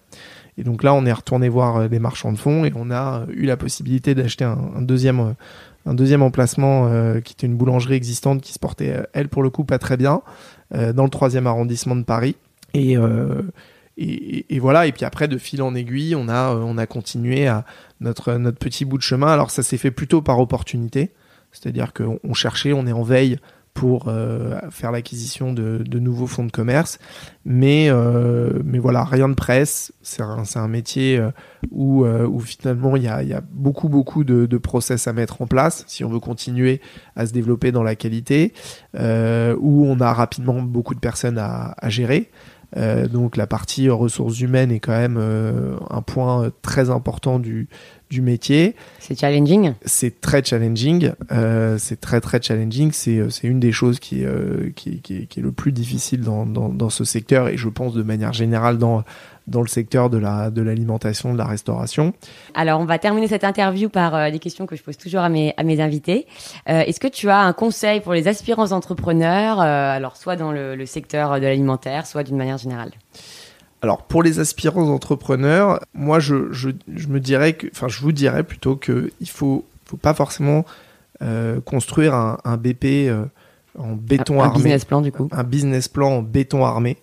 Et 0.58 0.64
donc 0.64 0.84
là, 0.84 0.94
on 0.94 1.06
est 1.06 1.12
retourné 1.12 1.50
voir 1.50 1.90
des 1.90 1.98
euh, 1.98 2.00
marchands 2.00 2.32
de 2.32 2.38
fonds 2.38 2.66
et 2.66 2.72
on 2.76 2.92
a 2.92 3.26
eu 3.30 3.46
la 3.46 3.58
possibilité 3.58 4.16
d'acheter 4.16 4.46
un, 4.46 4.82
deuxième 4.82 5.20
euh, 5.20 5.34
un 5.88 5.96
deuxième 5.96 6.22
emplacement 6.22 6.88
euh, 6.88 7.20
qui 7.22 7.34
était 7.34 7.48
une 7.48 7.56
boulangerie 7.56 7.96
existante 7.96 8.42
qui 8.42 8.54
se 8.54 8.60
portait 8.60 8.96
elle 9.14 9.30
pour 9.30 9.42
le 9.42 9.50
coup 9.50 9.64
pas 9.64 9.80
très 9.80 9.98
bien 9.98 10.22
dans 10.72 11.04
le 11.04 11.10
troisième 11.10 11.48
arrondissement 11.48 11.96
de 11.98 12.04
Paris 12.04 12.36
et, 12.74 12.96
et, 14.50 14.60
voilà 14.60 14.88
et 14.88 14.92
puis 14.92 15.06
après 15.06 15.28
de 15.28 15.38
fil 15.38 15.62
en 15.62 15.76
aiguille 15.76 16.16
on 16.16 16.28
a 16.28 16.54
on 16.56 16.78
a 16.78 16.86
continué 16.88 17.48
à 17.48 17.66
notre 18.00 18.34
notre 18.34 18.58
petit 18.58 18.86
bout 18.86 18.98
de 18.98 19.04
chemin 19.04 19.28
alors 19.28 19.52
ça 19.52 19.64
s'est 19.64 19.78
fait 19.78 19.92
plutôt 19.92 20.22
par 20.22 20.40
opportunité 20.40 21.12
c'est-à-dire 21.52 21.94
qu'on 21.94 22.34
cherchait 22.34 22.74
on 22.74 22.88
est 22.88 22.94
en 22.94 23.04
veille 23.04 23.38
pour 23.74 24.08
euh, 24.08 24.60
faire 24.70 24.92
l'acquisition 24.92 25.54
de, 25.54 25.82
de, 25.86 26.00
nouveaux 26.00 26.28
fonds 26.28 26.44
de 26.44 26.52
commerce. 26.52 27.00
Mais, 27.46 27.88
euh, 27.90 28.60
mais 28.66 28.80
voilà, 28.80 29.04
rien 29.04 29.30
de 29.30 29.34
presse. 29.34 29.94
C'est 30.02 30.22
un, 30.22 30.44
un, 30.56 30.68
métier 30.68 31.18
euh, 31.18 31.32
où, 31.72 32.06
où 32.06 32.40
finalement 32.42 32.96
il 32.98 33.04
y 33.04 33.08
a, 33.08 33.24
y 33.24 33.34
a, 33.34 33.42
beaucoup, 33.52 33.88
beaucoup 33.88 34.24
de, 34.24 34.46
de, 34.46 34.58
process 34.58 35.08
à 35.08 35.14
mettre 35.14 35.42
en 35.42 35.48
place 35.48 35.86
si 35.88 36.04
on 36.04 36.10
veut 36.10 36.20
continuer 36.20 36.82
à 37.16 37.26
se 37.26 37.34
développer 37.34 37.72
dans 37.72 37.84
la 37.84 37.96
qualité, 37.96 38.54
où 38.94 39.86
on 39.86 40.00
a 40.00 40.14
rapidement 40.14 40.62
beaucoup 40.62 40.94
de 40.94 41.00
personnes 41.00 41.38
à, 41.38 41.74
à 41.78 41.90
gérer. 41.90 42.30
Donc 42.76 43.38
la 43.38 43.48
partie 43.48 43.90
ressources 43.90 44.40
humaines 44.40 44.72
est 44.72 44.80
quand 44.80 44.98
même 44.98 45.18
un 45.90 46.02
point 46.02 46.52
très 46.62 46.90
important 46.90 47.40
du, 47.40 47.68
du 48.12 48.22
métier. 48.22 48.76
C'est 49.00 49.18
challenging? 49.18 49.74
C'est 49.86 50.22
très 50.22 50.44
challenging. 50.44 51.14
Euh, 51.32 51.78
c'est 51.80 52.00
très 52.00 52.22
très 52.22 52.42
challenging. 52.42 52.92
C'est 52.92 53.18
euh, 53.18 53.30
c'est 53.30 53.48
une 53.48 53.60
des 53.60 53.72
choses 53.72 54.00
qui, 54.00 54.24
euh, 54.26 54.70
qui, 54.76 55.00
qui, 55.00 55.26
qui, 55.26 55.40
est 55.40 55.44
le 55.44 55.54
plus 55.54 55.72
difficile 55.72 56.22
dans, 56.22 56.46
dans, 56.46 56.70
dans, 56.70 56.90
ce 56.90 57.06
secteur 57.06 57.48
et 57.48 57.58
je 57.58 57.70
pense 57.70 57.94
de 57.94 58.04
manière 58.04 58.34
générale 58.34 58.78
dans 58.78 59.04
dans 59.48 59.62
le 59.62 59.68
secteur 59.68 60.10
de 60.10 60.18
la 60.18 60.50
de 60.50 60.62
l'alimentation, 60.62 61.34
de 61.34 61.38
la 61.38 61.46
restauration. 61.46 62.14
Alors 62.54 62.80
on 62.80 62.86
va 62.86 63.00
terminer 63.00 63.28
cette 63.28 63.44
interview 63.44 63.90
par 63.90 64.16
euh, 64.16 64.32
des 64.32 64.40
questions 64.40 64.66
que 64.66 64.76
je 64.76 64.84
pose 64.84 64.98
toujours 64.98 65.22
à 65.22 65.30
mes 65.30 65.54
à 65.58 65.64
mes 65.64 65.82
invités. 65.82 66.28
Euh, 66.70 66.82
Est-ce 66.82 67.00
que 67.00 67.08
tu 67.08 67.30
as 67.30 67.40
un 67.40 67.54
conseil 67.54 68.02
pour 68.02 68.14
les 68.14 68.28
aspirants 68.28 68.72
entrepreneurs, 68.72 69.60
alors 69.60 70.18
soit 70.18 70.36
dans 70.36 70.52
le, 70.52 70.76
le 70.76 70.86
secteur 70.86 71.36
de 71.40 71.46
l'alimentaire, 71.46 72.06
soit 72.06 72.24
d'une 72.24 72.38
manière 72.38 72.58
générale? 72.58 72.92
Alors 73.82 74.04
pour 74.04 74.22
les 74.22 74.40
aspirants 74.40 74.90
entrepreneurs, 74.90 75.80
moi 75.94 76.20
je, 76.20 76.52
je, 76.52 76.70
je, 76.94 77.08
me 77.08 77.20
dirais 77.20 77.54
que, 77.54 77.68
enfin 77.74 77.88
je 77.88 78.00
vous 78.02 78.12
dirais 78.12 78.44
plutôt 78.44 78.76
que 78.76 79.12
il 79.20 79.30
faut, 79.30 79.66
faut 79.86 79.98
pas 79.98 80.14
forcément 80.14 80.66
euh, 81.24 81.60
construire 81.62 82.14
un, 82.14 82.38
un 82.46 82.58
BP 82.58 82.86
euh, 82.86 83.26
en 83.78 83.94
béton 83.94 84.40
armé. 84.40 84.54
Un 84.54 84.58
business 84.58 84.86
plan 84.86 85.02
du 85.02 85.12
coup. 85.12 85.30
Un 85.32 85.44
business 85.44 85.88
plan 85.88 86.18
en 86.18 86.22
béton 86.22 86.64
armé, 86.64 86.98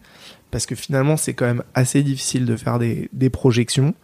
parce 0.51 0.67
que 0.67 0.75
finalement 0.75 1.17
c'est 1.17 1.35
quand 1.35 1.47
même 1.47 1.63
assez 1.75 2.03
difficile 2.03 2.45
de 2.47 2.57
faire 2.57 2.79
des, 2.79 3.31
projections. 3.31 3.95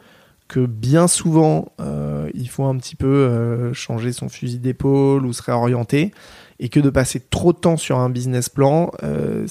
que 0.48 0.66
bien 0.66 1.08
souvent, 1.08 1.72
euh, 1.80 2.28
il 2.34 2.48
faut 2.48 2.64
un 2.64 2.76
petit 2.76 2.96
peu 2.96 3.06
euh, 3.06 3.72
changer 3.72 4.12
son 4.12 4.28
fusil 4.28 4.58
d'épaule 4.58 5.24
ou 5.24 5.32
se 5.32 5.42
réorienter, 5.42 6.12
et 6.60 6.68
que 6.68 6.80
de 6.80 6.90
passer 6.90 7.20
trop 7.20 7.52
de 7.52 7.58
temps 7.58 7.76
sur 7.76 7.98
un 7.98 8.10
business 8.10 8.48
plan, 8.48 8.90
euh, 9.02 9.46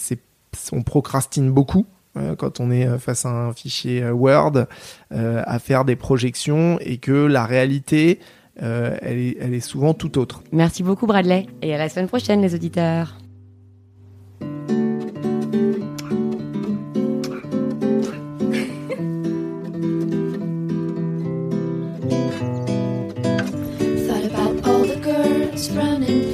on 0.71 0.83
procrastine 0.83 1.51
beaucoup 1.51 1.85
quand 2.37 2.59
on 2.59 2.69
est 2.69 2.99
face 2.99 3.25
à 3.25 3.29
un 3.29 3.53
fichier 3.53 4.07
Word, 4.11 4.67
à 5.09 5.57
faire 5.57 5.83
des 5.83 5.95
projections, 5.95 6.77
et 6.79 6.97
que 6.97 7.11
la 7.11 7.43
réalité, 7.47 8.19
elle, 8.57 9.17
est, 9.17 9.59
souvent 9.61 9.95
tout 9.95 10.19
autre. 10.19 10.43
Merci 10.51 10.83
beaucoup 10.83 11.07
Bradley, 11.07 11.47
et 11.63 11.73
à 11.73 11.79
la 11.79 11.89
semaine 11.89 12.07
prochaine 12.07 12.43
les 12.43 12.53
auditeurs. 12.53 13.17
running 25.75 26.32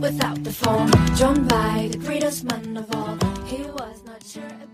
without 0.00 0.42
the 0.42 0.52
form, 0.52 0.90
drawn 1.16 1.46
by 1.46 1.88
the 1.92 1.98
greatest 1.98 2.44
man 2.44 2.76
of 2.76 2.94
all. 2.94 3.16
He 3.46 3.62
was 3.62 4.02
not 4.04 4.22
sure. 4.24 4.69